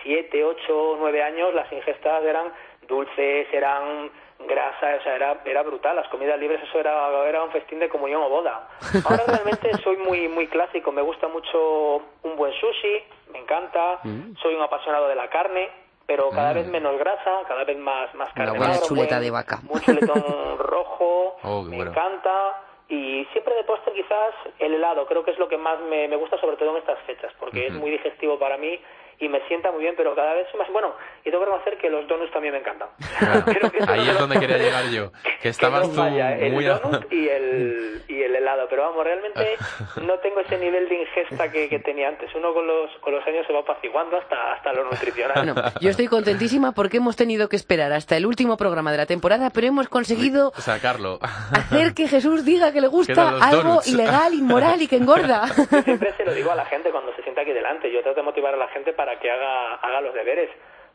siete, 0.01 0.43
ocho, 0.43 0.95
nueve 0.97 1.21
años 1.21 1.53
las 1.53 1.71
ingestas 1.71 2.23
eran 2.23 2.51
dulces, 2.87 3.47
eran 3.53 4.09
grasa, 4.47 4.95
o 4.99 5.03
sea, 5.03 5.15
era, 5.15 5.41
era 5.45 5.61
brutal. 5.61 5.95
Las 5.95 6.07
comidas 6.07 6.39
libres, 6.39 6.63
eso 6.63 6.79
era, 6.79 7.07
era 7.27 7.43
un 7.43 7.51
festín 7.51 7.77
de 7.77 7.89
comunión 7.89 8.23
o 8.23 8.29
boda. 8.29 8.67
Ahora 9.05 9.25
realmente 9.27 9.71
soy 9.83 9.97
muy, 9.97 10.27
muy 10.27 10.47
clásico. 10.47 10.91
Me 10.91 11.03
gusta 11.03 11.27
mucho 11.27 11.97
un 12.23 12.35
buen 12.35 12.53
sushi, 12.53 13.03
me 13.31 13.39
encanta. 13.39 13.99
Mm. 14.03 14.35
Soy 14.41 14.55
un 14.55 14.61
apasionado 14.63 15.07
de 15.07 15.15
la 15.15 15.29
carne, 15.29 15.69
pero 16.11 16.29
cada 16.29 16.51
mm. 16.51 16.55
vez 16.55 16.67
menos 16.67 16.99
grasa, 16.99 17.39
cada 17.47 17.63
vez 17.63 17.77
más, 17.77 18.13
más 18.15 18.33
carne. 18.33 18.51
Una 18.51 18.67
buena 18.67 18.81
chuleta 18.81 19.19
de 19.21 19.31
vaca. 19.31 19.59
Un 19.69 19.79
chuletón 19.79 20.57
rojo, 20.59 21.37
oh, 21.43 21.61
me 21.63 21.77
encanta 21.77 22.61
y 22.89 23.25
siempre 23.31 23.55
de 23.55 23.63
postre 23.63 23.93
quizás 23.93 24.33
el 24.59 24.73
helado, 24.73 25.05
creo 25.05 25.23
que 25.23 25.31
es 25.31 25.39
lo 25.39 25.47
que 25.47 25.57
más 25.57 25.79
me, 25.79 26.09
me 26.09 26.17
gusta 26.17 26.37
sobre 26.41 26.57
todo 26.57 26.71
en 26.71 26.77
estas 26.77 26.99
fechas, 27.07 27.31
porque 27.39 27.67
es 27.67 27.73
muy 27.73 27.91
digestivo 27.91 28.37
para 28.37 28.57
mí 28.57 28.77
y 29.21 29.29
me 29.29 29.39
sienta 29.47 29.71
muy 29.71 29.81
bien, 29.81 29.93
pero 29.95 30.15
cada 30.15 30.33
vez 30.33 30.47
más 30.57 30.67
bueno. 30.71 30.95
Y 31.23 31.29
tengo 31.29 31.39
que 31.39 31.45
reconocer 31.45 31.77
que 31.77 31.89
los 31.91 32.07
donuts 32.07 32.31
también 32.31 32.55
me 32.55 32.59
encantan. 32.59 32.89
Ahí 33.87 34.09
es 34.09 34.17
donde 34.17 34.39
quería 34.39 34.57
llegar 34.57 34.85
yo. 34.89 35.11
Que 35.41 35.49
estabas 35.49 35.91
tú 35.91 36.01
el 36.03 36.65
donut 36.65 37.11
y 37.11 37.27
el, 37.27 38.03
y 38.07 38.21
el 38.21 38.35
helado. 38.35 38.67
Pero 38.69 38.83
vamos, 38.83 39.03
realmente 39.03 39.57
no 40.01 40.19
tengo 40.19 40.39
ese 40.41 40.57
nivel 40.57 40.87
de 40.87 41.01
ingesta 41.01 41.51
que, 41.51 41.67
que, 41.67 41.79
tenía 41.79 42.09
antes. 42.09 42.29
Uno 42.35 42.53
con 42.53 42.67
los, 42.67 42.91
con 43.01 43.13
los 43.13 43.25
años 43.25 43.45
se 43.47 43.53
va 43.53 43.59
apaciguando 43.59 44.17
hasta, 44.17 44.53
hasta 44.53 44.73
lo 44.73 44.83
nutricional. 44.85 45.55
yo 45.79 45.89
estoy 45.89 46.07
contentísima 46.07 46.73
porque 46.73 46.97
hemos 46.97 47.15
tenido 47.15 47.49
que 47.49 47.55
esperar 47.55 47.91
hasta 47.91 48.17
el 48.17 48.25
último 48.25 48.57
programa 48.57 48.91
de 48.91 48.97
la 48.97 49.05
temporada, 49.07 49.49
pero 49.49 49.67
hemos 49.67 49.87
conseguido 49.87 50.51
sacarlo. 50.57 51.19
hacer 51.21 51.93
que 51.93 52.07
Jesús 52.07 52.45
diga 52.45 52.71
que 52.71 52.81
le 52.81 52.87
gusta 52.87 53.29
algo 53.41 53.81
ilegal, 53.85 54.33
inmoral 54.33 54.81
y 54.81 54.87
que 54.87 54.97
engorda. 54.97 55.45
Yo 55.71 55.81
siempre 55.81 56.13
se 56.17 56.25
lo 56.25 56.33
digo 56.33 56.51
a 56.51 56.55
la 56.55 56.65
gente 56.65 56.91
cuando 56.91 57.15
se 57.15 57.20
aquí 57.41 57.53
delante. 57.53 57.91
Yo 57.91 58.01
trato 58.01 58.21
de 58.21 58.25
motivar 58.25 58.53
a 58.53 58.57
la 58.57 58.67
gente 58.69 58.93
para 58.93 59.19
que 59.19 59.29
haga, 59.29 59.75
haga 59.75 60.01
los 60.01 60.13
deberes 60.13 60.49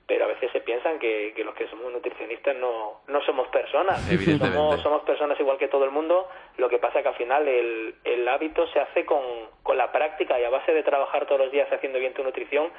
pero 0.06 0.24
a 0.24 0.28
veces 0.28 0.50
se 0.52 0.60
piensan 0.60 0.98
que, 0.98 1.32
que 1.34 1.42
los 1.42 1.54
que 1.54 1.66
somos 1.66 1.92
nutricionistas 1.92 2.54
no, 2.56 3.00
no 3.08 3.20
somos 3.22 3.48
personas. 3.48 4.00
Somos, 4.38 4.80
somos 4.80 5.02
personas 5.02 5.38
igual 5.40 5.58
que 5.58 5.66
todo 5.66 5.84
el 5.84 5.90
mundo. 5.90 6.28
Lo 6.58 6.68
que 6.68 6.78
pasa 6.78 7.02
que 7.02 7.08
al 7.08 7.16
final 7.16 7.48
el, 7.48 7.94
el 8.04 8.28
hábito 8.28 8.68
se 8.68 8.78
hace 8.78 9.04
con, 9.04 9.20
con 9.64 9.76
la 9.76 9.90
práctica 9.90 10.38
y 10.38 10.44
a 10.44 10.50
base 10.50 10.72
de 10.72 10.84
trabajar 10.84 11.26
todos 11.26 11.40
los 11.40 11.50
días 11.50 11.70
haciendo 11.72 11.98
bien 11.98 12.14
tu 12.14 12.22
nutrición, 12.22 12.70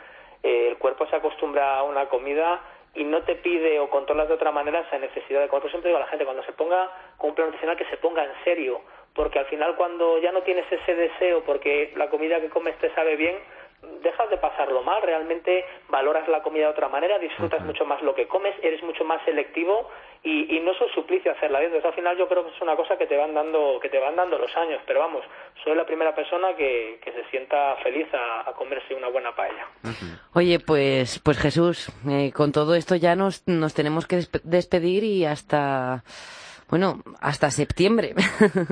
eh, 0.42 0.70
el 0.70 0.78
cuerpo 0.78 1.06
se 1.08 1.18
acostumbra 1.18 1.78
a 1.78 1.84
una 1.84 2.08
comida 2.08 2.62
y 2.96 3.04
no 3.04 3.22
te 3.24 3.36
pide 3.36 3.80
o 3.82 3.90
controlas 3.90 4.30
de 4.30 4.36
otra 4.36 4.54
manera 4.54 4.80
esa 4.80 4.98
necesidad 4.98 5.42
de 5.42 5.50
comer. 5.50 5.70
siempre 5.70 5.90
digo 5.90 5.98
a 5.98 6.06
la 6.06 6.08
gente, 6.08 6.24
cuando 6.24 6.44
se 6.44 6.54
ponga 6.54 6.90
con 7.18 7.32
un 7.32 7.36
plan 7.36 7.48
nutricional, 7.48 7.78
que 7.78 7.86
se 7.86 7.98
ponga 7.98 8.24
en 8.24 8.32
serio, 8.46 8.82
porque 9.18 9.40
al 9.40 9.48
final 9.48 9.76
cuando 9.76 10.20
ya 10.20 10.32
no 10.32 10.44
tienes 10.44 10.72
ese 10.72 10.96
deseo 10.96 11.44
porque 11.44 11.92
la 11.98 12.10
comida 12.10 12.40
que 12.40 12.50
comes 12.50 12.78
te 12.78 12.94
sabe 12.94 13.18
bien, 13.18 13.36
dejas 14.02 14.30
de 14.30 14.38
pasarlo 14.38 14.82
mal, 14.82 15.02
realmente 15.02 15.66
valoras 15.90 16.28
la 16.28 16.42
comida 16.42 16.66
de 16.66 16.72
otra 16.72 16.88
manera, 16.88 17.20
disfrutas 17.20 17.62
mucho 17.64 17.86
más 17.86 18.02
lo 18.02 18.16
que 18.16 18.28
comes, 18.28 18.56
eres 18.62 18.82
mucho 18.84 19.04
más 19.04 19.22
selectivo 19.26 19.90
y, 20.24 20.60
no 20.60 20.72
es 20.72 20.82
un 20.82 20.90
suplicio 20.90 21.32
hacerla 21.32 21.60
bien. 21.60 21.72
Entonces 21.72 21.90
al 21.90 21.96
final 21.96 22.18
yo 22.18 22.28
creo 22.28 22.44
que 22.44 22.54
es 22.54 22.62
una 22.62 22.76
cosa 22.76 22.98
que 22.98 23.06
te 23.06 23.16
van 23.16 23.34
dando, 23.34 23.80
que 23.82 23.90
te 23.90 24.00
van 24.00 24.16
dando 24.16 24.38
los 24.38 24.56
años, 24.58 24.82
pero 24.86 25.00
vamos, 25.00 25.24
soy 25.64 25.76
la 25.76 25.86
primera 25.86 26.14
persona 26.14 26.56
que, 26.56 27.00
que 27.04 27.12
se 27.12 27.24
sienta 27.30 27.76
feliz 27.78 28.08
a, 28.14 28.52
comerse 28.54 28.96
una 28.96 29.08
buena 29.08 29.36
paella. 29.36 29.68
Oye, 30.34 30.60
pues, 30.60 31.20
pues 31.24 31.38
Jesús, 31.38 31.90
eh, 32.10 32.32
con 32.34 32.52
todo 32.52 32.76
esto 32.76 32.96
ya 32.96 33.16
nos, 33.16 33.48
nos 33.48 33.74
tenemos 33.74 34.08
que 34.08 34.22
despedir 34.44 35.04
y 35.04 35.26
hasta 35.26 36.04
bueno, 36.70 36.96
hasta 37.22 37.50
septiembre. 37.52 38.14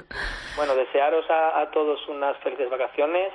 bueno, 0.58 0.76
desearos 0.76 1.26
a, 1.30 1.70
todos 1.72 2.08
unas 2.08 2.38
felices 2.38 2.70
vacaciones 2.70 3.32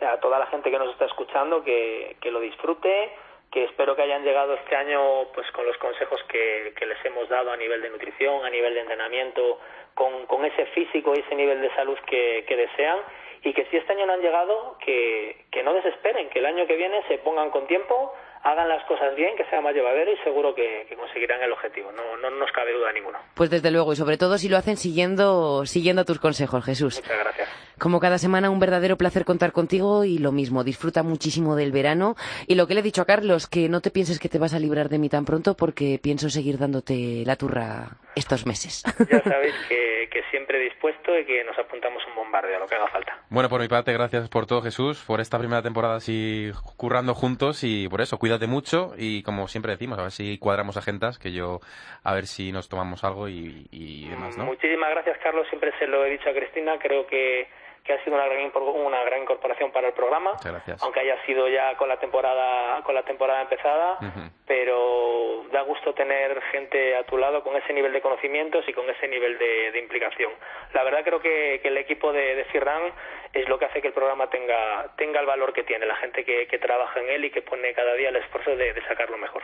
a 0.00 0.18
toda 0.18 0.38
la 0.38 0.46
gente 0.46 0.70
que 0.70 0.78
nos 0.78 0.90
está 0.92 1.04
escuchando 1.04 1.62
que, 1.62 2.16
que 2.20 2.30
lo 2.30 2.40
disfrute, 2.40 3.12
que 3.50 3.64
espero 3.64 3.96
que 3.96 4.02
hayan 4.02 4.24
llegado 4.24 4.54
este 4.54 4.76
año 4.76 5.28
pues 5.34 5.50
con 5.52 5.66
los 5.66 5.76
consejos 5.78 6.20
que, 6.28 6.72
que 6.76 6.86
les 6.86 7.04
hemos 7.04 7.28
dado 7.28 7.52
a 7.52 7.56
nivel 7.56 7.82
de 7.82 7.90
nutrición, 7.90 8.44
a 8.44 8.50
nivel 8.50 8.74
de 8.74 8.80
entrenamiento, 8.80 9.58
con, 9.94 10.26
con 10.26 10.44
ese 10.44 10.66
físico 10.66 11.12
y 11.14 11.20
ese 11.20 11.34
nivel 11.34 11.60
de 11.60 11.74
salud 11.74 11.98
que, 12.06 12.44
que 12.46 12.56
desean 12.56 12.98
y 13.42 13.52
que 13.52 13.64
si 13.66 13.76
este 13.76 13.92
año 13.92 14.06
no 14.06 14.12
han 14.12 14.20
llegado, 14.20 14.76
que, 14.84 15.44
que 15.50 15.62
no 15.62 15.74
desesperen, 15.74 16.28
que 16.28 16.38
el 16.38 16.46
año 16.46 16.66
que 16.66 16.76
viene 16.76 17.02
se 17.08 17.18
pongan 17.18 17.50
con 17.50 17.66
tiempo, 17.66 18.14
hagan 18.42 18.68
las 18.68 18.84
cosas 18.84 19.14
bien, 19.16 19.36
que 19.36 19.44
sea 19.46 19.60
más 19.60 19.74
llevadero 19.74 20.12
y 20.12 20.16
seguro 20.24 20.54
que, 20.54 20.86
que 20.88 20.96
conseguirán 20.96 21.42
el 21.42 21.52
objetivo. 21.52 21.92
No, 21.92 22.16
no 22.16 22.30
nos 22.30 22.50
cabe 22.52 22.72
duda 22.72 22.92
ninguna. 22.92 23.20
Pues 23.34 23.50
desde 23.50 23.70
luego, 23.70 23.92
y 23.92 23.96
sobre 23.96 24.16
todo 24.16 24.38
si 24.38 24.48
lo 24.48 24.56
hacen 24.56 24.76
siguiendo, 24.76 25.66
siguiendo 25.66 26.04
tus 26.04 26.18
consejos, 26.18 26.64
Jesús. 26.64 27.00
Muchas 27.02 27.18
gracias. 27.18 27.48
Como 27.78 27.98
cada 27.98 28.18
semana, 28.18 28.50
un 28.50 28.60
verdadero 28.60 28.96
placer 28.96 29.24
contar 29.24 29.52
contigo 29.52 30.04
y 30.04 30.18
lo 30.18 30.32
mismo, 30.32 30.64
disfruta 30.64 31.02
muchísimo 31.02 31.56
del 31.56 31.72
verano. 31.72 32.14
Y 32.46 32.54
lo 32.54 32.66
que 32.66 32.74
le 32.74 32.80
he 32.80 32.82
dicho 32.82 33.00
a 33.00 33.06
Carlos, 33.06 33.46
que 33.46 33.70
no 33.70 33.80
te 33.80 33.90
pienses 33.90 34.18
que 34.18 34.28
te 34.28 34.38
vas 34.38 34.52
a 34.52 34.58
librar 34.58 34.90
de 34.90 34.98
mí 34.98 35.08
tan 35.08 35.24
pronto 35.24 35.56
porque 35.56 35.98
pienso 36.02 36.28
seguir 36.28 36.58
dándote 36.58 37.22
la 37.24 37.36
turra 37.36 37.96
estos 38.14 38.44
meses. 38.44 38.82
Ya 39.10 39.22
sabéis 39.22 39.54
que, 39.68 40.08
que 40.12 40.22
siempre 40.30 40.58
dispuesto 40.58 41.18
y 41.18 41.24
que 41.24 41.42
nos 41.44 41.58
apuntamos 41.58 42.02
un 42.06 42.16
bombardeo, 42.16 42.56
a 42.56 42.60
lo 42.60 42.66
que 42.66 42.74
haga 42.74 42.88
falta. 42.88 43.18
Bueno, 43.30 43.48
por 43.48 43.60
mi 43.60 43.68
parte, 43.68 43.92
gracias 43.92 44.28
por 44.28 44.46
todo, 44.46 44.60
Jesús, 44.60 45.02
por 45.06 45.20
esta 45.20 45.38
primera 45.38 45.62
temporada 45.62 45.96
así 45.96 46.50
currando 46.76 47.14
juntos 47.14 47.64
y 47.64 47.88
por 47.88 48.00
eso, 48.00 48.18
cuídate 48.30 48.46
mucho 48.46 48.92
y 48.96 49.24
como 49.24 49.48
siempre 49.48 49.72
decimos, 49.72 49.98
a 49.98 50.02
ver 50.02 50.12
si 50.12 50.38
cuadramos 50.38 50.76
agendas, 50.76 51.18
que 51.18 51.32
yo 51.32 51.58
a 52.04 52.14
ver 52.14 52.26
si 52.26 52.52
nos 52.52 52.68
tomamos 52.68 53.02
algo 53.02 53.28
y, 53.28 53.66
y 53.72 54.08
demás, 54.08 54.38
¿no? 54.38 54.44
Muchísimas 54.44 54.88
gracias, 54.90 55.18
Carlos. 55.18 55.48
Siempre 55.48 55.72
se 55.80 55.88
lo 55.88 56.06
he 56.06 56.10
dicho 56.10 56.30
a 56.30 56.32
Cristina. 56.32 56.78
Creo 56.78 57.08
que 57.08 57.48
que 57.90 58.00
ha 58.00 58.04
sido 58.04 58.14
una 58.14 58.26
gran, 58.26 58.52
una 58.54 59.02
gran 59.02 59.22
incorporación 59.22 59.72
para 59.72 59.88
el 59.88 59.94
programa, 59.94 60.32
aunque 60.80 61.00
haya 61.00 61.20
sido 61.26 61.48
ya 61.48 61.76
con 61.76 61.88
la 61.88 61.98
temporada 61.98 62.82
con 62.84 62.94
la 62.94 63.02
temporada 63.02 63.42
empezada, 63.42 63.98
pero 64.46 65.44
da 65.50 65.62
gusto 65.62 65.92
tener 65.92 66.40
gente 66.52 66.96
a 66.96 67.02
tu 67.02 67.18
lado 67.18 67.42
con 67.42 67.56
ese 67.56 67.72
nivel 67.72 67.92
de 67.92 68.00
conocimientos 68.00 68.64
y 68.68 68.72
con 68.72 68.88
ese 68.88 69.08
nivel 69.08 69.38
de, 69.38 69.78
implicación. 69.80 70.30
La 70.72 70.84
verdad 70.84 71.00
creo 71.02 71.20
que, 71.20 71.60
el 71.64 71.76
equipo 71.78 72.12
de, 72.12 72.34
de 72.36 72.44
Firran 72.44 72.92
es 73.32 73.48
lo 73.48 73.58
que 73.58 73.64
hace 73.64 73.80
que 73.80 73.88
el 73.88 73.94
programa 73.94 74.28
tenga 74.28 74.94
tenga 74.96 75.20
el 75.20 75.26
valor 75.26 75.52
que 75.52 75.64
tiene, 75.64 75.86
la 75.86 75.96
gente 75.96 76.24
que, 76.24 76.58
trabaja 76.60 77.00
en 77.00 77.08
él 77.08 77.24
y 77.24 77.30
que 77.30 77.42
pone 77.42 77.72
cada 77.74 77.94
día 77.94 78.10
el 78.10 78.16
esfuerzo 78.16 78.54
de, 78.54 78.74
sacarlo 78.86 79.16
mejor. 79.16 79.42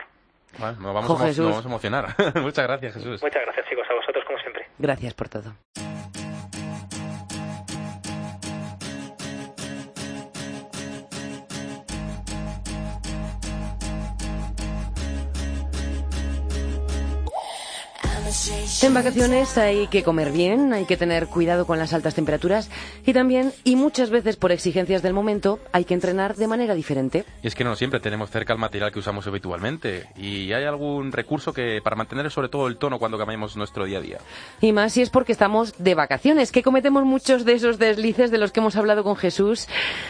nos, 0.59 0.77
vamos 0.79 1.09
nos 1.09 1.37
vamos 1.37 1.65
a 1.65 1.67
emocionar. 1.67 2.05
Muchas 2.35 2.65
gracias, 2.67 2.93
Jesús. 2.93 3.21
Muchas 3.21 3.41
gracias, 3.43 3.67
chicos, 3.67 3.87
a 3.89 3.93
vosotros 3.93 4.23
como 4.25 4.37
siempre. 4.39 4.65
Gracias 4.77 5.13
por 5.15 5.27
todo. 5.27 5.53
En 18.83 18.93
vacaciones 18.93 19.57
hay 19.57 19.87
que 19.87 20.03
comer 20.03 20.31
bien, 20.31 20.73
hay 20.73 20.85
que 20.85 20.97
tener 20.97 21.27
cuidado 21.27 21.65
con 21.65 21.79
las 21.79 21.93
altas 21.93 22.15
temperaturas 22.15 22.69
y 23.05 23.13
también, 23.13 23.51
y 23.63 23.75
muchas 23.75 24.09
veces 24.09 24.35
por 24.35 24.51
exigencias 24.51 25.01
del 25.01 25.13
momento, 25.13 25.59
hay 25.71 25.85
que 25.85 25.93
entrenar 25.93 26.35
de 26.35 26.47
manera 26.47 26.73
diferente. 26.73 27.25
Y 27.41 27.47
es 27.47 27.55
que 27.55 27.63
no 27.63 27.75
siempre 27.75 27.99
tenemos 27.99 28.29
cerca 28.29 28.53
el 28.53 28.59
material 28.59 28.91
que 28.91 28.99
usamos 28.99 29.25
habitualmente 29.27 30.07
y 30.15 30.53
hay 30.53 30.65
algún 30.65 31.11
recurso 31.11 31.53
que 31.53 31.81
para 31.83 31.95
mantener 31.95 32.29
sobre 32.31 32.49
todo 32.49 32.67
el 32.67 32.77
tono 32.77 32.99
cuando 32.99 33.17
cambiamos 33.17 33.57
nuestro 33.57 33.85
día 33.85 33.97
a 33.97 34.01
día. 34.01 34.17
Y 34.61 34.71
más 34.71 34.93
si 34.93 35.01
es 35.01 35.09
porque 35.09 35.31
estamos 35.31 35.73
de 35.77 35.95
vacaciones, 35.95 36.51
que 36.51 36.63
cometemos 36.63 37.03
muchos 37.03 37.45
de 37.45 37.53
esos 37.53 37.79
deslices 37.79 38.31
de 38.31 38.37
los 38.37 38.51
que 38.51 38.59
hemos 38.59 38.75
hablado 38.75 39.03
con 39.03 39.15
Jesús 39.15 39.67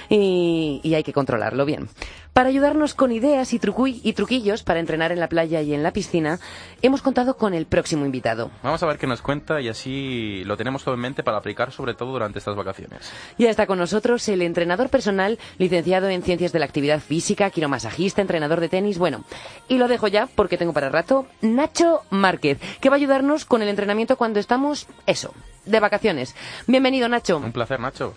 y, 0.09 0.81
y 0.83 0.95
hay 0.95 1.03
que 1.03 1.13
controlarlo 1.13 1.65
bien. 1.65 1.89
Para 2.33 2.49
ayudarnos 2.49 2.93
con 2.93 3.11
ideas 3.11 3.51
y, 3.53 3.59
y 4.03 4.13
truquillos 4.13 4.61
para 4.61 4.79
entrenar 4.79 5.11
en 5.11 5.19
la 5.19 5.27
playa 5.27 5.61
y 5.63 5.73
en 5.73 5.81
la 5.81 5.91
piscina, 5.91 6.39
hemos 6.83 7.01
contado 7.01 7.35
con 7.35 7.55
el 7.55 7.65
próximo 7.65 8.05
invitado. 8.05 8.26
Vamos 8.63 8.83
a 8.83 8.85
ver 8.85 8.97
qué 8.97 9.07
nos 9.07 9.21
cuenta 9.21 9.61
y 9.61 9.69
así 9.69 10.43
lo 10.45 10.57
tenemos 10.57 10.83
todo 10.83 10.95
en 10.95 11.01
mente 11.01 11.23
para 11.23 11.37
aplicar 11.37 11.71
sobre 11.71 11.93
todo 11.93 12.11
durante 12.11 12.39
estas 12.39 12.55
vacaciones. 12.55 13.11
Ya 13.37 13.49
está 13.49 13.67
con 13.67 13.77
nosotros 13.77 14.27
el 14.29 14.41
entrenador 14.41 14.89
personal, 14.89 15.39
licenciado 15.57 16.09
en 16.09 16.23
Ciencias 16.23 16.51
de 16.51 16.59
la 16.59 16.65
Actividad 16.65 16.99
Física, 16.99 17.49
quiromasajista, 17.49 18.21
entrenador 18.21 18.59
de 18.59 18.69
tenis, 18.69 18.97
bueno, 18.97 19.23
y 19.67 19.77
lo 19.77 19.87
dejo 19.87 20.07
ya 20.07 20.27
porque 20.27 20.57
tengo 20.57 20.73
para 20.73 20.89
rato, 20.89 21.27
Nacho 21.41 22.01
Márquez, 22.09 22.59
que 22.81 22.89
va 22.89 22.95
a 22.95 22.97
ayudarnos 22.97 23.45
con 23.45 23.61
el 23.61 23.69
entrenamiento 23.69 24.17
cuando 24.17 24.39
estamos, 24.39 24.87
eso, 25.05 25.33
de 25.65 25.79
vacaciones. 25.79 26.35
Bienvenido, 26.67 27.07
Nacho. 27.09 27.37
Un 27.37 27.51
placer, 27.51 27.79
Nacho. 27.79 28.13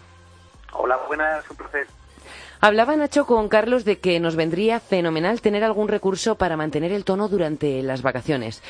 Hola, 0.73 0.99
buenas, 1.09 1.49
un 1.51 1.57
placer. 1.57 1.87
Hablaba 2.63 2.95
Nacho 2.95 3.25
con 3.25 3.49
Carlos 3.49 3.85
de 3.87 3.99
que 3.99 4.21
nos 4.21 4.37
vendría 4.37 4.81
fenomenal 4.81 5.41
tener 5.41 5.65
algún 5.65 5.89
recurso 5.89 6.35
para 6.35 6.59
mantener 6.59 6.93
el 6.93 7.05
tono 7.05 7.29
durante 7.29 7.83
las 7.83 8.03
vacaciones. 8.03 8.63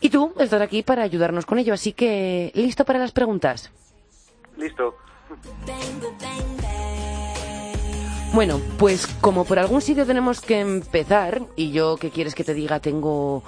Y 0.00 0.10
tú 0.10 0.32
estás 0.38 0.60
aquí 0.60 0.82
para 0.82 1.02
ayudarnos 1.02 1.46
con 1.46 1.58
ello, 1.58 1.74
así 1.74 1.92
que 1.92 2.52
¿listo 2.54 2.84
para 2.84 2.98
las 2.98 3.12
preguntas? 3.12 3.70
Listo. 4.56 4.96
Bueno, 8.32 8.60
pues 8.78 9.06
como 9.20 9.44
por 9.44 9.58
algún 9.58 9.80
sitio 9.80 10.04
tenemos 10.04 10.40
que 10.40 10.60
empezar, 10.60 11.40
y 11.56 11.72
yo, 11.72 11.96
¿qué 11.96 12.10
quieres 12.10 12.34
que 12.34 12.44
te 12.44 12.52
diga? 12.52 12.80
Tengo 12.80 13.42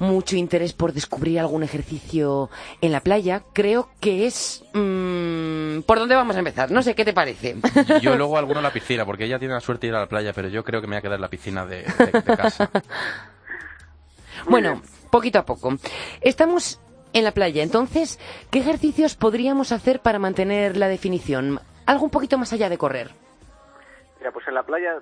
mucho 0.00 0.36
interés 0.36 0.72
por 0.72 0.92
descubrir 0.92 1.38
algún 1.38 1.62
ejercicio 1.62 2.50
en 2.80 2.92
la 2.92 3.00
playa, 3.00 3.42
creo 3.52 3.88
que 4.00 4.26
es... 4.26 4.64
Mmm, 4.74 5.82
¿Por 5.86 5.98
dónde 5.98 6.16
vamos 6.16 6.34
a 6.34 6.40
empezar? 6.40 6.70
No 6.70 6.82
sé, 6.82 6.94
¿qué 6.94 7.04
te 7.04 7.12
parece? 7.12 7.56
Yo 8.00 8.16
luego 8.16 8.36
alguno 8.36 8.58
en 8.58 8.64
la 8.64 8.72
piscina, 8.72 9.06
porque 9.06 9.24
ella 9.24 9.38
tiene 9.38 9.54
la 9.54 9.60
suerte 9.60 9.86
de 9.86 9.92
ir 9.92 9.94
a 9.94 10.00
la 10.00 10.08
playa, 10.08 10.32
pero 10.32 10.48
yo 10.48 10.64
creo 10.64 10.80
que 10.80 10.88
me 10.88 10.96
voy 10.96 10.98
a 10.98 11.02
quedar 11.02 11.14
en 11.14 11.20
la 11.20 11.30
piscina 11.30 11.64
de, 11.64 11.84
casa. 12.36 12.68
bueno, 14.48 14.82
poquito 15.12 15.38
a 15.38 15.44
poco. 15.44 15.74
Estamos 16.22 16.80
en 17.12 17.22
la 17.22 17.32
playa, 17.32 17.62
entonces, 17.62 18.18
¿qué 18.50 18.58
ejercicios 18.58 19.14
podríamos 19.14 19.70
hacer 19.70 20.00
para 20.00 20.18
mantener 20.18 20.76
la 20.76 20.88
definición? 20.88 21.60
Algo 21.86 22.04
un 22.06 22.10
poquito 22.10 22.38
más 22.38 22.52
allá 22.52 22.68
de 22.68 22.78
correr. 22.78 23.10
Mira, 24.18 24.32
pues 24.32 24.48
en 24.48 24.54
la 24.54 24.64
playa 24.64 25.00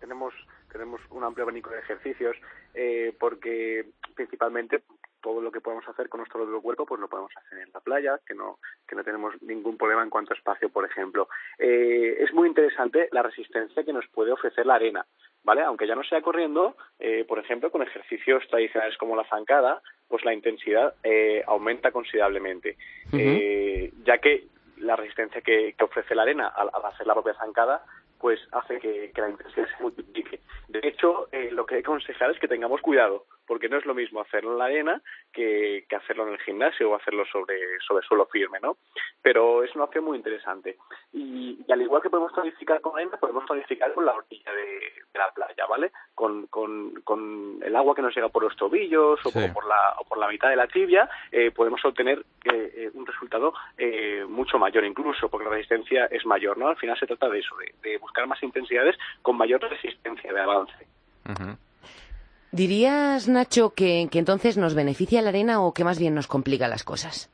tenemos 0.00 0.34
tenemos 0.70 1.00
un 1.10 1.22
amplio 1.22 1.44
abanico 1.44 1.70
de 1.70 1.78
ejercicios 1.80 2.34
eh, 2.74 3.14
porque 3.20 3.90
principalmente 4.14 4.82
todo 5.22 5.40
lo 5.40 5.50
que 5.50 5.60
podemos 5.60 5.88
hacer 5.88 6.08
con 6.08 6.18
nuestro 6.18 6.60
cuerpo 6.60 6.84
pues 6.84 7.00
lo 7.00 7.08
podemos 7.08 7.32
hacer 7.36 7.60
en 7.60 7.70
la 7.72 7.80
playa 7.80 8.18
que 8.26 8.34
no 8.34 8.58
que 8.86 8.96
no 8.96 9.04
tenemos 9.04 9.40
ningún 9.42 9.78
problema 9.78 10.02
en 10.02 10.10
cuanto 10.10 10.34
a 10.34 10.36
espacio 10.36 10.68
por 10.68 10.84
ejemplo. 10.84 11.28
Eh, 11.58 12.16
es 12.20 12.34
muy 12.34 12.48
interesante 12.48 13.08
la 13.12 13.22
resistencia 13.22 13.84
que 13.84 13.92
nos 13.92 14.06
puede 14.08 14.32
ofrecer 14.32 14.66
la 14.66 14.74
arena 14.74 15.06
vale 15.44 15.62
aunque 15.62 15.86
ya 15.86 15.94
no 15.94 16.04
sea 16.04 16.20
corriendo 16.20 16.76
eh, 16.98 17.24
por 17.26 17.38
ejemplo 17.38 17.70
con 17.70 17.82
ejercicios 17.82 18.46
tradicionales 18.48 18.98
como 18.98 19.16
la 19.16 19.24
zancada 19.24 19.80
pues 20.12 20.26
la 20.26 20.34
intensidad 20.34 20.94
eh, 21.02 21.42
aumenta 21.46 21.90
considerablemente. 21.90 22.76
Eh, 23.14 23.90
ya 24.04 24.18
que 24.18 24.44
la 24.76 24.94
resistencia 24.94 25.40
que, 25.40 25.74
que 25.76 25.84
ofrece 25.84 26.14
la 26.14 26.22
arena 26.22 26.48
al, 26.48 26.68
al 26.70 26.84
hacer 26.84 27.06
la 27.06 27.14
propia 27.14 27.32
zancada 27.32 27.82
pues 28.22 28.38
hace 28.52 28.78
que, 28.78 29.10
que 29.14 29.20
la 29.20 29.30
intensidad 29.30 29.66
se 29.66 29.82
multiplique. 29.82 30.40
De 30.68 30.86
hecho, 30.86 31.28
eh, 31.32 31.50
lo 31.50 31.66
que 31.66 31.76
hay 31.76 31.82
que 31.82 31.88
aconsejar 31.88 32.30
es 32.30 32.38
que 32.38 32.46
tengamos 32.46 32.80
cuidado, 32.80 33.24
porque 33.46 33.68
no 33.68 33.78
es 33.78 33.86
lo 33.86 33.94
mismo 33.94 34.20
hacerlo 34.20 34.52
en 34.52 34.58
la 34.58 34.64
arena 34.66 35.02
que, 35.32 35.84
que 35.88 35.96
hacerlo 35.96 36.26
en 36.26 36.34
el 36.34 36.40
gimnasio 36.40 36.90
o 36.90 36.94
hacerlo 36.94 37.24
sobre, 37.26 37.56
sobre 37.86 38.06
suelo 38.06 38.26
firme, 38.26 38.58
¿no? 38.60 38.76
Pero 39.20 39.62
es 39.62 39.74
una 39.74 39.84
opción 39.84 40.04
muy 40.04 40.16
interesante. 40.16 40.76
Y, 41.12 41.58
y 41.66 41.72
al 41.72 41.82
igual 41.82 42.02
que 42.02 42.10
podemos 42.10 42.32
tonificar 42.32 42.80
con 42.80 42.96
arena, 42.96 43.16
podemos 43.18 43.44
tonificar 43.46 43.92
con 43.94 44.04
la 44.04 44.14
orilla 44.14 44.52
de, 44.52 44.68
de 45.12 45.18
la 45.18 45.30
playa, 45.34 45.66
¿vale? 45.68 45.92
Con, 46.14 46.46
con, 46.46 47.00
con, 47.02 47.60
el 47.62 47.76
agua 47.76 47.94
que 47.94 48.02
nos 48.02 48.14
llega 48.14 48.28
por 48.28 48.42
los 48.42 48.56
tobillos 48.56 49.24
o, 49.24 49.30
sí. 49.30 49.40
por, 49.52 49.66
la, 49.66 49.94
o 49.98 50.04
por 50.04 50.18
la 50.18 50.28
mitad 50.28 50.48
de 50.48 50.56
la 50.56 50.66
tibia, 50.66 51.08
eh, 51.30 51.50
podemos 51.50 51.84
obtener 51.84 52.24
eh, 52.44 52.72
eh 52.76 52.90
un 52.94 53.06
resultado 53.06 53.54
eh, 53.78 54.24
mucho 54.28 54.58
mayor 54.58 54.84
incluso, 54.84 55.28
porque 55.28 55.44
la 55.44 55.52
resistencia 55.52 56.06
es 56.06 56.24
mayor, 56.26 56.58
¿no? 56.58 56.68
Al 56.68 56.76
final 56.76 56.98
se 56.98 57.06
trata 57.06 57.28
de 57.28 57.38
eso, 57.40 57.54
de, 57.56 57.74
de 57.88 57.98
buscar 57.98 58.26
más 58.26 58.42
intensidades 58.42 58.96
con 59.22 59.36
mayor 59.36 59.60
resistencia 59.62 60.32
de 60.32 60.40
avance. 60.40 60.86
Uh 61.24 61.32
-huh. 61.32 61.56
¿Dirías, 62.52 63.28
Nacho, 63.28 63.72
que, 63.74 64.08
que, 64.10 64.18
entonces 64.18 64.58
nos 64.58 64.74
beneficia 64.74 65.22
la 65.22 65.30
arena 65.30 65.62
o 65.62 65.72
que 65.72 65.84
más 65.84 65.98
bien 65.98 66.14
nos 66.14 66.26
complica 66.26 66.68
las 66.68 66.84
cosas? 66.84 67.30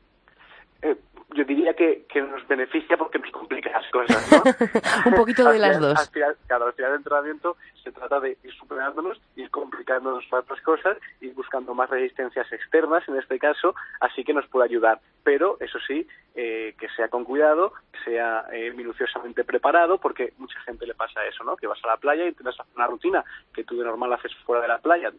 Eh, 0.81 0.95
yo 1.35 1.43
diría 1.43 1.73
que, 1.73 2.05
que, 2.07 2.21
nos 2.21 2.47
beneficia 2.47 2.95
porque 2.95 3.19
nos 3.19 3.29
complica 3.31 3.69
las 3.69 3.91
cosas, 3.91 4.31
¿no? 4.31 4.43
Un 5.11 5.15
poquito 5.15 5.51
de 5.51 5.59
las 5.59 5.77
dos. 5.77 5.99
Al 5.99 6.07
final, 6.07 6.37
claro, 6.47 6.67
al 6.67 6.73
final 6.73 6.91
del 6.91 6.99
entrenamiento 6.99 7.57
se 7.83 7.91
trata 7.91 8.19
de 8.19 8.37
ir 8.43 8.53
superándonos, 8.53 9.19
ir 9.35 9.49
complicándonos 9.49 10.23
otras 10.31 10.61
cosas, 10.61 10.97
ir 11.21 11.33
buscando 11.33 11.73
más 11.73 11.89
resistencias 11.89 12.51
externas 12.51 13.07
en 13.07 13.17
este 13.17 13.39
caso, 13.39 13.75
así 13.99 14.23
que 14.23 14.33
nos 14.33 14.47
puede 14.47 14.65
ayudar. 14.65 14.99
Pero, 15.23 15.57
eso 15.59 15.79
sí, 15.87 16.07
eh, 16.35 16.75
que 16.79 16.87
sea 16.95 17.09
con 17.09 17.25
cuidado, 17.25 17.73
que 17.91 18.11
sea 18.11 18.45
eh, 18.51 18.71
minuciosamente 18.73 19.43
preparado, 19.43 19.97
porque 19.97 20.33
mucha 20.37 20.59
gente 20.61 20.87
le 20.87 20.95
pasa 20.95 21.25
eso, 21.25 21.43
¿no? 21.43 21.57
Que 21.57 21.67
vas 21.67 21.83
a 21.83 21.87
la 21.87 21.97
playa 21.97 22.25
y 22.25 22.33
tienes 22.33 22.55
una 22.75 22.87
rutina 22.87 23.23
que 23.53 23.63
tú 23.63 23.77
de 23.77 23.85
normal 23.85 24.13
haces 24.13 24.33
fuera 24.45 24.61
de 24.61 24.67
la 24.67 24.79
playa, 24.79 25.11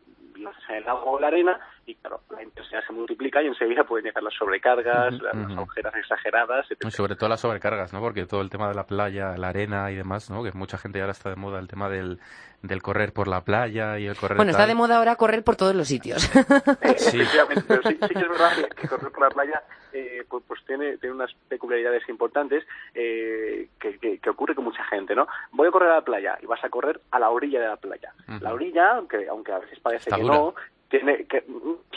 en 0.69 0.77
el 0.77 0.89
agua 0.89 1.13
o 1.13 1.21
la 1.21 1.29
arena 1.29 1.59
y 1.87 1.95
claro, 1.97 2.21
la 2.31 2.43
intensidad 2.43 2.81
se 2.87 2.93
multiplica 2.93 3.43
y 3.43 3.47
enseguida 3.47 3.85
pueden 3.85 4.07
llegar 4.07 4.23
las 4.23 4.35
sobrecargas, 4.35 5.21
las, 5.21 5.35
agujeras 5.35 5.95
exageradas, 5.97 6.71
etc. 6.71 6.91
sobre 6.91 7.17
todo 7.17 7.29
las 7.29 7.41
sobrecargas, 7.41 7.93
¿no? 7.93 8.01
Porque 8.01 8.27
todo 8.27 8.41
el 8.41 8.51
tema 8.51 8.69
de 8.69 8.75
la 8.75 8.87
playa, 8.87 9.37
la 9.37 9.49
arena 9.49 9.91
y 9.91 9.97
demás, 9.97 10.31
¿no? 10.31 10.43
Que 10.43 10.53
mucha 10.53 10.79
gente 10.79 11.01
ahora 11.01 11.13
está 11.13 11.31
de 11.31 11.37
moda 11.37 11.59
el 11.59 11.69
tema 11.69 11.89
del, 11.89 12.21
del 12.63 12.83
correr 12.83 13.13
por 13.13 13.29
la 13.29 13.43
playa 13.43 13.99
y 13.99 14.07
el 14.07 14.17
correr 14.17 14.37
Bueno, 14.37 14.51
está 14.53 14.67
de 14.67 14.75
moda 14.75 14.99
ahora 14.99 15.17
correr 15.17 15.43
por 15.43 15.57
todos 15.57 15.75
los 15.75 15.89
sitios. 15.89 16.23
sí. 16.97 17.23
pero 17.67 17.83
sí, 17.83 17.97
que 17.97 18.19
es 18.19 18.29
verdad 18.29 18.53
que, 18.77 18.89
correr 18.89 19.11
por 19.11 19.23
la 19.23 19.31
playa 19.31 19.63
eh, 19.93 20.25
pues, 20.29 20.45
pues, 20.47 20.61
tiene, 20.67 20.99
tiene 20.99 21.15
unas 21.15 21.33
peculiaridades 21.49 22.09
importantes 22.09 22.65
eh, 22.95 23.69
que, 23.79 24.19
que, 24.19 24.31
ocurre 24.31 24.55
con 24.55 24.65
mucha 24.65 24.85
gente, 24.85 25.15
¿no? 25.15 25.27
Voy 25.53 25.69
a 25.69 25.71
correr 25.71 25.91
a 25.91 25.97
la 25.97 26.05
playa 26.05 26.39
y 26.41 26.47
vas 26.47 26.63
a 26.63 26.69
correr 26.69 27.01
a 27.11 27.19
la 27.19 27.31
orilla 27.31 27.61
de 27.61 27.69
la 27.69 27.77
playa. 27.77 28.13
La 28.41 28.53
orilla, 28.53 28.97
aunque, 28.97 29.27
aunque 29.29 29.53
a 29.53 29.59
veces 29.59 29.79
parece 29.81 30.11
que 30.11 30.23
no, 30.23 30.55
tiene 30.91 31.25
que 31.27 31.45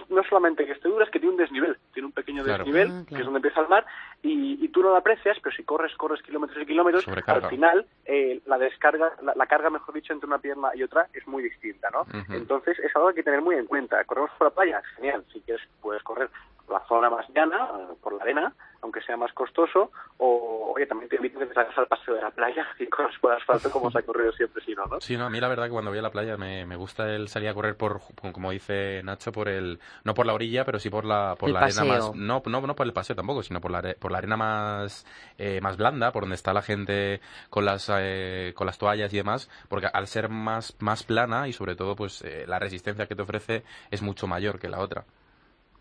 no 0.10 0.24
solamente 0.24 0.66
que 0.66 0.74
esté 0.74 0.88
dura, 0.88 1.04
es 1.04 1.12
que 1.12 1.20
tiene 1.20 1.34
un 1.34 1.42
desnivel, 1.42 1.78
tiene 1.94 2.06
un 2.06 2.12
pequeño 2.12 2.44
desnivel, 2.44 2.92
ah, 2.92 3.04
que 3.10 3.16
es 3.16 3.26
donde 3.26 3.40
empieza 3.40 3.62
el 3.62 3.68
mar, 3.68 3.86
y, 4.22 4.68
tú 4.70 4.82
no 4.82 4.90
lo 4.90 4.98
aprecias, 4.98 5.38
pero 5.42 5.56
si 5.56 5.64
corres, 5.64 5.94
corres 5.96 6.22
kilómetros 6.22 6.62
y 6.62 6.66
kilómetros, 6.66 7.08
al 7.08 7.50
final 7.50 7.86
eh, 8.06 8.42
la 8.46 8.58
descarga, 8.58 9.14
la, 9.22 9.46
carga, 9.46 9.70
mejor 9.70 9.94
dicho, 9.94 10.14
entre 10.14 10.28
una 10.28 10.40
pierna 10.40 10.70
y 10.76 10.84
otra 10.84 11.08
es 11.14 11.28
muy 11.28 11.44
distinta, 11.44 11.90
¿no? 11.92 12.06
Entonces 12.34 12.80
es 12.80 12.96
algo 12.96 13.10
que 13.10 13.12
hay 13.12 13.16
que 13.16 13.24
tener 13.24 13.42
muy 13.42 13.56
en 13.56 13.66
cuenta. 13.66 14.04
Corremos 14.06 14.32
por 14.38 14.48
la 14.48 14.54
playa, 14.54 14.82
genial, 14.96 15.24
si 15.32 15.42
quieres 15.42 15.68
puedes 15.82 16.02
correr 16.04 16.30
la 16.70 16.80
zona 16.88 17.10
más 17.10 17.28
llana, 17.30 17.70
por 18.02 18.14
la 18.14 18.24
arena, 18.24 18.54
aunque 18.82 19.02
sea 19.02 19.16
más 19.16 19.32
costoso, 19.34 19.92
o 20.18 20.74
oye, 20.76 20.86
también 20.86 21.10
te 21.10 21.16
invito 21.16 21.38
a 21.38 21.42
que 21.42 21.48
te 21.48 21.54
salgas 21.54 21.78
al 21.78 21.88
paseo 21.88 22.16
de 22.16 22.22
la 22.22 22.32
playa 22.32 22.66
y 22.80 22.88
corras 22.88 23.16
por 23.20 23.34
asfalto 23.34 23.72
como 23.72 23.90
se 23.92 24.00
ha 24.00 24.02
corrido 24.02 24.32
siempre, 24.34 24.64
si 24.64 24.74
no, 24.74 24.86
¿no? 24.86 25.00
Sí, 25.00 25.18
no, 25.18 25.26
a 25.26 25.30
mí 25.30 25.40
la 25.40 25.48
verdad 25.48 25.66
que 25.66 25.72
cuando 25.72 25.92
voy 25.92 26.00
a 26.00 26.02
la 26.04 26.12
playa 26.12 26.38
me, 26.38 26.66
me 26.66 26.76
gusta 26.76 27.10
el 27.10 27.28
salir 27.28 27.50
a 27.50 27.54
correr 27.54 27.78
por, 27.78 28.02
como 28.34 28.52
dice 28.52 29.02
Nacho, 29.04 29.32
por 29.32 29.48
el, 29.48 29.80
no 30.04 30.14
por 30.14 30.26
la 30.26 30.34
orilla, 30.34 30.66
pero 30.66 30.80
sí 30.80 30.90
por 30.90 31.06
la, 31.06 31.36
por 31.38 31.50
la 31.50 31.62
arena 31.62 31.84
más, 31.86 32.16
no, 32.16 32.42
no, 32.46 32.62
no 32.62 32.76
por 32.76 32.86
el 32.86 32.94
paseo 32.94 33.16
tampoco, 33.16 33.44
sino 33.44 33.62
por 33.62 33.72
la, 33.72 33.96
por 34.00 34.12
la 34.12 34.18
arena 34.18 34.38
más, 34.38 35.06
eh, 35.38 35.62
más 35.62 35.78
blanda, 35.78 36.12
por 36.12 36.24
donde 36.24 36.36
está 36.36 36.54
la 36.54 36.62
gente 36.62 37.22
con 37.50 37.66
las, 37.66 37.90
eh, 37.96 38.54
con 38.56 38.68
las 38.68 38.78
toallas 38.78 39.14
y 39.14 39.18
demás, 39.18 39.50
porque 39.70 39.88
al 39.92 40.08
ser 40.08 40.30
más, 40.30 40.76
más 40.80 41.04
plana 41.04 41.48
y 41.48 41.54
sobre 41.54 41.76
todo 41.76 41.96
pues 41.96 42.22
eh, 42.24 42.46
la 42.48 42.60
resistencia 42.60 43.08
que 43.08 43.16
te 43.16 43.22
ofrece 43.22 43.64
es 43.92 44.02
mucho 44.02 44.28
mayor 44.28 44.60
que 44.60 44.70
la 44.70 44.80
otra. 44.80 45.06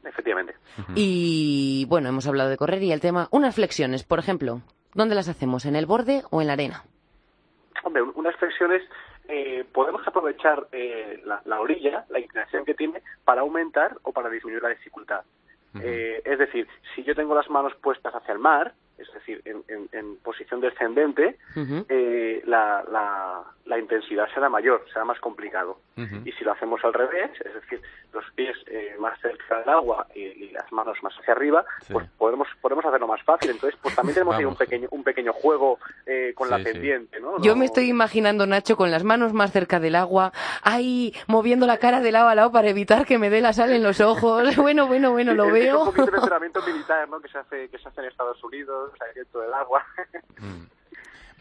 Efectivamente. 0.05 0.55
Y 0.95 1.87
bueno, 1.89 2.09
hemos 2.09 2.27
hablado 2.27 2.51
de 2.51 2.57
correr 2.57 2.83
y 2.83 2.93
el 2.93 3.01
tema, 3.01 3.29
unas 3.31 3.55
flexiones, 3.55 4.05
por 4.05 4.19
ejemplo, 4.19 4.63
¿dónde 4.95 5.15
las 5.15 5.29
hacemos? 5.29 5.65
¿En 5.65 5.77
el 5.77 5.87
borde 5.87 6.23
o 6.31 6.41
en 6.41 6.49
la 6.49 6.55
arena? 6.55 6.83
Hombre, 7.85 8.03
unas 8.03 8.37
flexiones 8.37 8.83
eh, 9.29 9.65
podemos 9.73 10.07
aprovechar 10.07 10.67
eh, 10.73 11.23
la, 11.25 11.61
orilla, 11.61 12.05
la 12.11 12.19
inclinación 12.19 12.65
que 12.65 12.75
tiene, 12.75 13.03
para 13.25 13.43
aumentar 13.43 13.97
o 14.03 14.13
para 14.13 14.29
disminuir 14.29 14.63
la 14.63 14.71
dificultad. 14.71 15.23
Eh, 15.81 16.21
es 16.25 16.39
decir, 16.39 16.69
si 16.95 17.03
yo 17.03 17.15
tengo 17.15 17.35
las 17.35 17.49
manos 17.49 17.75
puestas 17.77 18.15
hacia 18.15 18.35
el 18.35 18.39
mar, 18.39 18.75
es 19.03 19.15
decir, 19.15 19.43
en, 19.45 20.17
posición 20.23 20.61
descendente, 20.61 21.37
eh, 21.89 22.43
la, 22.47 22.85
la, 23.65 23.79
intensidad 23.79 24.29
será 24.35 24.49
mayor, 24.49 24.85
será 24.93 25.05
más 25.05 25.19
complicado. 25.21 25.79
Y 26.25 26.33
si 26.33 26.45
lo 26.45 26.53
hacemos 26.53 26.83
al 26.85 26.95
revés, 26.95 27.31
es 27.45 27.55
decir, 27.55 27.81
los 28.13 28.25
pies 28.35 28.57
eh, 28.67 28.97
más 28.99 29.19
cerca 29.21 29.59
del 29.61 29.69
agua 29.69 30.07
y, 30.15 30.51
las 30.53 30.71
manos 30.71 30.99
más 31.03 31.15
hacia 31.19 31.33
arriba, 31.33 31.65
pues 31.91 32.07
podemos, 32.19 32.47
podemos 32.61 32.85
hacerlo 32.85 33.07
más 33.07 33.23
fácil. 33.23 33.51
Entonces, 33.51 33.79
pues 33.83 33.95
también 33.95 34.15
tenemos 34.15 34.37
ahí 34.37 34.45
un 34.45 34.57
pequeño, 34.57 34.89
un 34.91 35.03
pequeño 35.03 35.33
juego 35.33 35.79
eh, 36.07 36.33
con 36.35 36.51
la 36.51 36.59
pendiente, 36.59 37.21
¿no? 37.21 37.41
Yo 37.41 37.57
me 37.57 37.65
estoy 37.65 37.89
imaginando, 37.89 38.47
Nacho, 38.47 38.77
con 38.77 38.91
las 38.91 39.03
manos 39.03 39.33
más 39.33 39.51
cerca 39.53 39.81
del 39.81 39.97
agua, 39.97 40.33
ahí 40.63 41.15
moviendo 41.27 41.67
la 41.67 41.79
cara 41.79 42.01
de 42.01 42.13
lado 42.13 42.29
a 42.29 42.35
lado 42.35 42.53
para 42.53 42.69
evitar 42.69 43.07
que 43.07 43.19
me 43.19 43.31
dé 43.31 43.41
la 43.41 43.53
sal 43.53 43.73
en 43.73 43.83
los 43.83 44.01
ojos. 44.01 44.43
Bueno, 44.63 44.87
bueno, 44.87 45.11
bueno, 45.11 45.35
lo 45.35 45.51
veo. 45.51 45.75
Es 45.75 45.81
un 45.81 45.87
poquito 45.87 46.11
de 46.13 46.17
entrenamiento 46.19 46.63
militar, 46.63 47.09
¿no? 47.09 47.21
Que 47.21 47.29
se 47.29 47.39
hace, 47.39 47.69
que 47.69 47.79
se 47.79 47.89
hace 47.89 48.01
en 48.01 48.07
Estados 48.07 48.43
Unidos 48.45 48.92
dentro 49.15 49.41
del 49.41 49.55
agua. 49.55 49.85
Mm. 50.39 50.67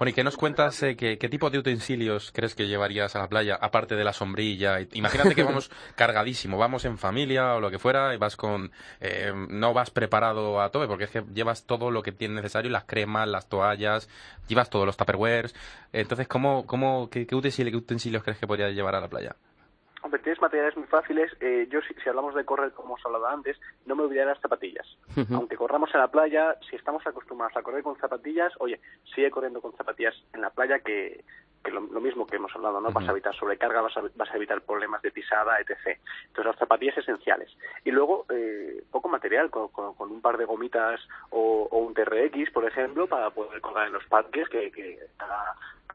Bueno, 0.02 0.10
¿y 0.10 0.14
qué 0.14 0.24
nos 0.24 0.36
cuentas? 0.36 0.82
Eh, 0.82 0.97
qué, 0.97 1.30
tipo 1.30 1.52
de 1.52 1.60
utensilios 1.60 2.32
crees 2.32 2.56
que 2.56 2.68
llevarías 2.68 3.16
a 3.16 3.20
la 3.20 3.30
playa, 3.30 3.56
aparte 3.62 3.95
de 3.95 4.04
la 4.04 4.14
sombrilla? 4.14 4.80
Imagínate 4.93 5.36
que 5.36 5.43
vamos 5.43 5.70
cargadísimo, 5.95 6.58
vamos 6.58 6.86
en 6.86 6.97
familia 6.97 7.54
o 7.54 7.60
lo 7.60 7.70
que 7.70 7.78
fuera, 7.78 8.12
y 8.16 8.18
vas 8.18 8.36
con. 8.36 8.72
Eh, 8.99 9.32
no 9.49 9.76
vas 9.76 9.91
preparado 9.91 10.60
a 10.60 10.72
todo, 10.72 10.88
porque 10.88 11.04
es 11.04 11.12
que 11.12 11.24
llevas 11.36 11.68
todo 11.68 11.91
lo 11.91 12.02
que 12.02 12.12
tienes 12.12 12.38
necesario, 12.38 12.72
las 12.72 12.86
cremas, 12.86 13.28
las 13.28 13.47
toallas, 13.47 14.10
llevas 14.47 14.72
todos 14.72 14.88
los 14.88 14.97
tupperwares. 14.97 15.54
Entonces, 15.93 16.28
¿cómo, 16.28 16.66
cómo, 16.66 17.08
qué, 17.12 17.28
qué 17.28 17.36
utensilios 17.36 18.24
crees 18.24 18.39
que 18.39 18.47
podrías 18.47 18.74
llevar 18.74 18.95
a 18.95 19.02
la 19.02 19.08
playa? 19.08 19.36
Hombre, 20.04 20.20
tienes 20.22 20.41
materiales 20.41 20.76
muy 20.76 20.88
fáciles. 20.88 21.32
Eh, 21.39 21.68
yo, 21.70 21.80
si, 21.82 22.10
hablamos 22.10 22.34
de 22.34 22.43
correr, 22.43 22.72
como 22.72 22.95
os 22.95 23.06
hablado 23.06 23.28
antes, 23.28 23.60
no 23.86 23.95
me 23.95 24.04
olvidaré 24.04 24.28
las 24.32 24.41
zapatillas. 24.41 24.88
Aunque 25.32 25.56
corramos 25.56 25.93
en 25.93 25.99
la 25.99 26.08
playa, 26.08 26.58
si 26.70 26.76
estamos 26.76 27.06
acostumbrados 27.06 27.56
a 27.56 27.62
correr 27.62 27.84
con 27.84 27.97
zapatillas, 27.97 28.52
oye, 28.60 28.80
sigue 29.14 29.30
corriendo 29.30 29.62
con 29.62 29.74
zapatillas 29.74 30.16
en 30.34 30.41
la 30.41 30.49
playa 30.49 30.80
que, 30.80 31.24
lo, 31.70 31.82
mismo 31.82 32.26
que 32.26 32.38
hemos 32.38 32.54
hablado, 32.56 32.82
¿no? 32.82 32.91
Vas 32.91 33.08
a 33.08 33.12
evitar 33.12 33.36
sobrecarga, 33.36 33.82
vas 33.82 33.95
a, 33.95 34.02
vas 34.16 34.32
a, 34.32 34.36
evitar 34.36 34.62
problemas 34.62 35.04
de 35.04 35.12
pisada, 35.12 35.60
etc. 35.60 35.99
Entonces, 36.28 36.45
las 36.45 36.58
zapatillas 36.58 36.97
esenciales. 36.97 37.56
Y 37.84 37.91
luego, 37.91 38.26
eh, 38.30 38.84
poco 38.89 39.08
material, 39.08 39.52
con, 39.52 39.70
un 39.99 40.22
par 40.22 40.38
de 40.38 40.45
gomitas 40.45 40.99
o, 41.30 41.68
un 41.72 41.93
TRX, 41.93 42.49
por 42.52 42.66
ejemplo, 42.66 43.06
para 43.06 43.30
poder 43.30 43.62
colgar 43.62 43.88
en 43.88 43.93
los 43.93 44.06
parques, 44.06 44.49
que, 44.49 44.72
que 44.72 44.97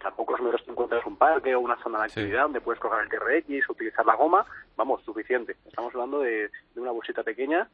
tampoco 0.00 0.32
pocos 0.32 0.44
metros 0.44 0.64
te 0.64 0.70
encuentras 0.70 1.06
un 1.06 1.16
parque 1.16 1.54
o 1.54 1.60
una 1.60 1.76
zona 1.82 1.98
de 1.98 2.04
actividad 2.04 2.42
donde 2.42 2.60
puedes 2.60 2.80
coger 2.80 3.00
el 3.04 3.08
TRX, 3.08 3.70
utilizar 3.70 4.04
la 4.04 4.14
goma, 4.14 4.44
vamos, 4.76 5.02
suficiente. 5.04 5.56
Estamos 5.66 5.94
hablando 5.94 6.20
de, 6.20 6.50
una 6.76 6.90
bolsita 6.90 7.22
pequeña 7.22 7.68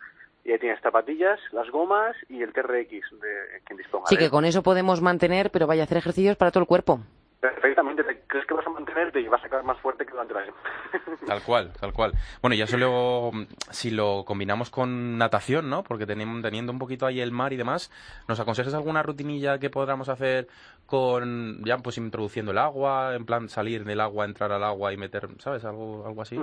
y 0.44 0.52
ahí 0.52 0.58
tienes 0.58 0.80
zapatillas, 0.80 1.38
las 1.52 1.70
gomas 1.70 2.16
y 2.28 2.42
el 2.42 2.52
TRX 2.52 2.90
de 3.20 3.60
quien 3.64 3.78
disponga. 3.78 4.06
Sí, 4.08 4.16
que 4.16 4.30
con 4.30 4.44
eso 4.44 4.62
podemos 4.62 5.00
mantener, 5.00 5.50
pero 5.50 5.66
vaya 5.66 5.82
a 5.82 5.84
hacer 5.84 5.98
ejercicios 5.98 6.36
para 6.36 6.50
todo 6.50 6.62
el 6.62 6.68
cuerpo. 6.68 7.00
Perfectamente, 7.42 8.04
crees 8.28 8.46
que 8.46 8.54
vas 8.54 8.64
a 8.64 8.70
mantenerte 8.70 9.20
y 9.20 9.26
vas 9.26 9.44
a 9.44 9.48
quedar 9.48 9.64
más 9.64 9.76
fuerte 9.80 10.06
que 10.06 10.12
durante 10.12 10.32
la 10.32 10.44
Tal 11.26 11.42
cual, 11.42 11.72
tal 11.72 11.92
cual. 11.92 12.12
Bueno, 12.40 12.54
ya 12.54 12.68
solo 12.68 13.32
si 13.68 13.90
lo 13.90 14.22
combinamos 14.24 14.70
con 14.70 15.18
natación, 15.18 15.68
¿no? 15.68 15.82
Porque 15.82 16.06
tenemos, 16.06 16.40
teniendo 16.40 16.70
un 16.70 16.78
poquito 16.78 17.04
ahí 17.04 17.20
el 17.20 17.32
mar 17.32 17.52
y 17.52 17.56
demás, 17.56 17.90
¿nos 18.28 18.38
aconsejas 18.38 18.74
alguna 18.74 19.02
rutinilla 19.02 19.58
que 19.58 19.70
podamos 19.70 20.08
hacer 20.08 20.46
con, 20.86 21.64
ya 21.64 21.78
pues 21.78 21.98
introduciendo 21.98 22.52
el 22.52 22.58
agua, 22.58 23.16
en 23.16 23.26
plan 23.26 23.48
salir 23.48 23.82
del 23.82 24.00
agua, 24.00 24.24
entrar 24.24 24.52
al 24.52 24.62
agua 24.62 24.92
y 24.92 24.96
meter, 24.96 25.26
¿sabes? 25.38 25.64
Algo, 25.64 26.06
algo 26.06 26.22
así. 26.22 26.36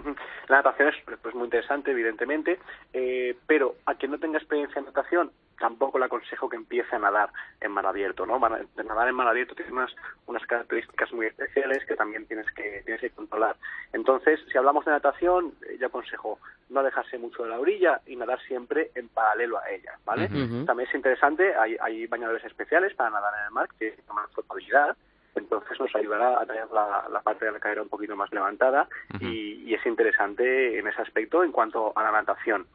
La 0.50 0.58
natación 0.58 0.90
es 0.90 0.96
pues, 1.22 1.34
muy 1.34 1.46
interesante, 1.46 1.92
evidentemente, 1.92 2.60
eh, 2.92 3.38
pero 3.48 3.76
a 3.86 3.96
quien 3.96 4.12
no 4.12 4.20
tenga 4.20 4.38
experiencia 4.38 4.80
en 4.80 4.86
natación, 4.88 5.32
tampoco 5.60 6.00
le 6.00 6.06
aconsejo 6.06 6.50
que 6.50 6.56
empiece 6.56 6.96
a 6.96 7.00
nadar 7.00 7.30
en 7.62 7.72
mar 7.72 7.86
abierto, 7.86 8.26
¿no? 8.26 8.40
Nadar 8.40 9.08
en 9.08 9.16
mar 9.16 9.28
abierto 9.28 9.56
tiene 9.56 9.72
unas, 9.72 9.94
unas 10.26 10.46
características 10.46 11.12
muy 11.14 11.28
especiales 11.28 11.86
que 11.86 11.96
también 11.96 12.26
tienes 12.26 12.50
que, 12.52 12.82
tienes 12.86 13.02
que 13.02 13.10
controlar. 13.12 13.56
Entonces, 13.94 14.40
si 14.52 14.58
hablamos 14.58 14.86
de 14.86 14.92
natación, 14.92 15.54
eh, 15.68 15.78
yo 15.80 15.88
aconsejo 15.88 16.40
no 16.70 16.84
dejarse 16.84 17.18
mucho 17.18 17.44
de 17.44 17.50
la 17.50 17.60
orilla 17.60 18.02
y 18.06 18.16
nadar 18.16 18.40
siempre 18.42 18.92
en 18.96 19.10
paralelo 19.10 19.60
a 19.60 19.70
ella, 19.70 19.98
¿vale? 20.06 20.28
También 20.66 20.88
es 20.88 20.96
interesante, 20.96 21.56
hay, 21.56 21.78
hay 21.82 22.08
bañadores 22.08 22.44
especiales 22.46 22.94
para 22.96 23.10
nadar 23.10 23.34
en 23.40 23.46
el 23.46 23.52
mar 23.52 23.68
que 23.70 23.92
tienen 23.92 24.16
más 24.16 24.32
flotabilidad, 24.32 24.96
entonces 25.36 25.80
nos 25.80 25.96
ayudará 25.96 26.42
a 26.42 26.46
tener 26.46 26.68
la, 26.72 27.22
parte 27.24 27.46
de 27.46 27.52
la 27.52 27.60
cadera 27.60 27.82
un 27.82 27.90
poquito 27.90 28.16
más 28.16 28.32
levantada 28.32 28.88
y, 29.20 29.64
y, 29.66 29.74
es 29.74 29.86
interesante 29.86 30.78
en 30.78 30.88
ese 30.88 31.02
aspecto 31.02 31.44
en 31.44 31.52
cuanto 31.52 31.94
a 31.96 32.04
la 32.04 32.12
natación. 32.12 32.68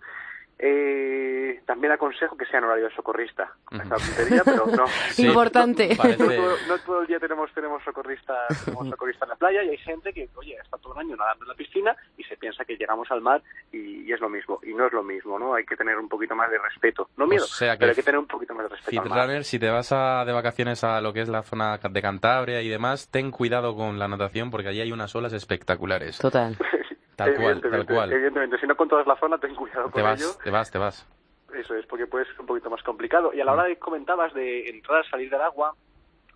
Eh, 0.59 1.61
también 1.67 1.93
aconsejo 1.93 2.37
que 2.37 2.47
sea 2.47 2.59
en 2.59 2.65
horario 2.65 2.85
de 2.85 2.95
socorrista. 2.95 3.53
pero 3.71 4.67
no. 4.67 4.85
Importante. 5.19 5.97
No, 5.97 6.79
todo, 6.79 7.03
el 7.03 7.07
día 7.07 7.19
tenemos 7.19 7.53
tenemos 7.53 7.83
socorristas, 7.83 8.65
tenemos 8.65 8.89
socorristas 8.89 9.23
en 9.25 9.29
la 9.31 9.37
playa 9.37 9.63
y 9.65 9.71
hay 9.71 9.79
gente 9.79 10.13
que, 10.13 10.29
oye, 10.37 10.57
está 10.63 10.77
todo 10.79 10.95
el 10.95 11.01
año 11.01 11.17
nadando 11.17 11.45
en 11.45 11.49
la 11.49 11.55
piscina 11.55 11.97
y 12.17 12.25
se 12.25 12.37
piensa 12.37 12.65
que 12.65 12.77
llegamos 12.77 13.11
al 13.11 13.21
mar 13.21 13.43
y, 13.73 14.13
es 14.13 14.21
lo 14.21 14.29
mismo. 14.29 14.61
Y 14.63 14.73
no 14.75 14.87
es 14.87 14.93
lo 14.93 15.03
mismo, 15.03 15.39
¿no? 15.39 15.55
Hay 15.55 15.65
que 15.65 15.75
tener 15.77 15.99
un 15.99 16.09
poquito 16.09 16.37
más 16.37 16.49
de 16.51 16.59
respeto. 16.59 17.09
No 17.17 17.27
miedo, 17.27 17.47
pero 17.59 17.91
hay 17.91 17.95
que 17.97 18.03
tener 18.03 18.19
un 18.19 18.29
poquito 18.29 18.55
más 18.55 18.65
de 18.65 18.77
respeto. 18.77 19.43
si 19.43 19.59
te 19.59 19.71
vas 19.71 19.91
a, 19.91 20.25
de 20.25 20.33
vacaciones 20.33 20.85
a 20.85 21.01
lo 21.01 21.13
que 21.13 21.23
es 21.23 21.29
la 21.29 21.43
zona 21.43 21.79
de 21.79 22.03
Cantabria 22.03 22.63
y 22.63 22.69
demás, 22.69 23.09
ten 23.11 23.33
cuidado 23.33 23.75
con 23.75 23.99
la 23.99 24.07
natación 24.07 24.53
porque 24.53 24.69
allí 24.69 24.81
hay 24.81 24.93
unas 24.93 25.15
olas 25.17 25.33
espectaculares. 25.33 26.19
Total. 26.19 26.57
Tal 27.17 27.35
cual, 27.35 27.61
tal 27.61 27.87
cual. 27.87 28.13
Evidentemente, 28.13 28.59
si 28.59 28.67
no 28.67 28.77
controlas 28.77 29.07
la 29.07 29.17
zona, 29.17 29.39
ten 29.39 29.55
cuidado 29.55 29.85
con 29.85 29.93
te 29.93 30.03
vas, 30.03 30.21
ello. 30.21 30.31
Te 30.43 30.51
vas, 30.51 30.71
te 30.71 30.79
vas. 30.79 31.09
Eso 31.55 31.75
es, 31.75 31.87
porque 31.87 32.07
puede 32.07 32.25
ser 32.27 32.41
un 32.41 32.47
poquito 32.47 32.71
más 32.71 32.83
complicado. 32.83 33.33
Y 33.33 33.41
a 33.41 33.45
la 33.45 33.53
hora 33.53 33.65
de 33.65 33.77
comentabas 33.77 34.35
de 34.35 34.69
entrar, 34.69 35.09
salir 35.09 35.31
del 35.31 35.41
agua, 35.41 35.75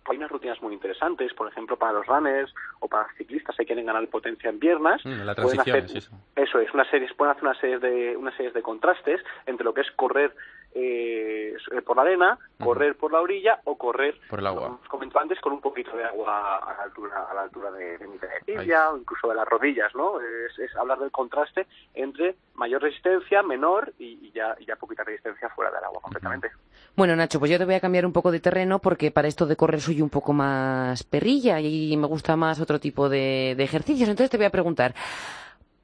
hay 0.05 0.17
unas 0.17 0.31
rutinas 0.31 0.61
muy 0.61 0.73
interesantes, 0.73 1.33
por 1.33 1.47
ejemplo, 1.47 1.77
para 1.77 1.93
los 1.93 2.07
runners 2.07 2.53
o 2.79 2.87
para 2.87 3.07
ciclistas 3.17 3.55
que 3.55 3.65
quieren 3.65 3.85
ganar 3.85 4.07
potencia 4.07 4.49
en 4.49 4.59
piernas. 4.59 5.05
Mm, 5.05 5.21
la 5.21 5.35
transición, 5.35 5.77
eso. 5.77 6.11
eso. 6.35 6.59
es, 6.59 6.73
una 6.73 6.89
serie, 6.89 7.07
pueden 7.15 7.31
hacer 7.31 7.43
una 7.43 7.59
serie, 7.59 7.79
de, 7.79 8.17
una 8.17 8.35
serie 8.35 8.51
de 8.51 8.61
contrastes 8.61 9.21
entre 9.45 9.65
lo 9.65 9.73
que 9.73 9.81
es 9.81 9.91
correr 9.91 10.33
eh, 10.73 11.55
por 11.85 11.95
la 11.95 12.03
arena, 12.03 12.37
correr 12.63 12.95
por 12.95 13.11
la 13.11 13.21
orilla 13.21 13.59
o 13.65 13.77
correr, 13.77 14.19
por 14.29 14.39
el 14.39 14.47
agua. 14.47 14.67
como 14.67 14.89
comentaba 14.89 15.23
antes, 15.23 15.39
con 15.39 15.53
un 15.53 15.61
poquito 15.61 15.95
de 15.95 16.03
agua 16.03 16.57
a 16.57 16.73
la 16.77 16.83
altura, 16.83 17.27
a 17.29 17.33
la 17.33 17.41
altura 17.41 17.71
de, 17.71 17.97
de 17.97 18.07
tibia 18.45 18.91
o 18.91 18.97
incluso 18.97 19.27
de 19.29 19.35
las 19.35 19.47
rodillas, 19.47 19.93
¿no? 19.95 20.19
Es, 20.19 20.59
es, 20.59 20.75
hablar 20.75 20.99
del 20.99 21.11
contraste 21.11 21.67
entre 21.93 22.35
mayor 22.55 22.81
resistencia, 22.81 23.41
menor 23.41 23.93
y, 23.97 24.27
y 24.27 24.31
ya, 24.31 24.55
y 24.59 24.65
ya 24.65 24.75
poquita 24.75 25.03
resistencia 25.03 25.49
fuera 25.49 25.71
del 25.71 25.83
agua 25.83 26.01
completamente. 26.01 26.51
Bueno, 26.95 27.15
Nacho, 27.15 27.39
pues 27.39 27.49
yo 27.51 27.57
te 27.57 27.65
voy 27.65 27.75
a 27.75 27.79
cambiar 27.79 28.05
un 28.05 28.13
poco 28.13 28.31
de 28.31 28.39
terreno 28.39 28.79
porque 28.79 29.11
para 29.11 29.27
esto 29.27 29.45
de 29.45 29.55
correr 29.55 29.81
soy 29.81 30.01
un 30.01 30.09
poco 30.09 30.33
más 30.33 31.03
perrilla 31.03 31.59
y 31.59 31.95
me 31.97 32.07
gusta 32.07 32.35
más 32.35 32.59
otro 32.59 32.79
tipo 32.79 33.09
de, 33.09 33.55
de 33.57 33.63
ejercicios. 33.63 34.09
Entonces 34.09 34.29
te 34.29 34.37
voy 34.37 34.45
a 34.45 34.51
preguntar, 34.51 34.93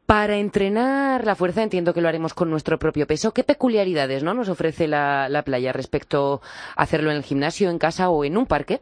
para 0.06 0.38
entrenar 0.38 1.26
la 1.26 1.36
fuerza, 1.36 1.64
entiendo 1.64 1.94
que 1.94 2.02
lo 2.02 2.08
haremos 2.08 2.34
con 2.34 2.50
nuestro 2.50 2.78
propio 2.78 3.08
peso. 3.08 3.34
¿Qué 3.34 3.44
peculiaridades 3.44 4.24
¿no? 4.24 4.34
nos 4.34 4.50
ofrece 4.50 4.88
la, 4.88 5.30
la 5.30 5.44
playa 5.44 5.74
respecto 5.74 6.42
a 6.76 6.84
hacerlo 6.84 7.10
en 7.12 7.18
el 7.18 7.24
gimnasio, 7.24 7.70
en 7.70 7.80
casa 7.80 8.10
o 8.10 8.24
en 8.24 8.38
un 8.38 8.46
parque? 8.46 8.82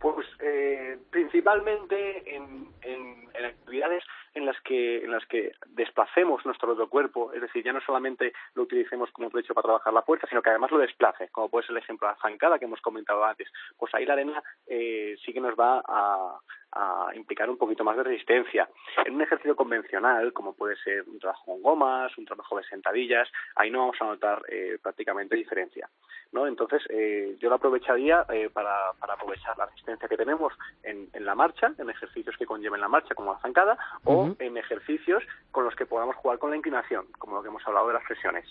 Pues 0.00 0.26
eh, 0.40 0.98
principalmente 1.10 2.34
en, 2.34 2.66
en, 2.82 3.22
actividades 3.44 4.02
en 4.34 4.46
las 4.46 4.60
que 4.62 5.04
en 5.04 5.10
las 5.10 5.24
que 5.26 5.52
desplacemos 5.68 6.44
nuestro 6.44 6.72
otro 6.72 6.88
cuerpo, 6.88 7.32
es 7.32 7.40
decir, 7.40 7.62
ya 7.64 7.72
no 7.72 7.80
solamente 7.80 8.32
lo 8.54 8.62
utilicemos 8.62 9.10
como 9.12 9.28
he 9.28 9.42
dicho 9.42 9.54
para 9.54 9.66
trabajar 9.66 9.92
la 9.92 10.02
fuerza, 10.02 10.26
sino 10.28 10.42
que 10.42 10.50
además 10.50 10.70
lo 10.70 10.78
desplace, 10.78 11.28
como 11.28 11.48
puede 11.48 11.66
ser 11.66 11.76
el 11.76 11.82
ejemplo 11.82 12.08
de 12.08 12.14
la 12.14 12.20
zancada 12.20 12.58
que 12.58 12.64
hemos 12.64 12.80
comentado 12.80 13.24
antes. 13.24 13.48
Pues 13.76 13.94
ahí 13.94 14.04
la 14.04 14.14
arena 14.14 14.42
eh, 14.66 15.16
sí 15.24 15.32
que 15.32 15.40
nos 15.40 15.54
va 15.54 15.82
a, 15.86 16.38
a 16.72 17.10
implicar 17.14 17.48
un 17.50 17.58
poquito 17.58 17.84
más 17.84 17.96
de 17.96 18.02
resistencia. 18.02 18.68
En 19.04 19.14
un 19.14 19.22
ejercicio 19.22 19.54
convencional, 19.54 20.32
como 20.32 20.54
puede 20.54 20.76
ser 20.76 21.04
un 21.06 21.18
trabajo 21.18 21.44
con 21.44 21.62
gomas, 21.62 22.16
un 22.16 22.24
trabajo 22.24 22.56
de 22.56 22.64
sentadillas, 22.64 23.28
ahí 23.56 23.70
no 23.70 23.80
vamos 23.80 23.96
a 24.00 24.04
notar 24.04 24.42
eh, 24.48 24.78
prácticamente 24.82 25.36
diferencia. 25.36 25.88
¿no? 26.32 26.46
Entonces, 26.46 26.82
eh, 26.88 27.36
yo 27.38 27.50
lo 27.50 27.56
aprovecharía 27.56 28.24
eh, 28.30 28.48
para, 28.50 28.92
para 28.98 29.14
aprovechar 29.14 29.56
la 29.58 29.66
resistencia 29.66 30.08
que 30.08 30.16
tenemos 30.16 30.52
en, 30.82 31.08
en, 31.12 31.24
la 31.26 31.34
marcha, 31.34 31.72
en 31.76 31.90
ejercicios 31.90 32.36
que 32.38 32.46
conlleven 32.46 32.80
la 32.80 32.88
marcha, 32.88 33.14
como 33.14 33.32
la 33.32 33.38
zancada, 33.40 33.76
uh 34.04 34.10
-huh. 34.10 34.32
o 34.32 34.42
en 34.42 34.56
ejercicios 34.56 35.22
con 35.50 35.64
los 35.64 35.76
que 35.76 35.84
podamos 35.84 36.16
jugar 36.16 36.38
con 36.38 36.50
la 36.50 36.56
inclinación, 36.56 37.06
como 37.18 37.36
lo 37.36 37.42
que 37.42 37.48
hemos 37.48 37.66
hablado 37.66 37.88
de 37.88 37.94
las 37.94 38.04
presiones. 38.04 38.46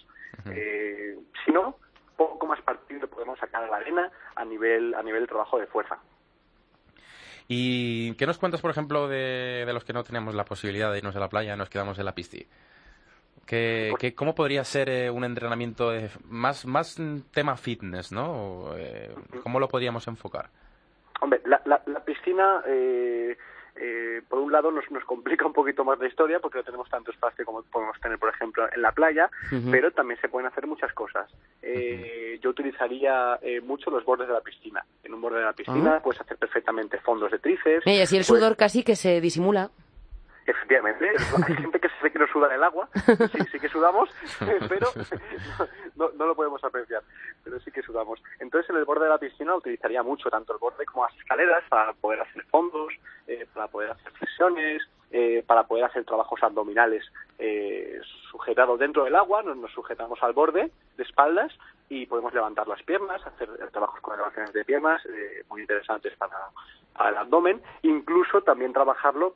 Uh 0.45 0.49
-huh. 0.49 1.25
si 1.43 1.51
no, 1.51 1.75
poco 2.15 2.45
más 2.45 2.61
partido 2.61 3.07
podemos 3.07 3.39
sacar 3.39 3.63
a 3.63 3.67
la 3.67 3.77
arena 3.77 4.11
a 4.35 4.45
nivel, 4.45 4.93
a 4.93 5.01
nivel 5.01 5.21
de 5.21 5.27
trabajo 5.27 5.57
de 5.57 5.65
fuerza. 5.65 5.97
¿Y 7.53 8.13
qué 8.13 8.25
nos 8.25 8.37
cuentas, 8.37 8.61
por 8.61 8.71
ejemplo, 8.71 9.09
de, 9.09 9.69
los 9.73 9.83
que 9.83 9.91
no 9.91 10.05
tenemos 10.05 10.33
la 10.33 10.45
posibilidad 10.45 10.89
de 10.89 10.99
irnos 10.99 11.17
a 11.17 11.19
la 11.19 11.27
playa, 11.27 11.57
nos 11.57 11.69
quedamos 11.69 11.99
en 11.99 12.05
la 12.05 12.15
piscina? 12.15 12.45
¿Qué, 13.45 13.91
qué, 13.99 14.15
¿Cómo 14.15 14.33
podría 14.33 14.63
ser 14.63 14.87
eh, 14.87 15.09
un 15.09 15.25
entrenamiento 15.25 15.89
de, 15.91 16.09
más, 16.29 16.65
más 16.65 16.97
tema 17.33 17.57
fitness, 17.57 18.13
no? 18.13 18.69
Eh, 18.77 19.13
¿Cómo 19.43 19.59
lo 19.59 19.67
podríamos 19.67 20.07
enfocar? 20.07 20.47
Hombre, 21.19 21.41
la, 21.43 21.61
la, 21.65 21.81
la 21.87 21.99
piscina, 22.05 22.63
eh, 22.67 23.35
eh, 23.75 24.21
por 24.27 24.39
un 24.39 24.51
lado, 24.51 24.71
nos, 24.71 24.89
nos 24.91 25.03
complica 25.05 25.45
un 25.45 25.53
poquito 25.53 25.83
más 25.83 25.99
la 25.99 26.07
historia 26.07 26.39
porque 26.39 26.57
no 26.59 26.63
tenemos 26.63 26.89
tanto 26.89 27.11
espacio 27.11 27.45
como 27.45 27.63
podemos 27.63 27.99
tener, 27.99 28.19
por 28.19 28.29
ejemplo, 28.29 28.67
en 28.73 28.81
la 28.81 28.91
playa, 28.91 29.29
uh 29.51 29.55
-huh. 29.55 29.71
pero 29.71 29.91
también 29.91 30.19
se 30.19 30.29
pueden 30.29 30.47
hacer 30.47 30.67
muchas 30.67 30.91
cosas. 30.93 31.29
Eh, 31.61 31.73
uh 31.73 32.37
-huh. 32.37 32.41
Yo 32.41 32.49
utilizaría 32.49 33.39
eh, 33.41 33.61
mucho 33.61 33.89
los 33.91 34.03
bordes 34.03 34.27
de 34.27 34.33
la 34.33 34.41
piscina. 34.41 34.83
En 35.03 35.13
un 35.13 35.21
borde 35.21 35.39
de 35.39 35.45
la 35.45 35.53
piscina 35.53 35.91
uh 35.91 35.97
-huh. 35.97 36.01
puedes 36.01 36.21
hacer 36.21 36.37
perfectamente 36.37 36.97
fondos 36.99 37.31
de 37.31 37.39
tríceps. 37.39 37.85
Y 37.87 38.01
así 38.01 38.15
el 38.15 38.21
pues... 38.21 38.27
sudor 38.27 38.55
casi 38.55 38.83
que 38.83 38.95
se 38.95 39.21
disimula. 39.21 39.69
Efectivamente, 40.51 41.09
hay 41.47 41.55
gente 41.55 41.79
que 41.79 41.87
se 41.87 41.95
ve 42.03 42.11
que 42.11 42.19
no 42.19 42.27
suda 42.27 42.53
el 42.53 42.61
agua, 42.61 42.89
sí, 43.31 43.39
sí 43.53 43.59
que 43.59 43.69
sudamos, 43.69 44.09
pero 44.67 44.87
no, 45.95 46.09
no, 46.17 46.25
lo 46.25 46.35
podemos 46.35 46.61
apreciar, 46.61 47.01
pero 47.41 47.57
sí 47.61 47.71
que 47.71 47.81
sudamos. 47.81 48.21
Entonces 48.39 48.69
en 48.69 48.75
el 48.75 48.83
borde 48.83 49.05
de 49.05 49.11
la 49.11 49.17
piscina 49.17 49.55
utilizaría 49.55 50.03
mucho, 50.03 50.29
tanto 50.29 50.51
el 50.51 50.59
borde 50.59 50.85
como 50.85 51.05
las 51.05 51.15
escaleras, 51.15 51.63
para 51.69 51.93
poder 51.93 52.19
hacer 52.19 52.43
fondos, 52.45 52.93
eh, 53.27 53.47
para 53.53 53.67
poder 53.69 53.91
hacer 53.91 54.11
flexiones, 54.11 54.81
eh, 55.11 55.41
para 55.47 55.63
poder 55.63 55.85
hacer 55.85 56.03
trabajos 56.03 56.43
abdominales 56.43 57.05
eh, 57.39 58.01
sujetados 58.29 58.77
dentro 58.77 59.05
del 59.05 59.15
agua, 59.15 59.43
nos, 59.43 59.55
nos, 59.55 59.71
sujetamos 59.71 60.21
al 60.21 60.33
borde 60.33 60.69
de 60.97 61.03
espaldas 61.03 61.53
y 61.87 62.07
podemos 62.07 62.33
levantar 62.33 62.67
las 62.67 62.83
piernas, 62.83 63.25
hacer 63.25 63.49
trabajos 63.71 64.01
con 64.01 64.15
elevaciones 64.15 64.51
de 64.51 64.65
piernas 64.65 65.01
eh, 65.05 65.43
muy 65.49 65.61
interesantes 65.61 66.13
para 66.17 67.09
el 67.09 67.17
abdomen, 67.17 67.61
incluso 67.83 68.41
también 68.41 68.73
trabajarlo 68.73 69.35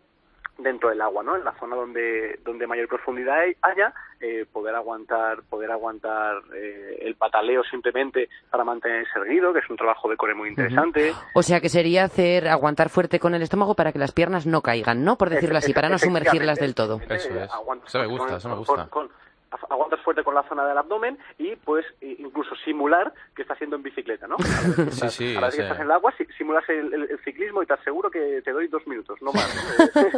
dentro 0.58 0.90
del 0.90 1.02
agua, 1.02 1.24
¿no? 1.24 1.36
En 1.36 1.44
la 1.44 1.54
zona 1.60 1.76
donde 1.76 2.40
donde 2.44 2.68
mayor 2.68 2.88
profundidad 2.88 3.38
haya, 3.62 3.94
eh, 4.20 4.46
poder 4.52 4.76
aguantar 4.76 5.44
poder 5.50 5.72
aguantar 5.72 6.42
eh, 6.56 7.00
el 7.02 7.16
pataleo 7.16 7.64
simplemente 7.64 8.30
para 8.50 8.64
mantenerse 8.64 9.12
erguido, 9.20 9.54
que 9.54 9.60
es 9.60 9.70
un 9.70 9.78
trabajo 9.78 10.10
de 10.10 10.18
core 10.18 10.34
muy 10.34 10.50
interesante. 10.50 11.12
Uh 11.12 11.14
-huh. 11.14 11.32
O 11.36 11.44
sea 11.44 11.60
que 11.60 11.70
sería 11.70 12.06
hacer 12.06 12.48
aguantar 12.48 12.90
fuerte 12.90 13.20
con 13.20 13.36
el 13.36 13.42
estómago 13.42 13.76
para 13.76 13.92
que 13.92 14.00
las 14.00 14.12
piernas 14.12 14.46
no 14.46 14.62
caigan, 14.62 15.04
¿no? 15.04 15.18
Por 15.18 15.30
decirlo 15.30 15.58
así, 15.58 15.74
para 15.74 15.90
no 15.90 15.98
sumergirlas 15.98 16.60
del 16.60 16.76
todo. 16.76 17.00
Eso 17.10 17.30
es. 17.30 17.50
Eso 17.88 18.00
me 18.00 18.08
gusta, 18.08 18.38
eso 18.38 18.50
me 18.50 18.56
gusta. 18.56 18.88
Con, 18.88 19.08
con, 19.08 19.25
aguantas 19.70 20.00
fuerte 20.02 20.24
con 20.24 20.36
la 20.36 20.44
zona 20.44 20.66
del 20.66 20.78
abdomen 20.78 21.18
y 21.38 21.56
pues 21.56 21.86
incluso 22.02 22.56
simular 22.64 23.14
que 23.36 23.42
estás 23.42 23.56
haciendo 23.56 23.76
en 23.76 23.84
bicicleta, 23.84 24.28
¿no? 24.28 24.36
A 24.40 24.92
sí, 24.92 25.10
sí, 25.10 25.36
a 25.36 25.42
la 25.42 25.48
vez 25.48 25.56
que 25.56 25.62
estás 25.64 25.80
en 25.80 25.86
el 25.86 25.92
agua, 25.92 26.14
simulas 26.38 26.64
el, 26.70 26.94
el, 26.94 27.12
el, 27.12 27.20
ciclismo 27.24 27.64
y 27.64 27.66
te 27.66 27.74
aseguro 27.74 28.10
que 28.10 28.42
te 28.44 28.52
doy 28.52 28.68
dos 28.68 28.86
minutos, 28.88 29.22
no 29.22 29.32
más. 29.32 29.46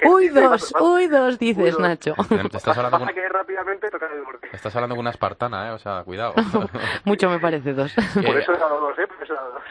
uy, 0.04 0.28
dos, 0.28 0.74
uy, 0.80 1.06
dos, 1.06 1.38
dices, 1.38 1.64
uy, 1.64 1.70
dos. 1.70 1.80
Nacho. 1.80 2.14
Estás 2.52 2.76
hablando 2.76 2.98
con... 2.98 3.08
que 3.08 3.28
rápidamente 3.28 3.90
tocar 3.90 4.10
el 4.12 4.22
borde. 4.22 4.48
Estás 4.52 4.74
hablando 4.76 4.94
con 4.94 5.00
una 5.00 5.10
espartana, 5.10 5.68
¿eh? 5.68 5.70
O 5.72 5.78
sea, 5.78 6.02
cuidado. 6.04 6.34
Mucho 7.04 7.28
me 7.30 7.38
parece 7.38 7.72
dos. 7.72 7.94
Por 8.14 8.36
eso 8.36 8.52
he 8.52 8.58
dado 8.58 8.80
dos, 8.80 8.98
¿eh? 8.98 9.06
Por 9.06 9.22
eso 9.22 9.32
he 9.32 9.36
dado 9.36 9.52
dos. 9.52 9.62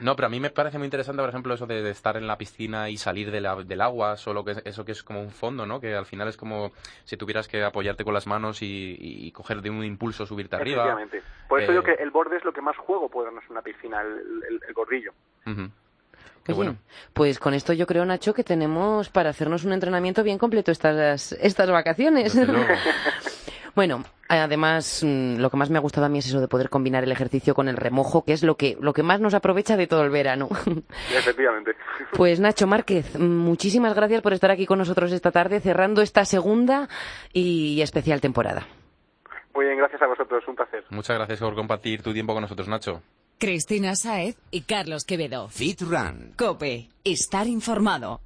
No, 0.00 0.16
pero 0.16 0.26
a 0.26 0.28
mí 0.30 0.40
me 0.40 0.50
parece 0.50 0.78
muy 0.78 0.86
interesante, 0.86 1.20
por 1.20 1.28
ejemplo, 1.28 1.54
eso 1.54 1.66
de, 1.66 1.82
de 1.82 1.90
estar 1.90 2.16
en 2.16 2.26
la 2.26 2.38
piscina 2.38 2.88
y 2.88 2.96
salir 2.96 3.30
de 3.30 3.40
la, 3.40 3.56
del 3.56 3.80
agua, 3.80 4.16
solo 4.16 4.44
que 4.44 4.56
eso 4.64 4.84
que 4.84 4.92
es 4.92 5.02
como 5.02 5.20
un 5.20 5.30
fondo, 5.30 5.66
¿no? 5.66 5.80
Que 5.80 5.94
al 5.94 6.06
final 6.06 6.28
es 6.28 6.36
como 6.36 6.72
si 7.04 7.16
tuvieras 7.16 7.46
que 7.46 7.62
apoyarte 7.62 8.04
con 8.04 8.14
las 8.14 8.26
manos 8.26 8.62
y, 8.62 8.96
y 8.98 9.30
coger 9.32 9.60
de 9.60 9.70
un 9.70 9.84
impulso 9.84 10.24
subirte 10.24 10.56
arriba. 10.56 10.84
Efectivamente. 10.84 11.22
Por 11.48 11.60
eso 11.60 11.72
eh... 11.72 11.74
digo 11.74 11.84
que 11.84 12.02
el 12.02 12.10
borde 12.10 12.36
es 12.38 12.44
lo 12.44 12.52
que 12.52 12.62
más 12.62 12.76
juego 12.76 13.08
puede 13.10 13.26
darnos 13.26 13.44
en 13.44 13.52
una 13.52 13.62
piscina, 13.62 14.00
el, 14.00 14.42
el, 14.48 14.60
el 14.66 14.74
gordillo. 14.74 15.12
Uh 15.46 15.50
-huh. 15.50 15.70
Oye, 16.48 16.54
bueno. 16.56 16.76
pues 17.12 17.38
con 17.38 17.54
esto 17.54 17.72
yo 17.72 17.86
creo, 17.86 18.04
Nacho, 18.04 18.34
que 18.34 18.42
tenemos 18.42 19.10
para 19.10 19.30
hacernos 19.30 19.64
un 19.64 19.72
entrenamiento 19.72 20.24
bien 20.24 20.38
completo 20.38 20.72
estas, 20.72 21.32
estas 21.32 21.70
vacaciones. 21.70 22.34
Bueno, 23.74 24.04
además, 24.28 25.02
mm, 25.02 25.36
lo 25.36 25.50
que 25.50 25.56
más 25.56 25.70
me 25.70 25.78
ha 25.78 25.80
gustado 25.80 26.06
a 26.06 26.08
mí 26.08 26.18
es 26.18 26.26
eso 26.26 26.40
de 26.40 26.48
poder 26.48 26.68
combinar 26.68 27.04
el 27.04 27.12
ejercicio 27.12 27.54
con 27.54 27.68
el 27.68 27.76
remojo, 27.76 28.24
que 28.24 28.32
es 28.32 28.42
lo 28.42 28.56
que, 28.56 28.76
lo 28.80 28.92
que 28.92 29.02
más 29.02 29.20
nos 29.20 29.34
aprovecha 29.34 29.76
de 29.76 29.86
todo 29.86 30.02
el 30.02 30.10
verano. 30.10 30.48
Efectivamente. 31.14 31.72
Pues 32.12 32.40
Nacho 32.40 32.66
Márquez, 32.66 33.18
muchísimas 33.18 33.94
gracias 33.94 34.20
por 34.20 34.34
estar 34.34 34.50
aquí 34.50 34.66
con 34.66 34.78
nosotros 34.78 35.12
esta 35.12 35.30
tarde, 35.30 35.60
cerrando 35.60 36.02
esta 36.02 36.26
segunda 36.26 36.88
y 37.32 37.80
especial 37.80 38.20
temporada. 38.20 38.66
Muy 39.54 39.66
bien, 39.66 39.78
gracias 39.78 40.02
a 40.02 40.06
vosotros, 40.06 40.42
un 40.46 40.56
placer. 40.56 40.84
Muchas 40.90 41.16
gracias 41.16 41.38
por 41.38 41.54
compartir 41.54 42.02
tu 42.02 42.12
tiempo 42.12 42.34
con 42.34 42.42
nosotros, 42.42 42.68
Nacho. 42.68 43.02
Cristina 43.38 43.96
Saez 43.96 44.36
y 44.50 44.62
Carlos 44.62 45.04
Quevedo. 45.04 45.48
Fit 45.48 45.80
Run. 45.80 46.34
Cope, 46.36 46.88
estar 47.04 47.46
informado. 47.46 48.20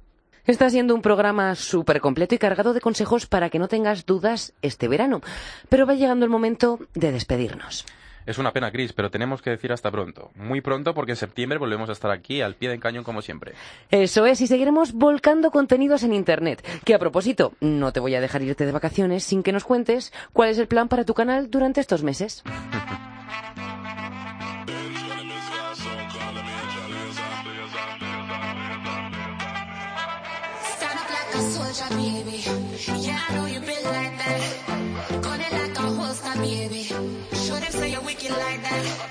Está 0.47 0.69
siendo 0.69 0.95
un 0.95 1.01
programa 1.01 1.55
súper 1.55 1.99
completo 1.99 2.33
y 2.33 2.37
cargado 2.37 2.73
de 2.73 2.79
consejos 2.79 3.25
para 3.25 3.49
que 3.49 3.59
no 3.59 3.67
tengas 3.67 4.05
dudas 4.05 4.53
este 4.61 4.87
verano. 4.87 5.19
Pero 5.67 5.85
va 5.85 5.93
llegando 5.93 6.23
el 6.23 6.31
momento 6.31 6.79
de 6.93 7.11
despedirnos. 7.11 7.85
Es 8.25 8.37
una 8.37 8.53
pena, 8.53 8.71
Cris, 8.71 8.93
pero 8.93 9.11
tenemos 9.11 9.41
que 9.41 9.49
decir 9.49 9.73
hasta 9.73 9.91
pronto. 9.91 10.31
Muy 10.35 10.61
pronto 10.61 10.93
porque 10.93 11.11
en 11.11 11.15
septiembre 11.17 11.59
volvemos 11.59 11.89
a 11.89 11.91
estar 11.91 12.11
aquí 12.11 12.39
al 12.41 12.55
pie 12.55 12.69
del 12.69 12.79
cañón 12.79 13.03
como 13.03 13.21
siempre. 13.21 13.53
Eso 13.91 14.25
es, 14.25 14.39
y 14.39 14.47
seguiremos 14.47 14.93
volcando 14.93 15.51
contenidos 15.51 16.03
en 16.03 16.13
Internet. 16.13 16.65
Que 16.85 16.93
a 16.93 16.99
propósito, 16.99 17.53
no 17.59 17.91
te 17.91 17.99
voy 17.99 18.15
a 18.15 18.21
dejar 18.21 18.41
irte 18.41 18.65
de 18.65 18.71
vacaciones 18.71 19.25
sin 19.25 19.43
que 19.43 19.51
nos 19.51 19.65
cuentes 19.65 20.13
cuál 20.31 20.49
es 20.49 20.57
el 20.59 20.67
plan 20.67 20.87
para 20.87 21.03
tu 21.03 21.13
canal 21.13 21.51
durante 21.51 21.81
estos 21.81 22.03
meses. 22.03 22.43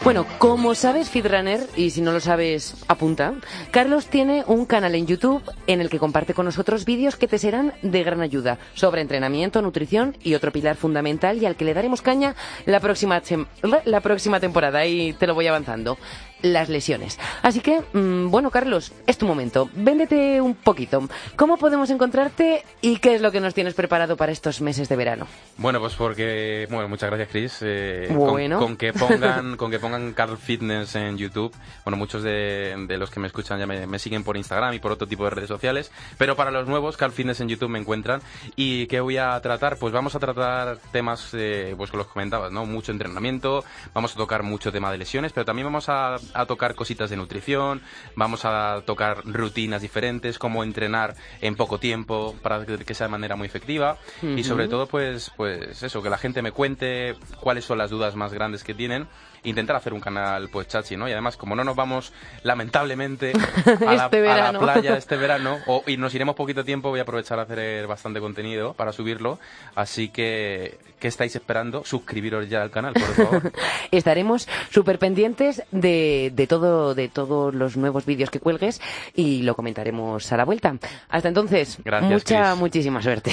Bueno, 0.04 0.24
como 0.38 0.74
sabes, 0.76 1.10
Feedrunner, 1.10 1.68
y 1.76 1.90
si 1.90 2.00
no 2.00 2.12
lo 2.12 2.20
sabes, 2.20 2.76
apunta, 2.86 3.34
Carlos 3.72 4.06
tiene 4.06 4.44
un 4.46 4.64
canal 4.64 4.94
en 4.94 5.06
YouTube 5.06 5.42
en 5.66 5.80
el 5.80 5.90
que 5.90 5.98
comparte 5.98 6.32
con 6.32 6.46
nosotros 6.46 6.84
vídeos 6.84 7.16
que 7.16 7.26
te 7.26 7.38
serán 7.38 7.74
de 7.82 8.04
gran 8.04 8.20
ayuda 8.20 8.58
sobre 8.74 9.00
entrenamiento, 9.00 9.62
nutrición 9.62 10.16
y 10.22 10.34
otro 10.34 10.52
pilar 10.52 10.76
fundamental 10.76 11.42
y 11.42 11.46
al 11.46 11.56
que 11.56 11.64
le 11.64 11.74
daremos 11.74 12.02
caña 12.02 12.36
la 12.66 12.78
próxima, 12.78 13.20
la 13.84 14.00
próxima 14.00 14.38
temporada. 14.38 14.86
Y 14.86 15.12
te 15.14 15.26
lo 15.26 15.34
voy 15.34 15.48
avanzando. 15.48 15.98
Las 16.42 16.68
lesiones. 16.68 17.18
Así 17.42 17.60
que, 17.60 17.82
mm, 17.92 18.30
bueno, 18.30 18.50
Carlos, 18.50 18.92
es 19.06 19.18
tu 19.18 19.26
momento. 19.26 19.70
Véndete 19.74 20.40
un 20.40 20.54
poquito. 20.54 21.08
¿Cómo 21.36 21.56
podemos 21.56 21.90
encontrarte 21.90 22.64
y 22.80 22.98
qué 22.98 23.14
es 23.14 23.20
lo 23.20 23.32
que 23.32 23.40
nos 23.40 23.54
tienes 23.54 23.74
preparado 23.74 24.16
para 24.16 24.32
estos 24.32 24.60
meses 24.60 24.88
de 24.88 24.96
verano? 24.96 25.26
Bueno, 25.56 25.80
pues 25.80 25.94
porque, 25.94 26.66
bueno, 26.70 26.88
muchas 26.88 27.10
gracias, 27.10 27.28
Chris. 27.30 27.58
Eh, 27.62 28.08
bueno. 28.12 28.58
Con, 28.58 28.76
que 28.76 28.92
pongan, 28.92 29.56
con 29.56 29.70
que 29.70 29.78
pongan 29.78 30.12
Carl 30.12 30.36
Fitness 30.36 30.94
en 30.96 31.16
YouTube. 31.16 31.54
Bueno, 31.84 31.96
muchos 31.96 32.22
de, 32.22 32.74
los 32.98 33.10
que 33.10 33.20
me 33.20 33.26
escuchan 33.26 33.58
ya 33.58 33.66
me, 33.66 33.98
siguen 33.98 34.24
por 34.24 34.36
Instagram 34.36 34.74
y 34.74 34.78
por 34.78 34.92
otro 34.92 35.06
tipo 35.06 35.24
de 35.24 35.30
redes 35.30 35.48
sociales. 35.48 35.90
Pero 36.18 36.36
para 36.36 36.50
los 36.50 36.68
nuevos, 36.68 36.96
Carl 36.96 37.12
Fitness 37.12 37.40
en 37.40 37.48
YouTube 37.48 37.70
me 37.70 37.78
encuentran. 37.78 38.20
¿Y 38.56 38.86
qué 38.86 39.00
voy 39.00 39.16
a 39.16 39.40
tratar? 39.40 39.78
Pues 39.78 39.92
vamos 39.92 40.14
a 40.14 40.18
tratar 40.18 40.78
temas, 40.92 41.30
eh, 41.32 41.74
pues 41.76 41.90
que 41.90 41.96
los 41.96 42.06
comentabas, 42.06 42.52
¿no? 42.52 42.66
Mucho 42.66 42.92
entrenamiento, 42.92 43.64
vamos 43.94 44.12
a 44.14 44.16
tocar 44.16 44.42
mucho 44.42 44.70
tema 44.70 44.92
de 44.92 44.98
lesiones, 44.98 45.32
pero 45.32 45.44
también 45.44 45.66
vamos 45.66 45.88
a, 45.88 46.16
a 46.34 46.46
tocar 46.46 46.74
cositas 46.74 47.10
de 47.10 47.16
nutrición, 47.16 47.82
vamos 48.14 48.44
a 48.44 48.82
tocar 48.84 49.22
rutinas 49.24 49.82
diferentes, 49.82 50.38
cómo 50.38 50.64
entrenar 50.64 51.14
en 51.40 51.56
poco 51.56 51.78
tiempo 51.78 52.34
para 52.42 52.64
que 52.64 52.94
sea 52.94 53.06
de 53.06 53.10
manera 53.10 53.36
muy 53.36 53.46
efectiva. 53.46 53.98
Y 54.22 54.44
sobre 54.44 54.68
todo 54.68 54.86
pues 54.86 55.30
pues 55.36 55.82
eso 55.82 56.02
que 56.02 56.10
la 56.10 56.18
gente 56.18 56.42
me 56.42 56.52
cuente 56.52 57.16
cuáles 57.40 57.64
son 57.64 57.78
las 57.78 57.90
dudas 57.90 58.14
más 58.16 58.32
grandes 58.32 58.64
que 58.64 58.74
tienen 58.74 59.06
intentar 59.44 59.76
hacer 59.76 59.92
un 59.92 60.00
canal 60.00 60.48
pues 60.48 60.68
chachi, 60.68 60.96
¿no? 60.96 61.08
Y 61.08 61.12
además, 61.12 61.36
como 61.36 61.54
no 61.54 61.64
nos 61.64 61.76
vamos 61.76 62.12
lamentablemente 62.42 63.32
a, 63.86 63.94
la, 63.94 64.04
este 64.06 64.58
playa 64.58 64.96
este 64.96 65.16
verano, 65.16 65.58
o, 65.66 65.82
y 65.86 65.96
nos 65.96 66.14
iremos 66.14 66.34
poquito 66.34 66.64
tiempo, 66.64 66.90
voy 66.90 67.00
a 67.00 67.02
aprovechar 67.02 67.38
a 67.38 67.42
hacer 67.42 67.86
bastante 67.86 68.20
contenido 68.20 68.74
para 68.74 68.92
subirlo. 68.92 69.38
Así 69.74 70.08
que, 70.08 70.78
¿qué 70.98 71.08
estáis 71.08 71.34
esperando? 71.36 71.84
Suscribiros 71.84 72.48
ya 72.48 72.62
al 72.62 72.70
canal, 72.70 72.94
por 72.94 73.14
favor. 73.14 73.52
Estaremos 73.90 74.48
súper 74.70 74.98
pendientes 74.98 75.62
de, 75.70 76.32
de, 76.34 76.46
todo, 76.46 76.94
de 76.94 77.08
todos 77.08 77.54
los 77.54 77.76
nuevos 77.76 78.06
vídeos 78.06 78.30
que 78.30 78.40
cuelgues 78.40 78.80
y 79.14 79.42
lo 79.42 79.54
comentaremos 79.54 80.30
a 80.32 80.36
la 80.36 80.44
vuelta. 80.44 80.74
Hasta 81.08 81.28
entonces, 81.28 81.78
mucha, 82.02 82.54
muchísima 82.54 83.02
suerte. 83.02 83.32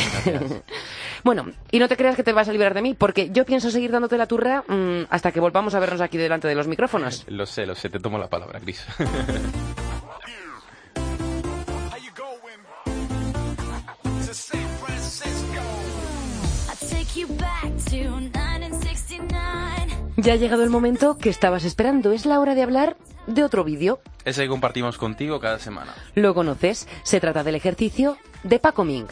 Bueno, 1.23 1.45
y 1.71 1.79
no 1.79 1.87
te 1.87 1.97
creas 1.97 2.15
que 2.15 2.23
te 2.23 2.33
vas 2.33 2.49
a 2.49 2.51
liberar 2.51 2.73
de 2.73 2.81
mí, 2.81 2.93
porque 2.93 3.29
yo 3.31 3.45
pienso 3.45 3.71
seguir 3.71 3.91
dándote 3.91 4.17
la 4.17 4.27
turra 4.27 4.63
mm, 4.67 5.07
hasta 5.09 5.31
que 5.31 5.39
volvamos 5.39 5.73
a 5.75 5.79
vernos 5.79 6.01
aquí 6.01 6.17
delante 6.17 6.47
de 6.47 6.55
los 6.55 6.67
micrófonos. 6.67 7.25
Lo 7.27 7.45
sé, 7.45 7.65
lo 7.65 7.75
sé, 7.75 7.89
te 7.89 7.99
tomo 7.99 8.17
la 8.17 8.29
palabra, 8.29 8.59
Cris. 8.59 8.85
Ya 20.23 20.33
ha 20.33 20.35
llegado 20.37 20.63
el 20.63 20.69
momento 20.69 21.17
que 21.17 21.29
estabas 21.29 21.65
esperando. 21.65 22.11
Es 22.11 22.25
la 22.25 22.39
hora 22.39 22.55
de 22.55 22.61
hablar 22.61 22.95
de 23.27 23.43
otro 23.43 23.63
vídeo. 23.63 23.99
Ese 24.25 24.43
que 24.43 24.47
compartimos 24.47 24.97
contigo 24.97 25.39
cada 25.39 25.59
semana. 25.59 25.93
Lo 26.15 26.33
conoces. 26.33 26.87
Se 27.03 27.19
trata 27.19 27.43
del 27.43 27.55
ejercicio 27.55 28.17
de 28.43 28.59
Paco 28.59 28.85
Ming. 28.85 29.07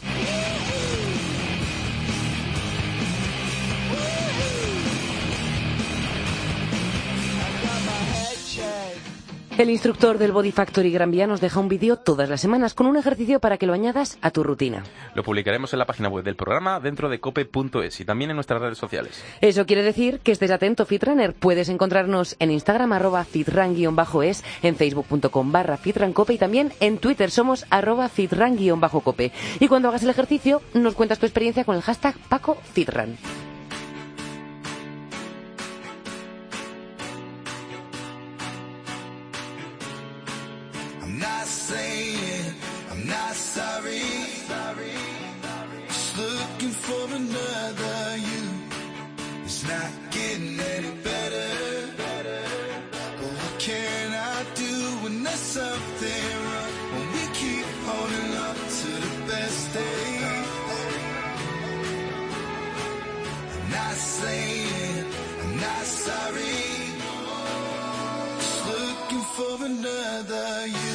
El 9.58 9.68
instructor 9.68 10.16
del 10.16 10.32
Body 10.32 10.50
Factory 10.50 10.90
Gran 10.90 11.10
Vía 11.10 11.26
nos 11.26 11.42
deja 11.42 11.60
un 11.60 11.68
vídeo 11.68 11.96
todas 11.96 12.26
las 12.30 12.40
semanas 12.40 12.72
con 12.72 12.86
un 12.86 12.96
ejercicio 12.96 13.38
para 13.38 13.58
que 13.58 13.66
lo 13.66 13.74
añadas 13.74 14.16
a 14.22 14.30
tu 14.30 14.42
rutina. 14.42 14.82
Lo 15.14 15.22
publicaremos 15.22 15.74
en 15.74 15.78
la 15.78 15.84
página 15.84 16.08
web 16.08 16.24
del 16.24 16.36
programa 16.36 16.80
dentro 16.80 17.10
de 17.10 17.20
cope.es 17.20 18.00
y 18.00 18.04
también 18.06 18.30
en 18.30 18.36
nuestras 18.36 18.62
redes 18.62 18.78
sociales. 18.78 19.22
Eso 19.42 19.66
quiere 19.66 19.82
decir 19.82 20.20
que 20.20 20.32
estés 20.32 20.50
atento, 20.50 20.86
Fitrunner. 20.86 21.34
Puedes 21.34 21.68
encontrarnos 21.68 22.34
en 22.38 22.50
Instagram 22.50 22.94
arroba 22.94 23.24
fitran-es, 23.24 24.42
en 24.62 24.74
facebook.com 24.74 25.52
barra 25.52 25.76
fitrancope 25.76 26.32
y 26.32 26.38
también 26.38 26.72
en 26.80 26.96
Twitter 26.96 27.30
somos 27.30 27.66
arroba 27.68 28.08
fitran-cope. 28.08 29.32
Y 29.60 29.68
cuando 29.68 29.88
hagas 29.88 30.02
el 30.02 30.10
ejercicio 30.10 30.62
nos 30.72 30.94
cuentas 30.94 31.18
tu 31.18 31.26
experiencia 31.26 31.64
con 31.64 31.76
el 31.76 31.82
hashtag 31.82 32.16
PacoFitran. 32.30 33.18
another 47.72 48.16
you. 48.16 48.44
It's 49.44 49.66
not 49.66 49.90
getting 50.10 50.58
any 50.58 50.90
better. 51.02 51.88
But 52.90 53.30
what 53.38 53.58
can 53.58 54.12
I 54.12 54.44
do 54.54 54.74
when 55.02 55.22
there's 55.22 55.38
something 55.38 56.24
wrong? 56.44 56.72
When 56.92 57.06
we 57.12 57.24
keep 57.34 57.66
holding 57.86 58.34
up 58.48 58.56
to 58.56 58.90
the 59.04 59.12
best 59.30 59.74
days. 59.74 60.48
I'm 63.54 63.70
not 63.70 63.94
saying 63.94 65.06
I'm 65.42 65.56
not 65.60 65.84
sorry. 65.84 66.68
Just 68.38 68.66
looking 68.68 69.24
for 69.36 69.64
another 69.66 70.66
you. 70.66 70.91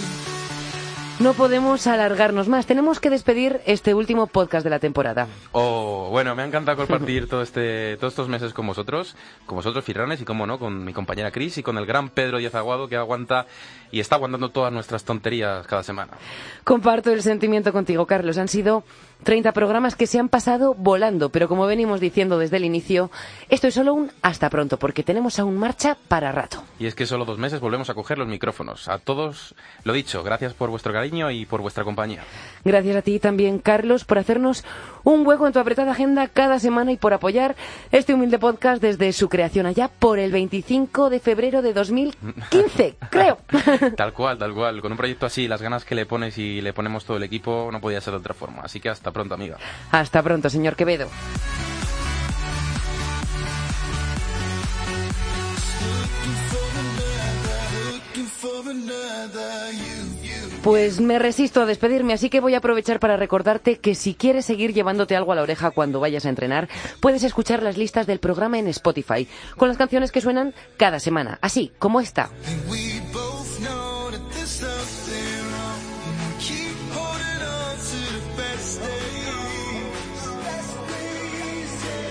No 1.20 1.34
podemos 1.34 1.88
alargarnos 1.88 2.47
más. 2.47 2.68
Tenemos 2.68 2.99
que 2.99 3.09
despedir 3.09 3.59
este 3.65 3.95
último 3.95 4.28
podcast 4.28 4.63
de 4.63 4.70
la 4.70 4.78
temporada. 4.78 5.28
Oh, 5.51 6.09
bueno, 6.11 6.36
me 6.36 6.43
ha 6.43 6.45
encantado 6.45 6.78
compartir 6.78 7.28
todo 7.28 7.41
este, 7.41 7.97
todos 7.97 8.13
estos 8.13 8.30
meses 8.30 8.53
con 8.53 8.68
vosotros, 8.68 9.15
con 9.47 9.55
vosotros, 9.55 9.84
Firranes, 9.84 10.22
y 10.22 10.26
como 10.26 10.45
no, 10.45 10.59
con 10.59 10.86
mi 10.86 10.93
compañera 10.93 11.32
Cris 11.32 11.57
y 11.57 11.63
con 11.63 11.80
el 11.80 11.88
gran 11.88 12.09
Pedro 12.09 12.38
Díaz 12.38 12.53
Aguado 12.53 12.88
que 12.88 12.97
aguanta 12.97 13.47
y 13.91 13.99
está 13.99 14.18
aguantando 14.18 14.49
todas 14.49 14.72
nuestras 14.72 15.05
tonterías 15.05 15.65
cada 15.65 15.82
semana. 15.82 16.13
Comparto 16.63 17.11
el 17.11 17.24
sentimiento 17.24 17.74
contigo, 17.74 18.05
Carlos. 18.05 18.38
Han 18.38 18.47
sido 18.47 18.84
30 19.24 19.51
programas 19.51 19.95
que 19.95 20.07
se 20.07 20.20
han 20.20 20.30
pasado 20.30 20.74
volando, 20.74 21.30
pero 21.30 21.47
como 21.47 21.65
venimos 21.65 21.99
diciendo 21.99 22.38
desde 22.38 22.57
el 22.57 22.65
inicio, 22.65 23.11
esto 23.49 23.68
es 23.68 23.74
solo 23.74 23.93
un 23.93 24.11
hasta 24.22 24.49
pronto, 24.49 24.78
porque 24.78 25.03
tenemos 25.03 25.39
aún 25.39 25.57
marcha 25.57 25.97
para 26.07 26.32
rato. 26.32 26.63
Y 26.80 26.86
es 26.86 26.95
que 26.95 27.05
solo 27.05 27.26
dos 27.26 27.38
meses 27.38 27.59
volvemos 27.59 27.89
a 27.89 27.93
coger 27.93 28.18
los 28.18 28.28
micrófonos. 28.28 28.88
A 28.88 28.99
todos, 28.99 29.55
lo 29.84 29.93
dicho, 29.93 30.24
gracias 30.24 30.53
por 30.53 30.70
vuestro 30.70 30.93
cariño 30.93 31.32
y 31.32 31.45
por 31.45 31.61
vuestra 31.61 31.84
compañía. 31.84 32.24
Gracias 32.63 32.95
a 32.95 33.01
ti 33.01 33.20
también, 33.20 33.59
Carlos, 33.59 34.05
por 34.05 34.18
hacernos 34.18 34.63
un 35.03 35.26
hueco 35.26 35.47
en 35.47 35.53
tu 35.53 35.59
apretada 35.59 35.91
agenda 35.91 36.28
cada 36.28 36.59
semana 36.59 36.91
y 36.91 36.97
por 36.97 37.13
apoyar 37.13 37.55
este 37.91 38.13
humilde 38.13 38.39
podcast 38.39 38.82
desde 38.82 39.13
su 39.13 39.30
creación 39.30 39.65
allá 39.65 39.88
por 39.88 40.20
el 40.20 40.32
25 40.32 41.09
de 41.09 41.20
febrero 41.20 41.61
de 41.61 41.74
2015, 41.74 42.95
creo. 43.09 43.38
Tal 43.95 44.13
cual, 44.13 44.38
tal 44.38 44.53
cual. 44.53 44.82
Con 44.82 44.91
un 44.91 44.97
proyecto 44.97 45.26
así, 45.26 45.47
las 45.47 45.61
ganas 45.61 45.86
que 45.86 45.95
le 45.95 46.05
pones 46.05 46.38
y 46.38 46.61
le 46.61 46.74
ponemos 46.74 47.05
todo 47.05 47.18
el 47.18 47.24
equipo, 47.24 47.70
no 47.72 47.82
podía 47.82 48.01
ser 48.01 48.13
de 48.13 48.20
otra 48.20 48.34
forma. 48.34 48.63
Así 48.63 48.80
que 48.80 48.89
hasta 48.89 49.07
hasta 49.08 49.14
pronto, 49.14 49.36
amiga. 49.36 49.58
Hasta 49.91 50.22
pronto, 50.22 50.49
señor 50.49 50.76
Quevedo. 50.76 51.08
Pues 60.62 60.99
me 60.99 61.18
resisto 61.18 61.62
a 61.62 61.66
despedirme, 61.66 62.12
así 62.12 62.30
que 62.30 62.41
voy 62.41 62.55
a 62.55 62.58
aprovechar 62.58 62.99
para 62.99 63.16
recordarte 63.16 63.78
que 63.80 63.95
si 63.95 64.16
quieres 64.16 64.43
seguir 64.43 64.74
llevándote 64.74 65.16
algo 65.16 65.32
a 65.32 65.36
la 65.36 65.43
oreja 65.43 65.72
cuando 65.72 66.01
vayas 66.01 66.26
a 66.26 66.30
entrenar, 66.30 66.68
puedes 66.99 67.24
escuchar 67.24 67.64
las 67.64 67.78
listas 67.78 68.05
del 68.08 68.20
programa 68.20 68.60
en 68.60 68.68
Spotify, 68.68 69.30
con 69.55 69.70
las 69.70 69.78
canciones 69.78 70.12
que 70.12 70.20
suenan 70.20 70.53
cada 70.76 70.99
semana, 70.99 71.39
así 71.41 71.72
como 71.80 72.01
esta. 72.01 72.30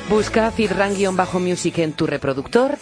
Busca 0.09 0.53
bajo 1.17 1.41
music 1.41 1.79
en 1.79 1.93
tu 1.93 2.07
reproductor. 2.07 2.79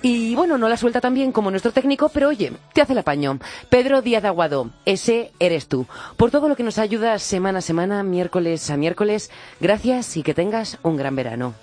Y 0.00 0.36
bueno, 0.36 0.58
no 0.58 0.68
la 0.68 0.76
suelta 0.76 1.00
tan 1.00 1.12
bien 1.12 1.32
como 1.32 1.50
nuestro 1.50 1.72
técnico, 1.72 2.08
pero 2.08 2.28
oye, 2.28 2.52
te 2.72 2.80
hace 2.80 2.92
el 2.92 2.98
apaño. 2.98 3.40
Pedro 3.68 4.00
Díaz 4.00 4.24
Aguado, 4.24 4.70
ese 4.84 5.32
eres 5.40 5.66
tú. 5.66 5.86
Por 6.16 6.30
todo 6.30 6.48
lo 6.48 6.54
que 6.54 6.62
nos 6.62 6.78
ayudas 6.78 7.22
semana 7.22 7.58
a 7.58 7.62
semana, 7.62 8.04
miércoles 8.04 8.70
a 8.70 8.76
miércoles, 8.76 9.30
gracias 9.60 10.16
y 10.16 10.22
que 10.22 10.34
tengas 10.34 10.78
un 10.84 10.96
gran 10.96 11.16
verano. 11.16 11.54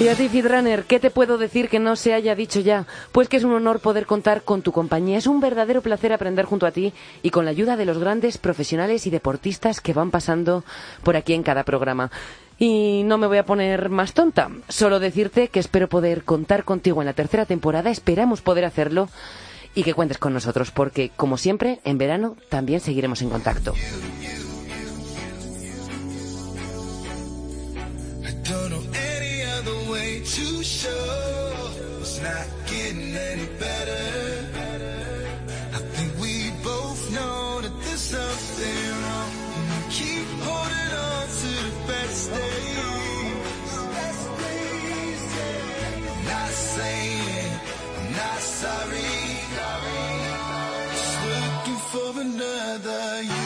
Y 0.00 0.08
a 0.08 0.16
ti, 0.16 0.28
Feedrunner, 0.28 0.84
¿qué 0.84 0.98
te 0.98 1.10
puedo 1.10 1.38
decir 1.38 1.68
que 1.68 1.78
no 1.78 1.94
se 1.94 2.12
haya 2.12 2.34
dicho 2.34 2.58
ya? 2.58 2.86
Pues 3.12 3.28
que 3.28 3.36
es 3.36 3.44
un 3.44 3.52
honor 3.52 3.78
poder 3.78 4.04
contar 4.06 4.42
con 4.42 4.62
tu 4.62 4.72
compañía. 4.72 5.18
Es 5.18 5.28
un 5.28 5.40
verdadero 5.40 5.80
placer 5.80 6.12
aprender 6.12 6.44
junto 6.44 6.66
a 6.66 6.72
ti 6.72 6.92
y 7.22 7.30
con 7.30 7.44
la 7.44 7.52
ayuda 7.52 7.76
de 7.76 7.84
los 7.84 7.98
grandes 7.98 8.36
profesionales 8.36 9.06
y 9.06 9.10
deportistas 9.10 9.80
que 9.80 9.92
van 9.92 10.10
pasando 10.10 10.64
por 11.04 11.16
aquí 11.16 11.34
en 11.34 11.44
cada 11.44 11.62
programa. 11.62 12.10
Y 12.58 13.02
no 13.04 13.16
me 13.16 13.26
voy 13.26 13.38
a 13.38 13.46
poner 13.46 13.90
más 13.90 14.12
tonta, 14.12 14.50
solo 14.68 14.98
decirte 14.98 15.48
que 15.48 15.60
espero 15.60 15.88
poder 15.88 16.24
contar 16.24 16.64
contigo 16.64 17.00
en 17.02 17.06
la 17.06 17.12
tercera 17.12 17.46
temporada, 17.46 17.90
esperamos 17.90 18.40
poder 18.40 18.64
hacerlo 18.64 19.08
y 19.74 19.82
que 19.82 19.94
cuentes 19.94 20.18
con 20.18 20.32
nosotros, 20.32 20.70
porque 20.70 21.10
como 21.16 21.38
siempre, 21.38 21.80
en 21.84 21.98
verano 21.98 22.36
también 22.50 22.80
seguiremos 22.80 23.22
en 23.22 23.30
contacto. 23.30 23.74
يديه 52.74 53.41